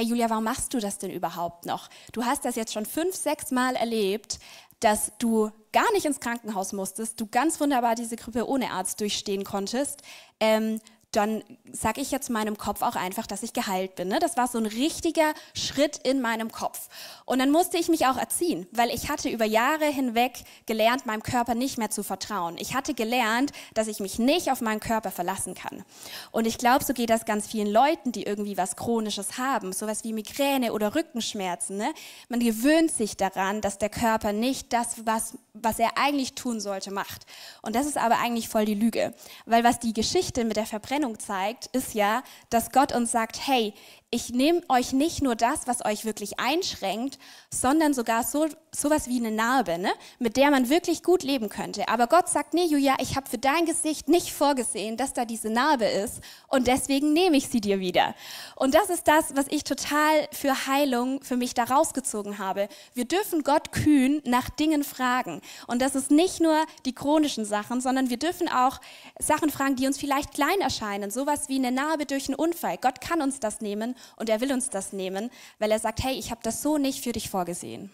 hey 0.00 0.08
Julia, 0.08 0.30
warum 0.30 0.44
machst 0.44 0.72
du 0.72 0.78
das 0.78 0.96
denn 0.96 1.10
überhaupt 1.10 1.66
noch? 1.66 1.90
Du 2.12 2.24
hast 2.24 2.46
das 2.46 2.56
jetzt 2.56 2.72
schon 2.72 2.86
fünf, 2.86 3.14
sechs 3.14 3.50
Mal 3.50 3.76
erlebt, 3.76 4.38
dass 4.80 5.12
du 5.18 5.50
gar 5.72 5.92
nicht 5.92 6.06
ins 6.06 6.20
Krankenhaus 6.20 6.72
musstest, 6.72 7.20
du 7.20 7.26
ganz 7.26 7.60
wunderbar 7.60 7.96
diese 7.96 8.16
Grippe 8.16 8.48
ohne 8.48 8.70
Arzt 8.70 8.98
durchstehen 9.02 9.44
konntest. 9.44 10.00
Ähm, 10.40 10.80
dann 11.12 11.42
sage 11.72 12.00
ich 12.00 12.10
jetzt 12.12 12.30
meinem 12.30 12.56
Kopf 12.56 12.82
auch 12.82 12.94
einfach, 12.94 13.26
dass 13.26 13.42
ich 13.42 13.52
geheilt 13.52 13.96
bin. 13.96 14.08
Ne? 14.08 14.18
Das 14.20 14.36
war 14.36 14.46
so 14.46 14.58
ein 14.58 14.66
richtiger 14.66 15.34
Schritt 15.54 15.98
in 15.98 16.20
meinem 16.20 16.52
Kopf. 16.52 16.88
Und 17.24 17.40
dann 17.40 17.50
musste 17.50 17.78
ich 17.78 17.88
mich 17.88 18.06
auch 18.06 18.16
erziehen, 18.16 18.66
weil 18.70 18.90
ich 18.90 19.08
hatte 19.08 19.28
über 19.28 19.44
Jahre 19.44 19.86
hinweg 19.86 20.44
gelernt, 20.66 21.06
meinem 21.06 21.22
Körper 21.22 21.54
nicht 21.54 21.78
mehr 21.78 21.90
zu 21.90 22.04
vertrauen. 22.04 22.56
Ich 22.58 22.74
hatte 22.74 22.94
gelernt, 22.94 23.52
dass 23.74 23.88
ich 23.88 23.98
mich 23.98 24.18
nicht 24.18 24.52
auf 24.52 24.60
meinen 24.60 24.80
Körper 24.80 25.10
verlassen 25.10 25.54
kann. 25.54 25.84
Und 26.30 26.46
ich 26.46 26.58
glaube, 26.58 26.84
so 26.84 26.92
geht 26.92 27.10
das 27.10 27.24
ganz 27.24 27.46
vielen 27.46 27.72
Leuten, 27.72 28.12
die 28.12 28.22
irgendwie 28.22 28.56
was 28.56 28.76
Chronisches 28.76 29.36
haben, 29.36 29.72
sowas 29.72 30.04
wie 30.04 30.12
Migräne 30.12 30.72
oder 30.72 30.94
Rückenschmerzen. 30.94 31.76
Ne? 31.76 31.92
Man 32.28 32.40
gewöhnt 32.40 32.92
sich 32.92 33.16
daran, 33.16 33.60
dass 33.60 33.78
der 33.78 33.90
Körper 33.90 34.32
nicht 34.32 34.72
das, 34.72 35.06
was, 35.06 35.36
was 35.54 35.78
er 35.80 35.98
eigentlich 35.98 36.34
tun 36.34 36.60
sollte, 36.60 36.92
macht. 36.92 37.26
Und 37.62 37.74
das 37.74 37.86
ist 37.86 37.98
aber 37.98 38.18
eigentlich 38.18 38.48
voll 38.48 38.64
die 38.64 38.74
Lüge, 38.74 39.12
weil 39.46 39.64
was 39.64 39.80
die 39.80 39.92
Geschichte 39.92 40.44
mit 40.44 40.56
der 40.56 40.66
Verbrennung 40.66 40.99
Trennung 41.00 41.18
zeigt, 41.18 41.66
ist 41.74 41.94
ja, 41.94 42.22
dass 42.50 42.72
Gott 42.72 42.92
uns 42.94 43.10
sagt, 43.10 43.46
hey, 43.46 43.72
ich 44.12 44.30
nehme 44.30 44.60
euch 44.68 44.92
nicht 44.92 45.22
nur 45.22 45.36
das, 45.36 45.66
was 45.68 45.84
euch 45.84 46.04
wirklich 46.04 46.40
einschränkt, 46.40 47.18
sondern 47.52 47.94
sogar 47.94 48.24
so 48.24 48.48
sowas 48.72 49.08
wie 49.08 49.18
eine 49.18 49.30
Narbe, 49.30 49.78
ne? 49.78 49.90
mit 50.18 50.36
der 50.36 50.50
man 50.50 50.68
wirklich 50.68 51.02
gut 51.02 51.22
leben 51.22 51.48
könnte. 51.48 51.88
Aber 51.88 52.06
Gott 52.06 52.28
sagt, 52.28 52.54
nee, 52.54 52.64
Julia, 52.64 52.96
ich 53.00 53.16
habe 53.16 53.28
für 53.28 53.38
dein 53.38 53.66
Gesicht 53.66 54.08
nicht 54.08 54.32
vorgesehen, 54.32 54.96
dass 54.96 55.12
da 55.12 55.24
diese 55.24 55.50
Narbe 55.50 55.86
ist 55.86 56.20
und 56.48 56.66
deswegen 56.66 57.12
nehme 57.12 57.36
ich 57.36 57.48
sie 57.48 57.60
dir 57.60 57.80
wieder. 57.80 58.14
Und 58.56 58.74
das 58.74 58.90
ist 58.90 59.08
das, 59.08 59.34
was 59.34 59.46
ich 59.48 59.64
total 59.64 60.28
für 60.32 60.66
Heilung 60.66 61.22
für 61.22 61.36
mich 61.36 61.54
da 61.54 61.64
rausgezogen 61.64 62.38
habe. 62.38 62.68
Wir 62.94 63.06
dürfen 63.06 63.42
Gott 63.42 63.72
kühn 63.72 64.22
nach 64.24 64.50
Dingen 64.50 64.84
fragen. 64.84 65.40
Und 65.66 65.82
das 65.82 65.94
ist 65.94 66.10
nicht 66.10 66.40
nur 66.40 66.64
die 66.84 66.94
chronischen 66.94 67.44
Sachen, 67.44 67.80
sondern 67.80 68.10
wir 68.10 68.18
dürfen 68.18 68.48
auch 68.48 68.80
Sachen 69.18 69.50
fragen, 69.50 69.76
die 69.76 69.86
uns 69.86 69.98
vielleicht 69.98 70.34
klein 70.34 70.60
erscheinen. 70.60 71.10
Sowas 71.10 71.48
wie 71.48 71.56
eine 71.56 71.72
Narbe 71.72 72.06
durch 72.06 72.28
einen 72.28 72.36
Unfall. 72.36 72.76
Gott 72.80 73.00
kann 73.00 73.20
uns 73.20 73.40
das 73.40 73.60
nehmen 73.60 73.96
und 74.16 74.28
er 74.28 74.40
will 74.40 74.52
uns 74.52 74.70
das 74.70 74.92
nehmen, 74.92 75.30
weil 75.58 75.70
er 75.70 75.78
sagt, 75.78 76.02
hey, 76.02 76.14
ich 76.14 76.30
habe 76.30 76.40
das 76.42 76.62
so 76.62 76.78
nicht 76.78 77.02
für 77.02 77.12
dich 77.12 77.30
vorgesehen. 77.30 77.90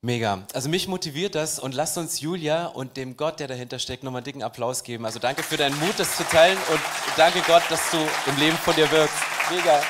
Mega. 0.00 0.46
Also 0.54 0.68
mich 0.68 0.86
motiviert 0.86 1.34
das 1.34 1.58
und 1.58 1.74
lasst 1.74 1.98
uns 1.98 2.20
Julia 2.20 2.66
und 2.66 2.96
dem 2.96 3.16
Gott, 3.16 3.40
der 3.40 3.48
dahinter 3.48 3.80
steckt, 3.80 4.04
nochmal 4.04 4.20
einen 4.20 4.26
dicken 4.26 4.42
Applaus 4.44 4.84
geben. 4.84 5.04
Also 5.04 5.18
danke 5.18 5.42
für 5.42 5.56
deinen 5.56 5.76
Mut, 5.80 5.98
das 5.98 6.16
zu 6.16 6.22
teilen 6.22 6.56
und 6.70 6.80
danke 7.16 7.40
Gott, 7.48 7.64
dass 7.68 7.90
du 7.90 7.96
im 8.26 8.36
Leben 8.38 8.56
von 8.58 8.76
dir 8.76 8.88
wirkst. 8.92 9.16
Mega. 9.50 9.82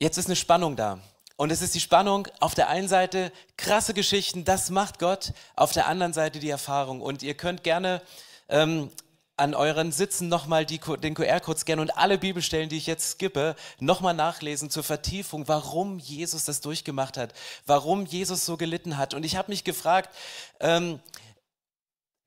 Jetzt 0.00 0.16
ist 0.16 0.26
eine 0.26 0.36
Spannung 0.36 0.74
da. 0.74 0.98
Und 1.36 1.52
es 1.52 1.62
ist 1.62 1.76
die 1.76 1.80
Spannung 1.80 2.26
auf 2.40 2.56
der 2.56 2.68
einen 2.68 2.88
Seite 2.88 3.30
krasse 3.56 3.94
Geschichten, 3.94 4.44
das 4.44 4.70
macht 4.70 4.98
Gott, 4.98 5.32
auf 5.54 5.70
der 5.70 5.86
anderen 5.86 6.12
Seite 6.12 6.40
die 6.40 6.50
Erfahrung. 6.50 7.00
Und 7.00 7.22
ihr 7.22 7.34
könnt 7.34 7.62
gerne 7.62 8.02
ähm, 8.48 8.90
an 9.38 9.54
euren 9.54 9.92
Sitzen 9.92 10.28
nochmal 10.28 10.66
den 10.66 11.14
QR-Code 11.14 11.60
scannen 11.60 11.80
und 11.80 11.96
alle 11.96 12.18
Bibelstellen, 12.18 12.68
die 12.68 12.76
ich 12.76 12.86
jetzt 12.86 13.12
skippe, 13.12 13.54
nochmal 13.78 14.14
nachlesen 14.14 14.68
zur 14.68 14.82
Vertiefung, 14.82 15.46
warum 15.46 15.98
Jesus 15.98 16.44
das 16.44 16.60
durchgemacht 16.60 17.16
hat, 17.16 17.32
warum 17.64 18.04
Jesus 18.04 18.44
so 18.44 18.56
gelitten 18.56 18.96
hat. 18.96 19.14
Und 19.14 19.24
ich 19.24 19.36
habe 19.36 19.52
mich 19.52 19.62
gefragt, 19.62 20.10
ähm, 20.58 20.98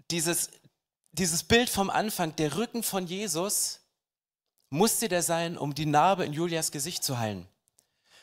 dieses, 0.09 0.51
dieses 1.11 1.43
Bild 1.43 1.69
vom 1.69 1.89
Anfang, 1.89 2.35
der 2.37 2.55
Rücken 2.55 2.81
von 2.81 3.07
Jesus, 3.07 3.81
musste 4.69 5.09
der 5.09 5.21
sein, 5.21 5.57
um 5.57 5.75
die 5.75 5.85
Narbe 5.85 6.23
in 6.23 6.31
Julias 6.31 6.71
Gesicht 6.71 7.03
zu 7.03 7.19
heilen. 7.19 7.45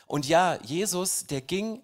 Und 0.07 0.27
ja, 0.27 0.59
Jesus, 0.63 1.27
der 1.27 1.43
ging 1.43 1.83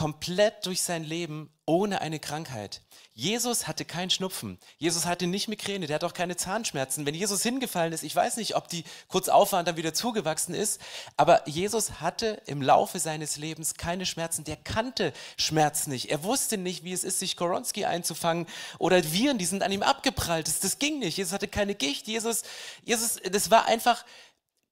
komplett 0.00 0.64
durch 0.64 0.80
sein 0.80 1.04
Leben 1.04 1.50
ohne 1.66 2.00
eine 2.00 2.20
Krankheit. 2.20 2.80
Jesus 3.12 3.68
hatte 3.68 3.84
keinen 3.84 4.08
Schnupfen. 4.08 4.58
Jesus 4.78 5.04
hatte 5.04 5.26
nicht 5.26 5.46
Migräne, 5.46 5.86
der 5.86 5.96
hat 5.96 6.04
auch 6.04 6.14
keine 6.14 6.38
Zahnschmerzen. 6.38 7.04
Wenn 7.04 7.14
Jesus 7.14 7.42
hingefallen 7.42 7.92
ist, 7.92 8.02
ich 8.02 8.16
weiß 8.16 8.38
nicht, 8.38 8.56
ob 8.56 8.66
die 8.68 8.84
kurz 9.08 9.28
auf 9.28 9.52
waren 9.52 9.58
und 9.58 9.68
dann 9.68 9.76
wieder 9.76 9.92
zugewachsen 9.92 10.54
ist, 10.54 10.80
aber 11.18 11.46
Jesus 11.46 12.00
hatte 12.00 12.40
im 12.46 12.62
Laufe 12.62 12.98
seines 12.98 13.36
Lebens 13.36 13.74
keine 13.74 14.06
Schmerzen. 14.06 14.44
Der 14.44 14.56
kannte 14.56 15.12
Schmerz 15.36 15.86
nicht. 15.86 16.10
Er 16.10 16.24
wusste 16.24 16.56
nicht, 16.56 16.82
wie 16.82 16.94
es 16.94 17.04
ist, 17.04 17.18
sich 17.18 17.36
Koronski 17.36 17.84
einzufangen 17.84 18.46
oder 18.78 19.12
Viren, 19.12 19.36
die 19.36 19.44
sind 19.44 19.62
an 19.62 19.70
ihm 19.70 19.82
abgeprallt. 19.82 20.48
Das, 20.48 20.60
das 20.60 20.78
ging 20.78 21.00
nicht. 21.00 21.18
Jesus 21.18 21.34
hatte 21.34 21.46
keine 21.46 21.74
Gicht. 21.74 22.06
Jesus, 22.06 22.44
Jesus, 22.84 23.18
das 23.30 23.50
war 23.50 23.66
einfach 23.66 24.06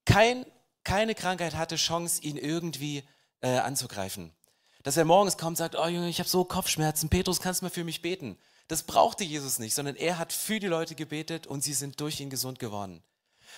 kein, 0.05 0.43
keine 0.83 1.13
Krankheit 1.13 1.53
hatte 1.53 1.75
Chance, 1.75 2.19
ihn 2.23 2.35
irgendwie 2.35 3.03
äh, 3.41 3.59
anzugreifen. 3.59 4.33
Dass 4.89 4.97
er 4.97 5.05
morgens 5.05 5.37
kommt 5.37 5.49
und 5.51 5.55
sagt, 5.57 5.75
oh 5.75 5.85
Junge, 5.85 6.09
ich 6.09 6.17
habe 6.17 6.27
so 6.27 6.43
Kopfschmerzen, 6.43 7.09
Petrus, 7.09 7.41
kannst 7.41 7.61
du 7.61 7.65
mal 7.65 7.69
für 7.69 7.83
mich 7.83 8.01
beten? 8.01 8.39
Das 8.69 8.81
brauchte 8.81 9.23
Jesus 9.23 9.59
nicht, 9.59 9.75
sondern 9.75 9.95
er 9.95 10.17
hat 10.17 10.33
für 10.33 10.59
die 10.59 10.65
Leute 10.65 10.95
gebetet 10.95 11.45
und 11.45 11.63
sie 11.63 11.73
sind 11.73 12.01
durch 12.01 12.19
ihn 12.19 12.31
gesund 12.31 12.57
geworden. 12.57 13.03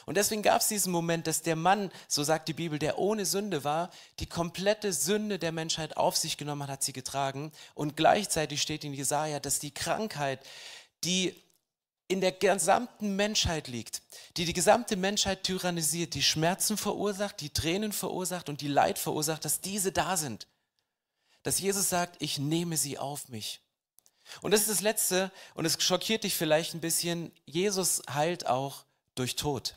Und 0.05 0.17
deswegen 0.17 0.41
gab 0.41 0.59
es 0.59 0.67
diesen 0.67 0.91
Moment, 0.91 1.27
dass 1.27 1.41
der 1.41 1.55
Mann, 1.55 1.89
so 2.09 2.21
sagt 2.21 2.49
die 2.49 2.53
Bibel, 2.53 2.79
der 2.79 2.99
ohne 2.99 3.25
Sünde 3.25 3.63
war, 3.63 3.91
die 4.19 4.25
komplette 4.25 4.91
Sünde 4.91 5.39
der 5.39 5.53
Menschheit 5.53 5.95
auf 5.95 6.17
sich 6.17 6.35
genommen 6.35 6.63
hat, 6.63 6.69
hat 6.69 6.83
sie 6.83 6.91
getragen. 6.91 7.53
Und 7.75 7.95
gleichzeitig 7.95 8.61
steht 8.61 8.83
in 8.83 8.93
Jesaja, 8.93 9.39
dass 9.39 9.59
die 9.59 9.73
Krankheit, 9.73 10.45
die 11.05 11.33
in 12.09 12.19
der 12.19 12.33
gesamten 12.33 13.15
Menschheit 13.15 13.69
liegt, 13.69 14.01
die 14.35 14.43
die 14.43 14.51
gesamte 14.51 14.97
Menschheit 14.97 15.43
tyrannisiert, 15.43 16.13
die 16.13 16.23
Schmerzen 16.23 16.75
verursacht, 16.75 17.39
die 17.39 17.51
Tränen 17.51 17.93
verursacht 17.93 18.49
und 18.49 18.59
die 18.59 18.67
Leid 18.67 18.99
verursacht, 18.99 19.45
dass 19.45 19.61
diese 19.61 19.93
da 19.93 20.17
sind 20.17 20.45
dass 21.43 21.59
Jesus 21.59 21.89
sagt, 21.89 22.21
ich 22.21 22.39
nehme 22.39 22.77
sie 22.77 22.97
auf 22.97 23.29
mich. 23.29 23.61
Und 24.41 24.51
das 24.51 24.61
ist 24.61 24.69
das 24.69 24.81
Letzte, 24.81 25.31
und 25.55 25.65
es 25.65 25.81
schockiert 25.81 26.23
dich 26.23 26.35
vielleicht 26.35 26.73
ein 26.73 26.81
bisschen, 26.81 27.31
Jesus 27.45 28.01
heilt 28.09 28.47
auch 28.47 28.85
durch 29.15 29.35
Tod. 29.35 29.75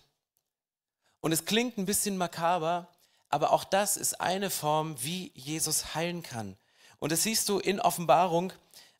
Und 1.21 1.33
es 1.33 1.45
klingt 1.45 1.79
ein 1.79 1.87
bisschen 1.87 2.17
makaber, 2.17 2.89
aber 3.31 3.53
auch 3.53 3.65
das 3.65 3.97
ist 3.97 4.21
eine 4.21 4.51
Form, 4.51 5.03
wie 5.03 5.33
Jesus 5.35 5.95
heilen 5.95 6.23
kann. 6.23 6.57
Und 6.99 7.13
das 7.13 7.23
siehst 7.23 7.49
du 7.49 7.59
in 7.59 7.81
Offenbarung 7.81 8.53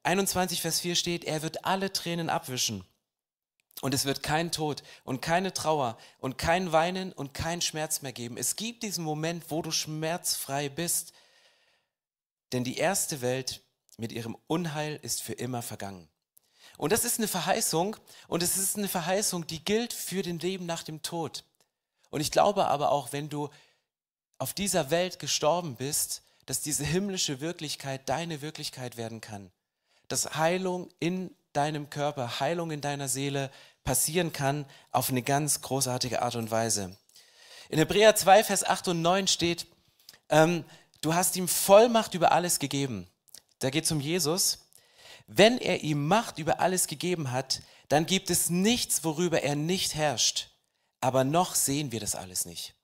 21, 0.05 0.61
Vers 0.61 0.81
4 0.81 0.97
steht, 0.97 1.25
er 1.25 1.43
wird 1.43 1.65
alle 1.65 1.93
Tränen 1.93 2.29
abwischen. 2.29 2.85
Und 3.81 3.95
es 3.95 4.05
wird 4.05 4.23
kein 4.23 4.53
Tod 4.53 4.83
und 5.03 5.21
keine 5.21 5.53
Trauer 5.53 5.99
und 6.19 6.39
kein 6.39 6.73
Weinen 6.73 7.13
und 7.13 7.35
kein 7.35 7.61
Schmerz 7.61 8.03
mehr 8.03 8.13
geben. 8.13 8.37
Es 8.37 8.57
gibt 8.57 8.83
diesen 8.83 9.03
Moment, 9.03 9.51
wo 9.51 9.63
du 9.63 9.71
schmerzfrei 9.71 10.69
bist, 10.69 11.13
denn 12.55 12.65
die 12.65 12.79
erste 12.79 13.21
Welt 13.21 13.63
mit 13.99 14.13
ihrem 14.13 14.37
Unheil 14.47 14.99
ist 15.03 15.23
für 15.23 15.33
immer 15.33 15.61
vergangen. 15.61 16.09
Und 16.79 16.93
das 16.93 17.05
ist 17.05 17.19
eine 17.19 17.29
Verheißung 17.29 17.97
und 18.29 18.43
es 18.43 18.57
ist 18.57 18.79
eine 18.79 18.89
Verheißung, 18.89 19.47
die 19.47 19.65
gilt 19.65 19.93
für 19.93 20.23
den 20.23 20.39
Leben 20.39 20.65
nach 20.65 20.85
dem 20.85 21.03
Tod. 21.03 21.45
Und 22.11 22.21
ich 22.21 22.31
glaube 22.31 22.67
aber 22.67 22.93
auch, 22.93 23.13
wenn 23.13 23.29
du 23.29 23.51
auf 24.39 24.55
dieser 24.55 24.91
Welt 24.91 25.19
gestorben 25.19 25.75
bist, 25.77 26.23
dass 26.47 26.61
diese 26.61 26.85
himmlische 26.85 27.41
Wirklichkeit 27.41 28.09
deine 28.09 28.41
Wirklichkeit 28.41 28.97
werden 28.97 29.21
kann. 29.21 29.51
Dass 30.07 30.37
Heilung 30.37 30.91
in 31.01 31.35
deinem 31.53 31.91
Körper, 31.91 32.39
Heilung 32.39 32.71
in 32.71 32.81
deiner 32.81 33.09
Seele 33.09 33.51
passieren 33.83 34.33
kann 34.33 34.65
auf 34.93 35.11
eine 35.11 35.23
ganz 35.23 35.61
großartige 35.61 36.23
Art 36.23 36.37
und 36.37 36.51
Weise. 36.51 36.97
In 37.69 37.79
Hebräer 37.79 38.15
2, 38.15 38.45
Vers 38.45 38.63
8 38.65 38.89
und 38.89 39.03
9 39.03 39.27
steht, 39.27 39.67
ähm, 40.29 40.65
du 41.05 41.15
hast 41.15 41.37
ihm 41.37 41.49
Vollmacht 41.49 42.15
über 42.15 42.33
alles 42.33 42.59
gegeben. 42.59 43.09
Da 43.59 43.71
geht 43.71 43.85
es 43.85 43.93
um 43.93 44.01
Jesus. 44.01 44.71
Wenn 45.27 45.59
er 45.59 45.83
ihm 45.83 46.07
Macht 46.07 46.39
über 46.39 46.61
alles 46.61 46.87
gegeben 46.87 47.31
hat, 47.31 47.63
dann 47.89 48.07
gibt 48.07 48.31
es 48.31 48.51
nichts, 48.51 49.05
worüber 49.05 49.43
er 49.43 49.57
nicht 49.57 49.95
herrscht. 49.95 50.51
Aber 51.01 51.25
noch 51.25 51.55
sehen 51.55 51.93
wir 51.93 52.01
das 52.01 52.15
alles 52.15 52.45
nicht. 52.45 52.75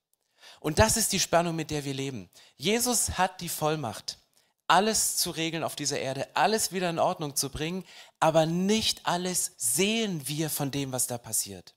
Und 0.61 0.79
das 0.79 0.97
ist 0.97 1.13
die 1.13 1.21
Spannung, 1.21 1.57
mit 1.57 1.71
der 1.71 1.85
wir 1.85 1.95
leben. 1.95 2.29
Jesus 2.57 3.17
hat 3.17 3.41
die 3.41 3.49
Vollmacht, 3.49 4.19
alles 4.67 5.17
zu 5.17 5.31
regeln 5.31 5.65
auf 5.65 5.75
dieser 5.75 5.99
Erde, 5.99 6.29
alles 6.35 6.71
wieder 6.73 6.91
in 6.91 6.99
Ordnung 6.99 7.35
zu 7.35 7.49
bringen, 7.49 7.85
aber 8.21 8.45
nicht 8.45 9.07
alles 9.07 9.53
sehen 9.57 10.29
wir 10.29 10.51
von 10.51 10.71
dem, 10.71 10.93
was 10.93 11.07
da 11.07 11.17
passiert. 11.17 11.75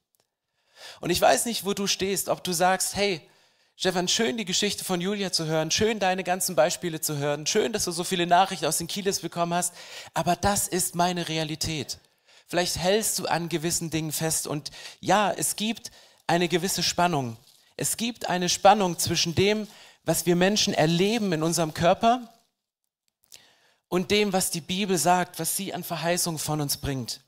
Und 0.99 1.09
ich 1.09 1.21
weiß 1.21 1.45
nicht, 1.45 1.65
wo 1.65 1.73
du 1.73 1.87
stehst, 1.87 2.27
ob 2.27 2.43
du 2.43 2.51
sagst, 2.51 2.95
hey, 2.95 3.27
Stefan, 3.75 4.07
schön 4.07 4.37
die 4.37 4.45
Geschichte 4.45 4.85
von 4.85 5.01
Julia 5.01 5.31
zu 5.31 5.47
hören, 5.47 5.71
schön 5.71 5.99
deine 5.99 6.23
ganzen 6.23 6.55
Beispiele 6.55 7.01
zu 7.01 7.17
hören, 7.17 7.47
schön, 7.47 7.73
dass 7.73 7.85
du 7.85 7.91
so 7.91 8.03
viele 8.03 8.27
Nachrichten 8.27 8.67
aus 8.67 8.77
den 8.77 8.87
Kieles 8.87 9.21
bekommen 9.21 9.55
hast, 9.55 9.73
aber 10.13 10.35
das 10.35 10.67
ist 10.67 10.93
meine 10.93 11.27
Realität. 11.27 11.97
Vielleicht 12.45 12.77
hältst 12.77 13.17
du 13.17 13.25
an 13.25 13.49
gewissen 13.49 13.89
Dingen 13.89 14.11
fest 14.11 14.45
und 14.45 14.69
ja, 14.99 15.31
es 15.31 15.55
gibt 15.55 15.89
eine 16.27 16.47
gewisse 16.47 16.83
Spannung. 16.83 17.35
Es 17.75 17.97
gibt 17.97 18.29
eine 18.29 18.47
Spannung 18.47 18.99
zwischen 18.99 19.33
dem, 19.33 19.67
was 20.03 20.27
wir 20.27 20.35
Menschen 20.35 20.75
erleben 20.75 21.33
in 21.33 21.41
unserem 21.41 21.73
Körper 21.73 22.31
und 23.87 24.11
dem, 24.11 24.33
was 24.33 24.51
die 24.51 24.61
Bibel 24.61 24.99
sagt, 24.99 25.39
was 25.39 25.57
sie 25.57 25.73
an 25.73 25.83
Verheißung 25.83 26.37
von 26.37 26.61
uns 26.61 26.77
bringt. 26.77 27.21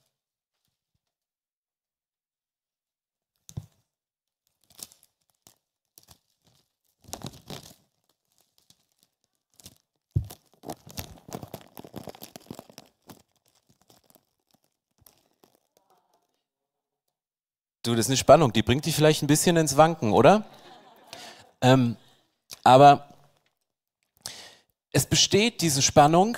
Du, 17.86 17.94
das 17.94 18.08
ist 18.08 18.10
eine 18.10 18.18
Spannung, 18.18 18.52
die 18.52 18.64
bringt 18.64 18.88
dich 18.88 18.96
vielleicht 18.96 19.22
ein 19.22 19.28
bisschen 19.28 19.58
ins 19.58 19.78
Wanken, 19.78 20.12
oder? 20.12 20.44
Ähm, 21.62 21.98
aber 22.64 23.10
es 24.92 25.06
besteht 25.06 25.62
diese 25.62 25.84
Spannung 25.84 26.36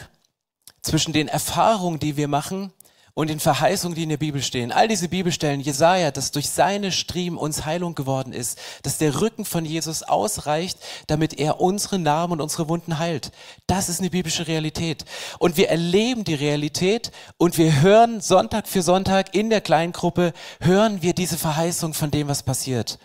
zwischen 0.81 1.13
den 1.13 1.29
Erfahrungen, 1.29 1.99
die 1.99 2.17
wir 2.17 2.27
machen 2.27 2.73
und 3.17 3.31
den 3.31 3.39
Verheißungen, 3.39 3.95
die 3.95 4.03
in 4.03 4.09
der 4.09 4.17
Bibel 4.17 4.43
stehen. 4.43 4.71
All 4.71 4.87
diese 4.87 5.09
Bibelstellen, 5.09 5.59
Jesaja, 5.59 6.11
dass 6.11 6.29
durch 6.29 6.51
seine 6.51 6.91
Striemen 6.91 7.39
uns 7.39 7.65
Heilung 7.65 7.95
geworden 7.95 8.31
ist, 8.31 8.59
dass 8.83 8.99
der 8.99 9.19
Rücken 9.21 9.43
von 9.43 9.65
Jesus 9.65 10.03
ausreicht, 10.03 10.77
damit 11.07 11.39
er 11.39 11.59
unsere 11.59 11.97
Narben 11.97 12.33
und 12.33 12.41
unsere 12.41 12.69
Wunden 12.69 12.99
heilt. 12.99 13.31
Das 13.65 13.89
ist 13.89 14.01
eine 14.01 14.11
biblische 14.11 14.45
Realität. 14.45 15.03
Und 15.39 15.57
wir 15.57 15.69
erleben 15.69 16.25
die 16.25 16.35
Realität 16.35 17.11
und 17.37 17.57
wir 17.57 17.81
hören 17.81 18.21
Sonntag 18.21 18.67
für 18.67 18.83
Sonntag 18.83 19.33
in 19.33 19.49
der 19.49 19.61
Kleingruppe, 19.61 20.31
hören 20.59 21.01
wir 21.01 21.13
diese 21.13 21.39
Verheißung 21.39 21.95
von 21.95 22.11
dem, 22.11 22.27
was 22.27 22.43
passiert. 22.43 22.99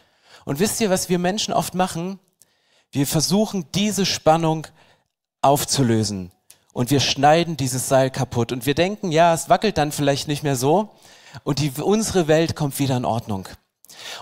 Und 0.44 0.60
wisst 0.60 0.78
ihr, 0.82 0.90
was 0.90 1.08
wir 1.08 1.18
Menschen 1.18 1.54
oft 1.54 1.74
machen? 1.74 2.18
Wir 2.90 3.06
versuchen, 3.06 3.64
diese 3.74 4.04
Spannung 4.04 4.66
aufzulösen 5.40 6.31
und 6.72 6.90
wir 6.90 7.00
schneiden 7.00 7.56
dieses 7.56 7.88
Seil 7.88 8.10
kaputt 8.10 8.52
und 8.52 8.66
wir 8.66 8.74
denken, 8.74 9.12
ja, 9.12 9.34
es 9.34 9.48
wackelt 9.48 9.78
dann 9.78 9.92
vielleicht 9.92 10.28
nicht 10.28 10.42
mehr 10.42 10.56
so 10.56 10.90
und 11.44 11.58
die, 11.58 11.72
unsere 11.82 12.28
Welt 12.28 12.56
kommt 12.56 12.78
wieder 12.78 12.96
in 12.96 13.04
Ordnung. 13.04 13.48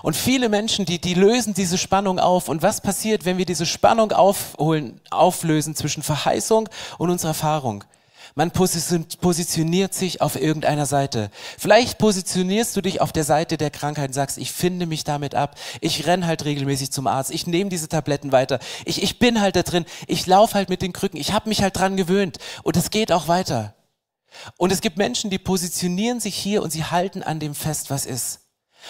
Und 0.03 0.15
viele 0.15 0.49
Menschen, 0.49 0.85
die, 0.85 0.99
die 0.99 1.13
lösen 1.13 1.53
diese 1.53 1.77
Spannung 1.77 2.19
auf. 2.19 2.49
Und 2.49 2.61
was 2.61 2.81
passiert, 2.81 3.25
wenn 3.25 3.37
wir 3.37 3.45
diese 3.45 3.65
Spannung 3.65 4.11
aufholen, 4.11 5.01
auflösen 5.09 5.75
zwischen 5.75 6.03
Verheißung 6.03 6.69
und 6.97 7.09
unserer 7.09 7.29
Erfahrung? 7.29 7.83
Man 8.35 8.51
positioniert 8.51 9.93
sich 9.93 10.21
auf 10.21 10.35
irgendeiner 10.35 10.85
Seite. 10.85 11.29
Vielleicht 11.57 11.97
positionierst 11.97 12.75
du 12.75 12.81
dich 12.81 13.01
auf 13.01 13.11
der 13.11 13.23
Seite 13.23 13.57
der 13.57 13.71
Krankheit 13.71 14.09
und 14.09 14.13
sagst, 14.13 14.37
ich 14.37 14.51
finde 14.51 14.85
mich 14.85 15.03
damit 15.03 15.35
ab. 15.35 15.55
Ich 15.81 16.07
renn 16.07 16.25
halt 16.25 16.45
regelmäßig 16.45 16.91
zum 16.91 17.07
Arzt. 17.07 17.31
Ich 17.31 17.47
nehme 17.47 17.69
diese 17.69 17.89
Tabletten 17.89 18.31
weiter. 18.31 18.59
Ich, 18.85 19.03
ich 19.03 19.19
bin 19.19 19.41
halt 19.41 19.55
da 19.55 19.63
drin. 19.63 19.85
Ich 20.07 20.27
laufe 20.27 20.55
halt 20.55 20.69
mit 20.69 20.81
den 20.81 20.93
Krücken. 20.93 21.19
Ich 21.19 21.33
habe 21.33 21.49
mich 21.49 21.61
halt 21.61 21.77
dran 21.77 21.97
gewöhnt. 21.97 22.37
Und 22.63 22.77
es 22.77 22.89
geht 22.89 23.11
auch 23.11 23.27
weiter. 23.27 23.75
Und 24.57 24.71
es 24.71 24.81
gibt 24.81 24.97
Menschen, 24.97 25.29
die 25.29 25.39
positionieren 25.39 26.19
sich 26.19 26.35
hier 26.35 26.63
und 26.63 26.71
sie 26.71 26.85
halten 26.85 27.23
an 27.23 27.39
dem 27.39 27.55
fest, 27.55 27.89
was 27.89 28.05
ist. 28.05 28.40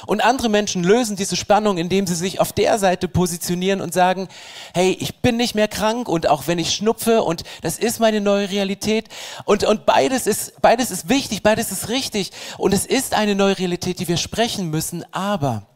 Und 0.08 0.24
andere 0.24 0.50
Menschen 0.50 0.84
lösen 0.84 1.16
diese 1.16 1.36
Spannung, 1.36 1.78
indem 1.78 2.08
sie 2.08 2.16
sich 2.16 2.39
auf 2.39 2.54
der 2.54 2.80
Seite 2.80 3.08
positionieren 3.08 3.82
und 3.82 3.94
sagen, 3.94 4.28
hey, 4.74 4.98
ich 5.00 5.22
bin 5.22 5.38
nicht 5.38 5.54
mehr 5.54 5.68
krank 5.68 6.08
und 6.08 6.28
auch 6.28 6.48
wenn 6.48 6.60
ich 6.60 6.74
schnupfe 6.74 7.24
und 7.24 7.44
das 7.62 7.78
ist 7.78 8.00
meine 8.00 8.22
neue 8.22 8.50
Realität. 8.50 9.10
Und, 9.46 9.64
und 9.64 9.86
beides 9.86 10.28
ist, 10.28 10.62
beides 10.62 10.92
ist 10.92 11.10
wichtig, 11.10 11.44
beides 11.44 11.72
ist 11.72 11.89
richtig. 11.89 12.32
Und 12.58 12.74
es 12.74 12.86
ist 12.86 13.14
eine 13.14 13.36
neue 13.36 13.58
Realität, 13.58 14.00
die 14.00 14.08
wir 14.08 14.18
sprechen 14.18 14.70
müssen, 14.70 15.06
aber 15.14 15.68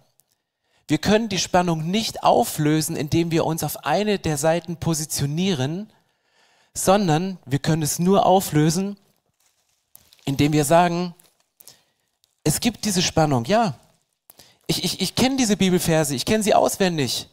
wir 0.87 0.97
können 0.99 1.29
die 1.29 1.39
Spannung 1.39 1.89
nicht 1.89 2.23
auflösen, 2.23 2.95
indem 2.95 3.31
wir 3.31 3.45
uns 3.45 3.63
auf 3.63 3.85
eine 3.85 4.19
der 4.19 4.37
Seiten 4.37 4.77
positionieren, 4.77 5.91
sondern 6.73 7.39
wir 7.45 7.59
können 7.59 7.81
es 7.81 7.97
nur 7.97 8.25
auflösen, 8.25 8.97
indem 10.25 10.53
wir 10.53 10.65
sagen, 10.65 11.15
es 12.43 12.59
gibt 12.59 12.85
diese 12.85 13.01
Spannung, 13.01 13.45
ja, 13.45 13.75
ich, 14.67 14.83
ich, 14.83 15.01
ich 15.01 15.15
kenne 15.15 15.37
diese 15.37 15.57
Bibelverse, 15.57 16.15
ich 16.15 16.25
kenne 16.25 16.43
sie 16.43 16.53
auswendig. 16.53 17.27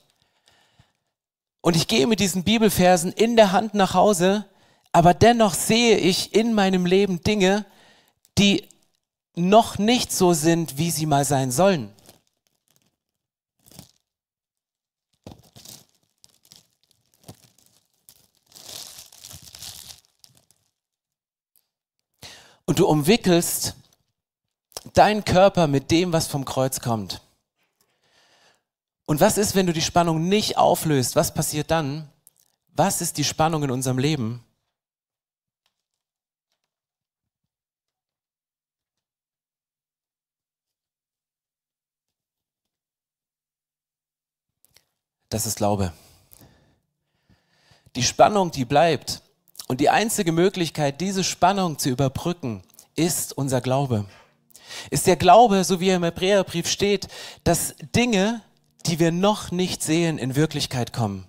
Und 1.60 1.76
ich 1.76 1.86
gehe 1.86 2.06
mit 2.06 2.20
diesen 2.20 2.44
Bibelversen 2.44 3.12
in 3.12 3.36
der 3.36 3.52
Hand 3.52 3.74
nach 3.74 3.94
Hause, 3.94 4.46
aber 4.90 5.14
dennoch 5.14 5.54
sehe 5.54 5.96
ich 5.96 6.34
in 6.34 6.54
meinem 6.54 6.86
Leben 6.86 7.22
Dinge, 7.22 7.64
die 8.36 8.68
noch 9.34 9.78
nicht 9.78 10.12
so 10.12 10.34
sind, 10.34 10.76
wie 10.76 10.90
sie 10.90 11.06
mal 11.06 11.24
sein 11.24 11.50
sollen. 11.50 11.90
Und 22.64 22.78
du 22.78 22.86
umwickelst 22.86 23.76
deinen 24.98 25.24
Körper 25.24 25.66
mit 25.66 25.90
dem, 25.90 26.12
was 26.12 26.26
vom 26.26 26.44
Kreuz 26.44 26.80
kommt. 26.80 27.22
Und 29.04 29.20
was 29.20 29.38
ist, 29.38 29.54
wenn 29.54 29.66
du 29.66 29.72
die 29.72 29.82
Spannung 29.82 30.28
nicht 30.28 30.56
auflöst? 30.56 31.16
Was 31.16 31.34
passiert 31.34 31.70
dann? 31.70 32.08
Was 32.74 33.00
ist 33.00 33.18
die 33.18 33.24
Spannung 33.24 33.62
in 33.64 33.70
unserem 33.70 33.98
Leben? 33.98 34.44
Das 45.28 45.46
ist 45.46 45.56
Glaube. 45.56 45.92
Die 47.96 48.02
Spannung, 48.02 48.50
die 48.50 48.64
bleibt. 48.64 49.22
Und 49.66 49.80
die 49.80 49.90
einzige 49.90 50.32
Möglichkeit, 50.32 51.00
diese 51.00 51.24
Spannung 51.24 51.78
zu 51.78 51.88
überbrücken, 51.88 52.62
ist 52.94 53.36
unser 53.36 53.60
Glaube 53.60 54.06
ist 54.90 55.06
der 55.06 55.16
Glaube, 55.16 55.64
so 55.64 55.80
wie 55.80 55.88
er 55.88 55.96
im 55.96 56.04
Hebräerbrief 56.04 56.68
steht, 56.68 57.08
dass 57.44 57.74
Dinge, 57.94 58.42
die 58.86 58.98
wir 58.98 59.12
noch 59.12 59.50
nicht 59.50 59.82
sehen, 59.82 60.18
in 60.18 60.36
Wirklichkeit 60.36 60.92
kommen. 60.92 61.26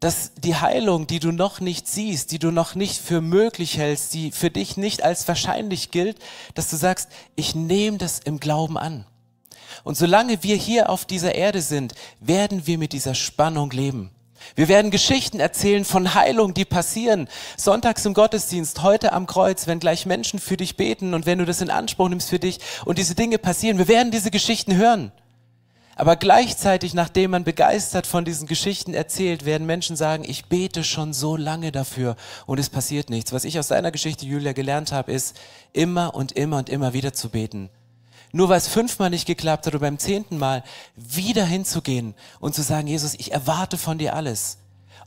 Dass 0.00 0.32
die 0.34 0.54
Heilung, 0.54 1.06
die 1.06 1.18
du 1.18 1.32
noch 1.32 1.60
nicht 1.60 1.88
siehst, 1.88 2.30
die 2.30 2.38
du 2.38 2.50
noch 2.50 2.74
nicht 2.74 3.00
für 3.00 3.20
möglich 3.20 3.78
hältst, 3.78 4.14
die 4.14 4.30
für 4.30 4.50
dich 4.50 4.76
nicht 4.76 5.02
als 5.02 5.26
wahrscheinlich 5.26 5.90
gilt, 5.90 6.18
dass 6.54 6.70
du 6.70 6.76
sagst, 6.76 7.08
ich 7.34 7.54
nehme 7.54 7.98
das 7.98 8.20
im 8.20 8.38
Glauben 8.38 8.78
an. 8.78 9.06
Und 9.84 9.96
solange 9.96 10.42
wir 10.42 10.56
hier 10.56 10.90
auf 10.90 11.04
dieser 11.04 11.34
Erde 11.34 11.62
sind, 11.62 11.94
werden 12.20 12.66
wir 12.66 12.78
mit 12.78 12.92
dieser 12.92 13.14
Spannung 13.14 13.70
leben. 13.70 14.10
Wir 14.54 14.68
werden 14.68 14.90
Geschichten 14.90 15.40
erzählen 15.40 15.84
von 15.84 16.14
Heilung, 16.14 16.54
die 16.54 16.64
passieren. 16.64 17.28
Sonntags 17.56 18.04
im 18.04 18.14
Gottesdienst, 18.14 18.82
heute 18.82 19.12
am 19.12 19.26
Kreuz, 19.26 19.66
wenn 19.66 19.80
gleich 19.80 20.06
Menschen 20.06 20.38
für 20.38 20.56
dich 20.56 20.76
beten 20.76 21.14
und 21.14 21.26
wenn 21.26 21.38
du 21.38 21.44
das 21.44 21.60
in 21.60 21.70
Anspruch 21.70 22.08
nimmst 22.08 22.28
für 22.28 22.38
dich 22.38 22.58
und 22.84 22.98
diese 22.98 23.14
Dinge 23.14 23.38
passieren. 23.38 23.78
Wir 23.78 23.88
werden 23.88 24.10
diese 24.10 24.30
Geschichten 24.30 24.76
hören. 24.76 25.12
Aber 25.96 26.14
gleichzeitig, 26.14 26.94
nachdem 26.94 27.32
man 27.32 27.42
begeistert 27.42 28.06
von 28.06 28.24
diesen 28.24 28.46
Geschichten 28.46 28.94
erzählt, 28.94 29.44
werden 29.44 29.66
Menschen 29.66 29.96
sagen, 29.96 30.24
ich 30.24 30.44
bete 30.44 30.84
schon 30.84 31.12
so 31.12 31.36
lange 31.36 31.72
dafür 31.72 32.14
und 32.46 32.60
es 32.60 32.70
passiert 32.70 33.10
nichts. 33.10 33.32
Was 33.32 33.44
ich 33.44 33.58
aus 33.58 33.66
deiner 33.66 33.90
Geschichte, 33.90 34.24
Julia, 34.24 34.52
gelernt 34.52 34.92
habe, 34.92 35.10
ist, 35.10 35.36
immer 35.72 36.14
und 36.14 36.32
immer 36.32 36.58
und 36.58 36.68
immer 36.68 36.92
wieder 36.92 37.12
zu 37.12 37.30
beten 37.30 37.68
nur 38.32 38.48
weil 38.48 38.58
es 38.58 38.68
fünfmal 38.68 39.10
nicht 39.10 39.26
geklappt 39.26 39.66
hat 39.66 39.74
oder 39.74 39.80
beim 39.80 39.98
zehnten 39.98 40.38
Mal, 40.38 40.62
wieder 40.96 41.44
hinzugehen 41.44 42.14
und 42.40 42.54
zu 42.54 42.62
sagen, 42.62 42.86
Jesus, 42.86 43.14
ich 43.14 43.32
erwarte 43.32 43.78
von 43.78 43.98
dir 43.98 44.14
alles. 44.14 44.58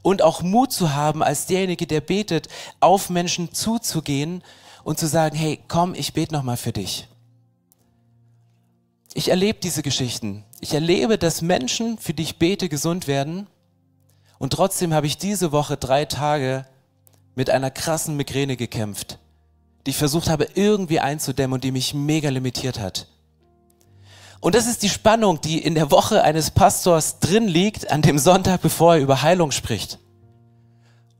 Und 0.01 0.21
auch 0.21 0.41
Mut 0.41 0.71
zu 0.71 0.93
haben, 0.93 1.21
als 1.21 1.45
derjenige, 1.45 1.85
der 1.85 2.01
betet, 2.01 2.47
auf 2.79 3.09
Menschen 3.09 3.53
zuzugehen 3.53 4.43
und 4.83 4.97
zu 4.97 5.07
sagen, 5.07 5.35
hey, 5.35 5.59
komm, 5.67 5.93
ich 5.93 6.13
bete 6.13 6.33
nochmal 6.33 6.57
für 6.57 6.71
dich. 6.71 7.07
Ich 9.13 9.29
erlebe 9.29 9.59
diese 9.59 9.83
Geschichten. 9.83 10.43
Ich 10.59 10.73
erlebe, 10.73 11.17
dass 11.17 11.41
Menschen, 11.41 11.97
für 11.97 12.13
die 12.13 12.23
ich 12.23 12.39
bete, 12.39 12.69
gesund 12.69 13.07
werden. 13.07 13.47
Und 14.39 14.53
trotzdem 14.53 14.93
habe 14.93 15.05
ich 15.05 15.17
diese 15.17 15.51
Woche 15.51 15.77
drei 15.77 16.05
Tage 16.05 16.65
mit 17.35 17.49
einer 17.49 17.71
krassen 17.71 18.15
Migräne 18.15 18.57
gekämpft, 18.57 19.19
die 19.85 19.91
ich 19.91 19.97
versucht 19.97 20.29
habe 20.29 20.47
irgendwie 20.55 20.99
einzudämmen 20.99 21.55
und 21.55 21.63
die 21.63 21.71
mich 21.71 21.93
mega 21.93 22.29
limitiert 22.29 22.79
hat. 22.79 23.07
Und 24.39 24.55
das 24.55 24.65
ist 24.65 24.81
die 24.81 24.89
Spannung, 24.89 25.39
die 25.41 25.59
in 25.59 25.75
der 25.75 25.91
Woche 25.91 26.23
eines 26.23 26.49
Pastors 26.49 27.19
drin 27.19 27.47
liegt, 27.47 27.91
an 27.91 28.01
dem 28.01 28.17
Sonntag, 28.17 28.61
bevor 28.61 28.95
er 28.95 29.01
über 29.01 29.21
Heilung 29.21 29.51
spricht. 29.51 29.99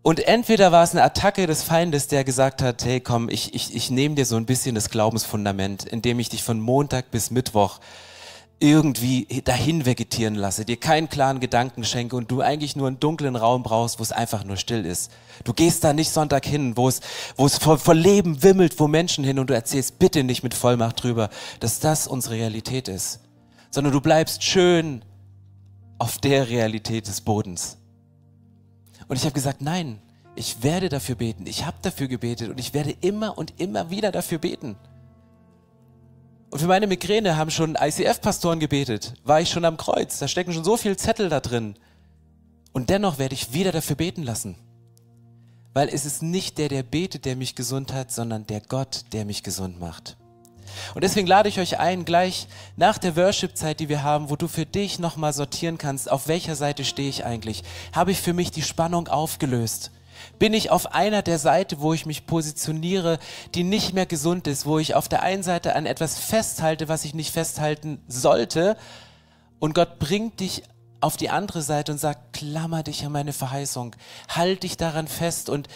Und 0.01 0.19
entweder 0.27 0.71
war 0.71 0.83
es 0.83 0.91
eine 0.91 1.03
Attacke 1.03 1.45
des 1.45 1.61
Feindes, 1.61 2.07
der 2.07 2.23
gesagt 2.23 2.63
hat, 2.63 2.83
hey 2.83 2.99
komm, 2.99 3.29
ich, 3.29 3.53
ich, 3.53 3.75
ich 3.75 3.91
nehme 3.91 4.15
dir 4.15 4.25
so 4.25 4.35
ein 4.35 4.47
bisschen 4.47 4.73
das 4.73 4.89
Glaubensfundament, 4.89 5.83
indem 5.83 6.19
ich 6.19 6.29
dich 6.29 6.41
von 6.41 6.59
Montag 6.59 7.11
bis 7.11 7.29
Mittwoch 7.29 7.79
irgendwie 8.61 9.25
dahin 9.43 9.85
vegetieren 9.85 10.35
lasse, 10.35 10.65
dir 10.65 10.77
keinen 10.77 11.09
klaren 11.09 11.39
Gedanken 11.39 11.83
schenke 11.83 12.15
und 12.15 12.29
du 12.29 12.41
eigentlich 12.41 12.75
nur 12.75 12.87
einen 12.87 12.99
dunklen 12.99 13.35
Raum 13.35 13.63
brauchst, 13.63 13.99
wo 13.99 14.03
es 14.03 14.11
einfach 14.11 14.43
nur 14.43 14.55
still 14.55 14.85
ist. 14.85 15.11
Du 15.43 15.53
gehst 15.53 15.83
da 15.83 15.93
nicht 15.93 16.11
Sonntag 16.11 16.45
hin, 16.45 16.77
wo 16.77 16.87
es, 16.87 17.01
wo 17.35 17.45
es 17.45 17.57
vor, 17.57 17.79
vor 17.79 17.95
Leben 17.95 18.43
wimmelt, 18.43 18.79
wo 18.79 18.87
Menschen 18.87 19.23
hin 19.23 19.39
und 19.39 19.49
du 19.49 19.53
erzählst 19.53 19.97
bitte 19.99 20.23
nicht 20.23 20.43
mit 20.43 20.53
Vollmacht 20.53 21.03
drüber, 21.03 21.29
dass 21.59 21.79
das 21.79 22.07
unsere 22.07 22.35
Realität 22.35 22.87
ist, 22.87 23.21
sondern 23.71 23.93
du 23.93 24.01
bleibst 24.01 24.43
schön 24.43 25.03
auf 25.97 26.19
der 26.19 26.49
Realität 26.49 27.07
des 27.07 27.21
Bodens. 27.21 27.77
Und 29.07 29.17
ich 29.17 29.23
habe 29.23 29.33
gesagt, 29.33 29.61
nein, 29.61 29.99
ich 30.35 30.63
werde 30.63 30.89
dafür 30.89 31.15
beten. 31.15 31.45
Ich 31.45 31.65
habe 31.65 31.77
dafür 31.81 32.07
gebetet 32.07 32.49
und 32.49 32.59
ich 32.59 32.73
werde 32.73 32.95
immer 33.01 33.37
und 33.37 33.59
immer 33.59 33.89
wieder 33.89 34.11
dafür 34.11 34.37
beten. 34.37 34.75
Und 36.51 36.59
für 36.59 36.67
meine 36.67 36.85
Migräne 36.85 37.37
haben 37.37 37.49
schon 37.49 37.75
ICF-Pastoren 37.75 38.59
gebetet. 38.59 39.13
War 39.23 39.39
ich 39.39 39.49
schon 39.49 39.63
am 39.63 39.77
Kreuz. 39.77 40.19
Da 40.19 40.27
stecken 40.27 40.51
schon 40.51 40.65
so 40.65 40.75
viele 40.75 40.97
Zettel 40.97 41.29
da 41.29 41.39
drin. 41.39 41.75
Und 42.73 42.89
dennoch 42.89 43.17
werde 43.19 43.33
ich 43.33 43.53
wieder 43.53 43.71
dafür 43.71 43.95
beten 43.95 44.23
lassen. 44.23 44.57
Weil 45.73 45.87
es 45.87 46.05
ist 46.05 46.21
nicht 46.21 46.57
der, 46.57 46.67
der 46.67 46.83
betet, 46.83 47.23
der 47.23 47.37
mich 47.37 47.55
gesund 47.55 47.93
hat, 47.93 48.11
sondern 48.11 48.45
der 48.47 48.59
Gott, 48.59 49.05
der 49.13 49.23
mich 49.23 49.43
gesund 49.43 49.79
macht. 49.79 50.17
Und 50.93 51.05
deswegen 51.05 51.27
lade 51.27 51.47
ich 51.47 51.59
euch 51.59 51.79
ein, 51.79 52.03
gleich 52.03 52.47
nach 52.75 52.97
der 52.97 53.15
Worship-Zeit, 53.15 53.79
die 53.79 53.87
wir 53.87 54.03
haben, 54.03 54.29
wo 54.29 54.35
du 54.35 54.49
für 54.49 54.65
dich 54.65 54.99
nochmal 54.99 55.31
sortieren 55.31 55.77
kannst, 55.77 56.11
auf 56.11 56.27
welcher 56.27 56.57
Seite 56.57 56.83
stehe 56.83 57.09
ich 57.09 57.23
eigentlich? 57.23 57.63
Habe 57.93 58.11
ich 58.11 58.19
für 58.19 58.33
mich 58.33 58.51
die 58.51 58.61
Spannung 58.61 59.07
aufgelöst? 59.07 59.91
Bin 60.41 60.55
ich 60.55 60.71
auf 60.71 60.95
einer 60.95 61.21
der 61.21 61.37
Seite, 61.37 61.81
wo 61.81 61.93
ich 61.93 62.07
mich 62.07 62.25
positioniere, 62.25 63.19
die 63.53 63.63
nicht 63.63 63.93
mehr 63.93 64.07
gesund 64.07 64.47
ist, 64.47 64.65
wo 64.65 64.79
ich 64.79 64.95
auf 64.95 65.07
der 65.07 65.21
einen 65.21 65.43
Seite 65.43 65.75
an 65.75 65.85
etwas 65.85 66.17
festhalte, 66.17 66.87
was 66.87 67.05
ich 67.05 67.13
nicht 67.13 67.31
festhalten 67.31 68.01
sollte, 68.07 68.75
und 69.59 69.75
Gott 69.75 69.99
bringt 69.99 70.39
dich 70.39 70.63
auf 70.99 71.15
die 71.15 71.29
andere 71.29 71.61
Seite 71.61 71.91
und 71.91 71.99
sagt, 71.99 72.33
klammer 72.33 72.81
dich 72.81 73.05
an 73.05 73.11
meine 73.11 73.33
Verheißung, 73.33 73.95
halt 74.29 74.63
dich 74.63 74.77
daran 74.77 75.07
fest 75.07 75.47
und 75.47 75.67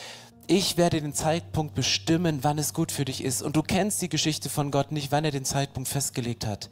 ich 0.48 0.78
werde 0.78 1.00
den 1.00 1.14
Zeitpunkt 1.14 1.76
bestimmen, 1.76 2.40
wann 2.42 2.58
es 2.58 2.74
gut 2.74 2.92
für 2.92 3.06
dich 3.06 3.24
ist. 3.24 3.44
Und 3.44 3.56
du 3.56 3.62
kennst 3.62 4.02
die 4.02 4.10
Geschichte 4.10 4.50
von 4.50 4.72
Gott 4.72 4.92
nicht, 4.92 5.12
wann 5.12 5.26
er 5.26 5.32
den 5.32 5.46
Zeitpunkt 5.46 5.90
festgelegt 5.90 6.48
hat. 6.48 6.72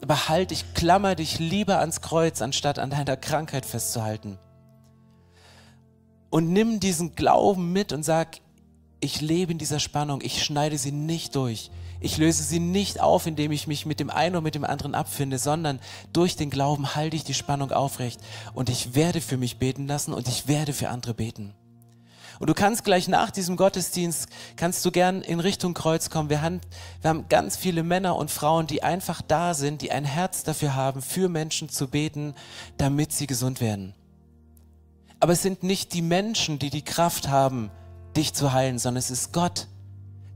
Aber 0.00 0.30
halt 0.30 0.52
dich, 0.52 0.72
klammer 0.72 1.16
dich 1.16 1.38
lieber 1.38 1.80
ans 1.80 2.00
Kreuz, 2.00 2.40
anstatt 2.40 2.78
an 2.78 2.88
deiner 2.88 3.18
Krankheit 3.18 3.66
festzuhalten 3.66 4.38
und 6.34 6.52
nimm 6.52 6.80
diesen 6.80 7.14
Glauben 7.14 7.72
mit 7.72 7.92
und 7.92 8.02
sag, 8.02 8.40
ich 8.98 9.20
lebe 9.20 9.52
in 9.52 9.58
dieser 9.58 9.78
Spannung, 9.78 10.20
ich 10.20 10.42
schneide 10.42 10.78
sie 10.78 10.90
nicht 10.90 11.36
durch. 11.36 11.70
Ich 12.00 12.18
löse 12.18 12.42
sie 12.42 12.58
nicht 12.58 13.00
auf, 13.00 13.28
indem 13.28 13.52
ich 13.52 13.68
mich 13.68 13.86
mit 13.86 14.00
dem 14.00 14.10
einen 14.10 14.34
oder 14.34 14.42
mit 14.42 14.56
dem 14.56 14.64
anderen 14.64 14.96
abfinde, 14.96 15.38
sondern 15.38 15.78
durch 16.12 16.34
den 16.34 16.50
Glauben 16.50 16.96
halte 16.96 17.14
ich 17.14 17.22
die 17.22 17.34
Spannung 17.34 17.70
aufrecht 17.70 18.20
und 18.52 18.68
ich 18.68 18.96
werde 18.96 19.20
für 19.20 19.36
mich 19.36 19.58
beten 19.58 19.86
lassen 19.86 20.12
und 20.12 20.26
ich 20.26 20.48
werde 20.48 20.72
für 20.72 20.88
andere 20.88 21.14
beten. 21.14 21.54
Und 22.40 22.50
du 22.50 22.54
kannst 22.54 22.82
gleich 22.82 23.06
nach 23.06 23.30
diesem 23.30 23.54
Gottesdienst, 23.56 24.26
kannst 24.56 24.84
du 24.84 24.90
gern 24.90 25.22
in 25.22 25.38
Richtung 25.38 25.72
Kreuz 25.72 26.10
kommen. 26.10 26.30
Wir 26.30 26.42
haben, 26.42 26.60
wir 27.00 27.10
haben 27.10 27.28
ganz 27.28 27.56
viele 27.56 27.84
Männer 27.84 28.16
und 28.16 28.32
Frauen, 28.32 28.66
die 28.66 28.82
einfach 28.82 29.22
da 29.22 29.54
sind, 29.54 29.82
die 29.82 29.92
ein 29.92 30.04
Herz 30.04 30.42
dafür 30.42 30.74
haben, 30.74 31.00
für 31.00 31.28
Menschen 31.28 31.68
zu 31.68 31.86
beten, 31.86 32.34
damit 32.76 33.12
sie 33.12 33.28
gesund 33.28 33.60
werden. 33.60 33.94
Aber 35.20 35.32
es 35.32 35.42
sind 35.42 35.62
nicht 35.62 35.94
die 35.94 36.02
Menschen, 36.02 36.58
die 36.58 36.70
die 36.70 36.84
Kraft 36.84 37.28
haben, 37.28 37.70
dich 38.16 38.34
zu 38.34 38.52
heilen, 38.52 38.78
sondern 38.78 38.98
es 38.98 39.10
ist 39.10 39.32
Gott. 39.32 39.68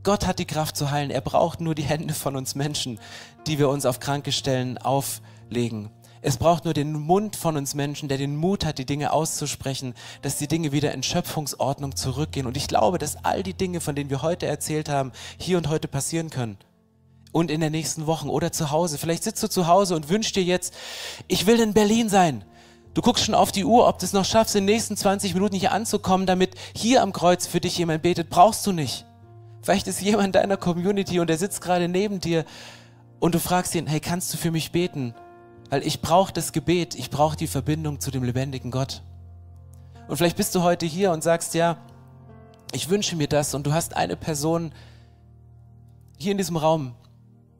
Gott 0.02 0.26
hat 0.26 0.38
die 0.38 0.46
Kraft 0.46 0.76
zu 0.76 0.90
heilen. 0.90 1.10
Er 1.10 1.20
braucht 1.20 1.60
nur 1.60 1.74
die 1.74 1.82
Hände 1.82 2.14
von 2.14 2.36
uns 2.36 2.54
Menschen, 2.54 2.98
die 3.46 3.58
wir 3.58 3.68
uns 3.68 3.84
auf 3.84 4.00
kranke 4.00 4.32
Stellen 4.32 4.78
auflegen. 4.78 5.90
Es 6.20 6.36
braucht 6.36 6.64
nur 6.64 6.74
den 6.74 6.92
Mund 6.92 7.36
von 7.36 7.56
uns 7.56 7.74
Menschen, 7.74 8.08
der 8.08 8.18
den 8.18 8.36
Mut 8.36 8.64
hat, 8.64 8.78
die 8.78 8.86
Dinge 8.86 9.12
auszusprechen, 9.12 9.94
dass 10.22 10.36
die 10.36 10.48
Dinge 10.48 10.72
wieder 10.72 10.92
in 10.92 11.02
Schöpfungsordnung 11.02 11.94
zurückgehen. 11.94 12.46
Und 12.46 12.56
ich 12.56 12.66
glaube, 12.66 12.98
dass 12.98 13.24
all 13.24 13.42
die 13.42 13.54
Dinge, 13.54 13.80
von 13.80 13.94
denen 13.94 14.10
wir 14.10 14.22
heute 14.22 14.46
erzählt 14.46 14.88
haben, 14.88 15.12
hier 15.36 15.58
und 15.58 15.68
heute 15.68 15.86
passieren 15.86 16.30
können. 16.30 16.58
Und 17.30 17.50
in 17.50 17.60
den 17.60 17.72
nächsten 17.72 18.06
Wochen 18.06 18.30
oder 18.30 18.50
zu 18.52 18.70
Hause. 18.70 18.98
Vielleicht 18.98 19.22
sitzt 19.22 19.42
du 19.42 19.48
zu 19.48 19.66
Hause 19.66 19.94
und 19.94 20.08
wünschst 20.08 20.34
dir 20.34 20.42
jetzt, 20.42 20.74
ich 21.28 21.46
will 21.46 21.60
in 21.60 21.74
Berlin 21.74 22.08
sein. 22.08 22.44
Du 22.98 23.02
guckst 23.02 23.24
schon 23.24 23.36
auf 23.36 23.52
die 23.52 23.64
Uhr, 23.64 23.86
ob 23.86 24.00
du 24.00 24.06
es 24.06 24.12
noch 24.12 24.24
schaffst, 24.24 24.56
in 24.56 24.66
den 24.66 24.74
nächsten 24.74 24.96
20 24.96 25.32
Minuten 25.32 25.54
hier 25.54 25.70
anzukommen, 25.70 26.26
damit 26.26 26.56
hier 26.74 27.00
am 27.00 27.12
Kreuz 27.12 27.46
für 27.46 27.60
dich 27.60 27.78
jemand 27.78 28.02
betet. 28.02 28.28
Brauchst 28.28 28.66
du 28.66 28.72
nicht. 28.72 29.06
Vielleicht 29.62 29.86
ist 29.86 30.02
jemand 30.02 30.26
in 30.26 30.32
deiner 30.32 30.56
Community 30.56 31.20
und 31.20 31.30
der 31.30 31.38
sitzt 31.38 31.60
gerade 31.60 31.86
neben 31.86 32.18
dir 32.18 32.44
und 33.20 33.36
du 33.36 33.38
fragst 33.38 33.76
ihn, 33.76 33.86
hey, 33.86 34.00
kannst 34.00 34.34
du 34.34 34.36
für 34.36 34.50
mich 34.50 34.72
beten? 34.72 35.14
Weil 35.70 35.86
ich 35.86 36.02
brauche 36.02 36.32
das 36.32 36.50
Gebet, 36.50 36.96
ich 36.96 37.08
brauche 37.08 37.36
die 37.36 37.46
Verbindung 37.46 38.00
zu 38.00 38.10
dem 38.10 38.24
lebendigen 38.24 38.72
Gott. 38.72 39.04
Und 40.08 40.16
vielleicht 40.16 40.36
bist 40.36 40.52
du 40.56 40.64
heute 40.64 40.84
hier 40.84 41.12
und 41.12 41.22
sagst, 41.22 41.54
ja, 41.54 41.76
ich 42.72 42.88
wünsche 42.88 43.14
mir 43.14 43.28
das 43.28 43.54
und 43.54 43.64
du 43.64 43.72
hast 43.72 43.96
eine 43.96 44.16
Person 44.16 44.72
hier 46.16 46.32
in 46.32 46.38
diesem 46.38 46.56
Raum, 46.56 46.96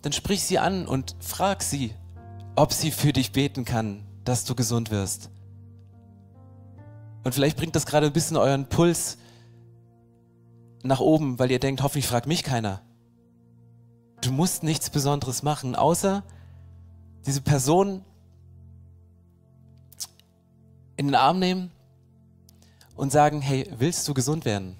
dann 0.03 0.11
sprich 0.11 0.43
sie 0.43 0.59
an 0.59 0.89
und 0.89 1.14
frag 1.20 1.62
sie, 1.62 1.95
ob 2.57 2.72
sie 2.72 2.91
für 2.91 3.12
dich 3.12 3.30
beten 3.30 3.64
kann, 3.64 4.03
dass 4.28 4.44
du 4.44 4.54
gesund 4.54 4.90
wirst. 4.90 5.30
Und 7.24 7.34
vielleicht 7.34 7.56
bringt 7.56 7.74
das 7.74 7.86
gerade 7.86 8.06
ein 8.06 8.12
bisschen 8.12 8.36
euren 8.36 8.68
Puls 8.68 9.16
nach 10.82 11.00
oben, 11.00 11.38
weil 11.38 11.50
ihr 11.50 11.58
denkt, 11.58 11.82
hoffentlich 11.82 12.06
fragt 12.06 12.26
mich 12.26 12.42
keiner. 12.42 12.82
Du 14.20 14.30
musst 14.30 14.62
nichts 14.62 14.90
Besonderes 14.90 15.42
machen, 15.42 15.74
außer 15.74 16.22
diese 17.24 17.40
Person 17.40 18.04
in 20.96 21.06
den 21.06 21.14
Arm 21.14 21.38
nehmen 21.38 21.70
und 22.96 23.10
sagen, 23.10 23.40
hey, 23.40 23.70
willst 23.78 24.06
du 24.08 24.14
gesund 24.14 24.44
werden? 24.44 24.76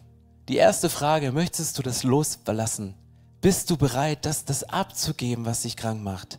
Die 0.49 0.57
erste 0.57 0.91
Frage, 0.91 1.33
möchtest 1.33 1.79
du 1.79 1.83
das 1.83 2.03
losverlassen? 2.03 2.95
Bist 3.41 3.71
du 3.71 3.77
bereit, 3.77 4.27
das, 4.27 4.45
das 4.45 4.65
abzugeben, 4.65 5.47
was 5.47 5.63
dich 5.63 5.77
krank 5.77 6.03
macht? 6.03 6.39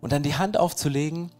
Und 0.00 0.12
dann 0.12 0.22
die 0.22 0.36
Hand 0.36 0.56
aufzulegen 0.56 1.30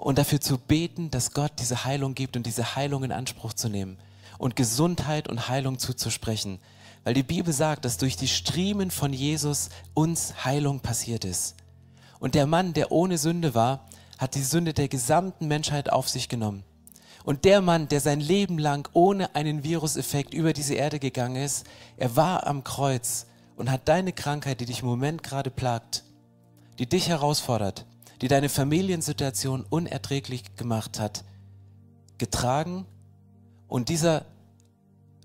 und 0.00 0.18
dafür 0.18 0.40
zu 0.40 0.58
beten, 0.58 1.10
dass 1.10 1.32
Gott 1.32 1.52
diese 1.58 1.84
Heilung 1.84 2.14
gibt 2.14 2.36
und 2.36 2.46
diese 2.46 2.74
Heilung 2.74 3.04
in 3.04 3.12
Anspruch 3.12 3.52
zu 3.52 3.68
nehmen 3.68 3.98
und 4.38 4.56
Gesundheit 4.56 5.28
und 5.28 5.48
Heilung 5.48 5.78
zuzusprechen. 5.78 6.58
Weil 7.04 7.14
die 7.14 7.22
Bibel 7.22 7.52
sagt, 7.52 7.84
dass 7.84 7.98
durch 7.98 8.16
die 8.16 8.28
Striemen 8.28 8.90
von 8.90 9.12
Jesus 9.12 9.68
uns 9.94 10.44
Heilung 10.44 10.80
passiert 10.80 11.24
ist. 11.24 11.56
Und 12.18 12.34
der 12.34 12.46
Mann, 12.46 12.72
der 12.72 12.92
ohne 12.92 13.18
Sünde 13.18 13.54
war, 13.54 13.88
hat 14.18 14.34
die 14.34 14.42
Sünde 14.42 14.74
der 14.74 14.88
gesamten 14.88 15.48
Menschheit 15.48 15.90
auf 15.90 16.08
sich 16.08 16.28
genommen. 16.28 16.64
Und 17.24 17.44
der 17.44 17.60
Mann, 17.60 17.88
der 17.88 18.00
sein 18.00 18.20
Leben 18.20 18.58
lang 18.58 18.88
ohne 18.94 19.34
einen 19.34 19.64
Viruseffekt 19.64 20.32
über 20.32 20.52
diese 20.52 20.74
Erde 20.74 20.98
gegangen 20.98 21.36
ist, 21.36 21.66
er 21.96 22.16
war 22.16 22.46
am 22.46 22.64
Kreuz 22.64 23.26
und 23.56 23.70
hat 23.70 23.88
deine 23.88 24.12
Krankheit, 24.12 24.60
die 24.60 24.66
dich 24.66 24.80
im 24.80 24.88
Moment 24.88 25.22
gerade 25.22 25.50
plagt, 25.50 26.04
die 26.78 26.86
dich 26.86 27.08
herausfordert, 27.08 27.84
die 28.20 28.28
deine 28.28 28.48
Familiensituation 28.48 29.64
unerträglich 29.68 30.56
gemacht 30.56 31.00
hat, 31.00 31.24
getragen 32.18 32.86
und 33.68 33.88
dieser 33.88 34.26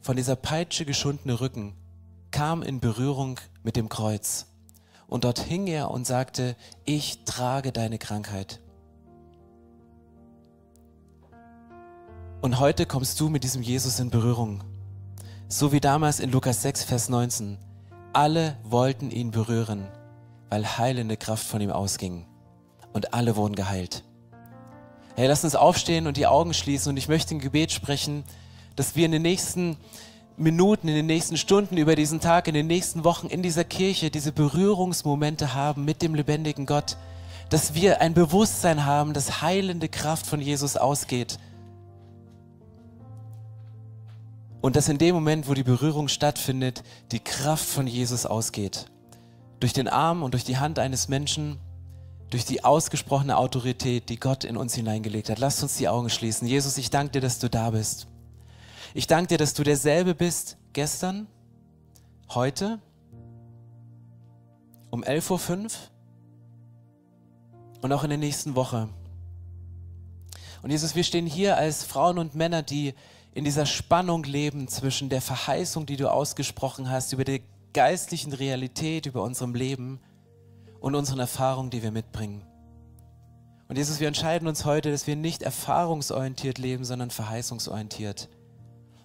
von 0.01 0.15
dieser 0.15 0.35
Peitsche 0.35 0.85
geschundene 0.85 1.41
Rücken 1.41 1.73
kam 2.29 2.61
in 2.61 2.79
Berührung 2.79 3.39
mit 3.63 3.75
dem 3.75 3.89
Kreuz. 3.89 4.45
Und 5.07 5.23
dort 5.23 5.39
hing 5.39 5.65
er 5.65 5.89
und 5.89 6.05
sagte, 6.05 6.55
ich 6.83 7.25
trage 7.25 7.71
deine 7.71 7.97
Krankheit. 7.97 8.59
Und 12.41 12.59
heute 12.59 12.85
kommst 12.85 13.19
du 13.19 13.29
mit 13.29 13.43
diesem 13.43 13.63
Jesus 13.63 13.99
in 13.99 14.11
Berührung. 14.11 14.63
So 15.47 15.71
wie 15.71 15.79
damals 15.79 16.19
in 16.19 16.31
Lukas 16.31 16.61
6, 16.61 16.83
Vers 16.83 17.09
19. 17.09 17.57
Alle 18.13 18.57
wollten 18.63 19.09
ihn 19.09 19.31
berühren, 19.31 19.87
weil 20.49 20.77
heilende 20.77 21.17
Kraft 21.17 21.47
von 21.47 21.61
ihm 21.61 21.71
ausging 21.71 22.27
und 22.95 23.13
alle 23.13 23.35
wurden 23.35 23.55
geheilt. 23.55 24.03
Hey, 25.17 25.27
lass 25.27 25.43
uns 25.43 25.55
aufstehen 25.55 26.07
und 26.07 26.15
die 26.15 26.27
Augen 26.27 26.53
schließen 26.53 26.91
und 26.91 26.97
ich 26.97 27.09
möchte 27.09 27.35
ein 27.35 27.39
Gebet 27.39 27.73
sprechen, 27.73 28.23
dass 28.77 28.95
wir 28.95 29.05
in 29.05 29.11
den 29.11 29.21
nächsten 29.21 29.75
Minuten, 30.37 30.87
in 30.87 30.95
den 30.95 31.05
nächsten 31.05 31.35
Stunden 31.35 31.75
über 31.75 31.95
diesen 31.97 32.21
Tag, 32.21 32.47
in 32.47 32.53
den 32.53 32.67
nächsten 32.67 33.03
Wochen 33.03 33.27
in 33.27 33.43
dieser 33.43 33.65
Kirche 33.65 34.11
diese 34.11 34.31
Berührungsmomente 34.31 35.53
haben 35.53 35.83
mit 35.83 36.01
dem 36.01 36.15
lebendigen 36.15 36.65
Gott, 36.65 36.95
dass 37.49 37.73
wir 37.73 37.99
ein 37.99 38.13
Bewusstsein 38.13 38.85
haben, 38.85 39.13
dass 39.13 39.41
heilende 39.41 39.89
Kraft 39.89 40.25
von 40.25 40.39
Jesus 40.39 40.77
ausgeht. 40.77 41.37
Und 44.61 44.77
dass 44.77 44.87
in 44.87 44.97
dem 44.97 45.15
Moment, 45.15 45.49
wo 45.49 45.53
die 45.53 45.63
Berührung 45.63 46.07
stattfindet, 46.07 46.83
die 47.11 47.19
Kraft 47.19 47.65
von 47.65 47.87
Jesus 47.87 48.25
ausgeht. 48.25 48.85
Durch 49.59 49.73
den 49.73 49.89
Arm 49.89 50.23
und 50.23 50.33
durch 50.33 50.45
die 50.45 50.57
Hand 50.57 50.79
eines 50.79 51.09
Menschen, 51.09 51.59
durch 52.29 52.45
die 52.45 52.63
ausgesprochene 52.63 53.37
Autorität, 53.37 54.09
die 54.09 54.19
Gott 54.19 54.43
in 54.43 54.57
uns 54.57 54.73
hineingelegt 54.75 55.29
hat. 55.29 55.39
Lasst 55.39 55.61
uns 55.63 55.77
die 55.77 55.87
Augen 55.87 56.09
schließen. 56.09 56.47
Jesus, 56.47 56.77
ich 56.77 56.89
danke 56.89 57.13
dir, 57.13 57.21
dass 57.21 57.39
du 57.39 57.49
da 57.49 57.69
bist. 57.69 58.07
Ich 58.93 59.07
danke 59.07 59.27
dir, 59.27 59.37
dass 59.37 59.53
du 59.53 59.63
derselbe 59.63 60.15
bist 60.15 60.57
gestern, 60.73 61.27
heute, 62.29 62.79
um 64.89 65.03
11.05 65.03 65.63
Uhr 65.63 65.69
und 67.81 67.91
auch 67.91 68.03
in 68.03 68.09
der 68.09 68.17
nächsten 68.17 68.55
Woche. 68.55 68.89
Und 70.61 70.71
Jesus, 70.71 70.95
wir 70.95 71.03
stehen 71.03 71.27
hier 71.27 71.57
als 71.57 71.83
Frauen 71.83 72.17
und 72.17 72.33
Männer, 72.33 72.63
die 72.63 72.95
in 73.33 73.43
dieser 73.43 73.65
Spannung 73.65 74.23
leben 74.23 74.67
zwischen 74.67 75.09
der 75.09 75.21
Verheißung, 75.21 75.85
die 75.85 75.97
du 75.97 76.09
ausgesprochen 76.09 76.89
hast, 76.89 77.13
über 77.13 77.25
die 77.25 77.43
geistlichen 77.73 78.33
Realität, 78.33 79.05
über 79.05 79.21
unserem 79.21 79.53
Leben 79.53 79.99
und 80.85 80.93
unseren 80.93 81.17
Erfahrungen, 81.17 81.71
die 81.71 81.81
wir 81.81 81.89
mitbringen. 81.89 82.43
Und 83.67 83.75
Jesus, 83.75 83.99
wir 83.99 84.07
entscheiden 84.07 84.47
uns 84.47 84.65
heute, 84.65 84.91
dass 84.91 85.07
wir 85.07 85.15
nicht 85.15 85.41
erfahrungsorientiert 85.41 86.59
leben, 86.59 86.85
sondern 86.85 87.09
verheißungsorientiert. 87.09 88.29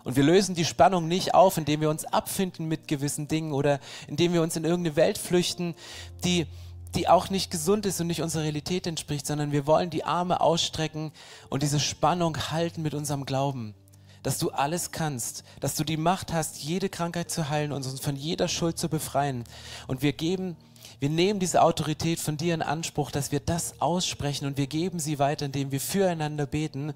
Und 0.05 0.14
wir 0.14 0.22
lösen 0.22 0.55
die 0.55 0.66
Spannung 0.66 1.09
nicht 1.09 1.33
auf, 1.33 1.57
indem 1.57 1.81
wir 1.81 1.89
uns 1.89 2.05
abfinden 2.05 2.68
mit 2.68 2.87
gewissen 2.87 3.28
Dingen 3.28 3.53
oder 3.53 3.81
indem 4.09 4.35
wir 4.35 4.43
uns 4.43 4.57
in 4.57 4.64
irgendeine 4.64 4.97
Welt 4.97 5.16
flüchten, 5.16 5.74
die, 6.22 6.47
die 6.95 7.09
auch 7.09 7.31
nicht 7.31 7.51
gesund 7.51 7.87
ist 7.87 7.99
und 7.99 8.09
nicht 8.09 8.20
unserer 8.20 8.43
Realität 8.43 8.87
entspricht, 8.87 9.26
sondern 9.26 9.51
wir 9.51 9.66
wollen 9.66 9.89
die 9.89 10.05
Arme 10.05 10.43
ausstrecken 10.43 11.12
und 11.49 11.62
diese 11.62 11.81
Spannung 11.81 12.37
halten 12.51 12.83
mit 12.83 12.93
unserem 12.93 13.24
Glauben 13.24 13.74
dass 14.22 14.39
du 14.39 14.51
alles 14.51 14.91
kannst, 14.91 15.45
dass 15.61 15.76
du 15.76 15.85
die 15.85 15.97
Macht 15.97 16.33
hast, 16.33 16.62
jede 16.62 16.89
Krankheit 16.89 17.31
zu 17.31 17.49
heilen 17.49 17.72
und 17.72 17.87
uns 17.87 18.01
von 18.01 18.16
jeder 18.16 18.49
Schuld 18.49 18.78
zu 18.78 18.89
befreien. 18.89 19.45
Und 19.87 20.03
wir 20.03 20.12
geben, 20.12 20.57
wir 21.01 21.09
nehmen 21.09 21.40
diese 21.40 21.62
Autorität 21.62 22.20
von 22.20 22.36
dir 22.36 22.53
in 22.53 22.61
Anspruch, 22.61 23.11
dass 23.11 23.32
wir 23.32 23.40
das 23.40 23.80
aussprechen 23.80 24.46
und 24.46 24.59
wir 24.59 24.66
geben 24.66 24.98
sie 24.98 25.18
weiter, 25.18 25.46
indem 25.46 25.72
wir 25.72 25.80
füreinander 25.80 26.44
beten. 26.44 26.92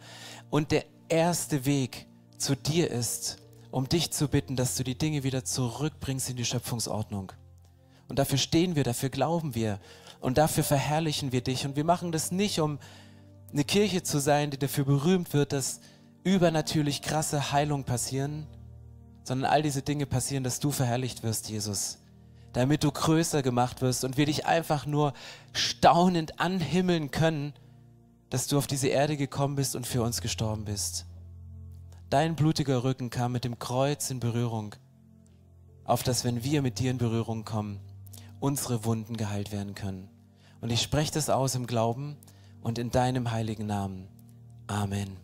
Und 0.50 0.72
der 0.72 0.84
erste 1.08 1.64
Weg 1.64 2.06
zu 2.36 2.54
dir 2.54 2.90
ist, 2.90 3.38
um 3.70 3.88
dich 3.88 4.10
zu 4.10 4.28
bitten, 4.28 4.56
dass 4.56 4.76
du 4.76 4.84
die 4.84 4.98
Dinge 4.98 5.22
wieder 5.24 5.44
zurückbringst 5.44 6.28
in 6.28 6.36
die 6.36 6.44
Schöpfungsordnung. 6.44 7.32
Und 8.06 8.18
dafür 8.18 8.36
stehen 8.36 8.76
wir, 8.76 8.84
dafür 8.84 9.08
glauben 9.08 9.54
wir 9.54 9.80
und 10.20 10.36
dafür 10.36 10.64
verherrlichen 10.64 11.32
wir 11.32 11.40
dich. 11.40 11.64
Und 11.64 11.74
wir 11.74 11.84
machen 11.84 12.12
das 12.12 12.30
nicht, 12.30 12.60
um 12.60 12.78
eine 13.52 13.64
Kirche 13.64 14.02
zu 14.02 14.18
sein, 14.18 14.50
die 14.50 14.58
dafür 14.58 14.84
berühmt 14.84 15.32
wird, 15.32 15.54
dass 15.54 15.80
übernatürlich 16.24 17.00
krasse 17.00 17.52
Heilung 17.52 17.84
passieren, 17.84 18.46
sondern 19.22 19.50
all 19.50 19.62
diese 19.62 19.80
Dinge 19.80 20.04
passieren, 20.04 20.44
dass 20.44 20.60
du 20.60 20.70
verherrlicht 20.70 21.22
wirst, 21.22 21.48
Jesus. 21.48 22.03
Damit 22.54 22.82
du 22.82 22.90
größer 22.90 23.42
gemacht 23.42 23.82
wirst 23.82 24.04
und 24.04 24.16
wir 24.16 24.26
dich 24.26 24.46
einfach 24.46 24.86
nur 24.86 25.12
staunend 25.52 26.40
anhimmeln 26.40 27.10
können, 27.10 27.52
dass 28.30 28.46
du 28.46 28.56
auf 28.56 28.66
diese 28.66 28.88
Erde 28.88 29.16
gekommen 29.16 29.56
bist 29.56 29.76
und 29.76 29.86
für 29.86 30.02
uns 30.02 30.20
gestorben 30.20 30.64
bist. 30.64 31.06
Dein 32.10 32.36
blutiger 32.36 32.84
Rücken 32.84 33.10
kam 33.10 33.32
mit 33.32 33.44
dem 33.44 33.58
Kreuz 33.58 34.10
in 34.10 34.20
Berührung, 34.20 34.74
auf 35.84 36.02
dass, 36.02 36.24
wenn 36.24 36.44
wir 36.44 36.62
mit 36.62 36.78
dir 36.78 36.90
in 36.90 36.98
Berührung 36.98 37.44
kommen, 37.44 37.80
unsere 38.40 38.84
Wunden 38.84 39.16
geheilt 39.16 39.52
werden 39.52 39.74
können. 39.74 40.08
Und 40.60 40.70
ich 40.70 40.80
spreche 40.80 41.12
das 41.12 41.30
aus 41.30 41.54
im 41.54 41.66
Glauben 41.66 42.16
und 42.62 42.78
in 42.78 42.90
deinem 42.90 43.30
heiligen 43.30 43.66
Namen. 43.66 44.08
Amen. 44.66 45.23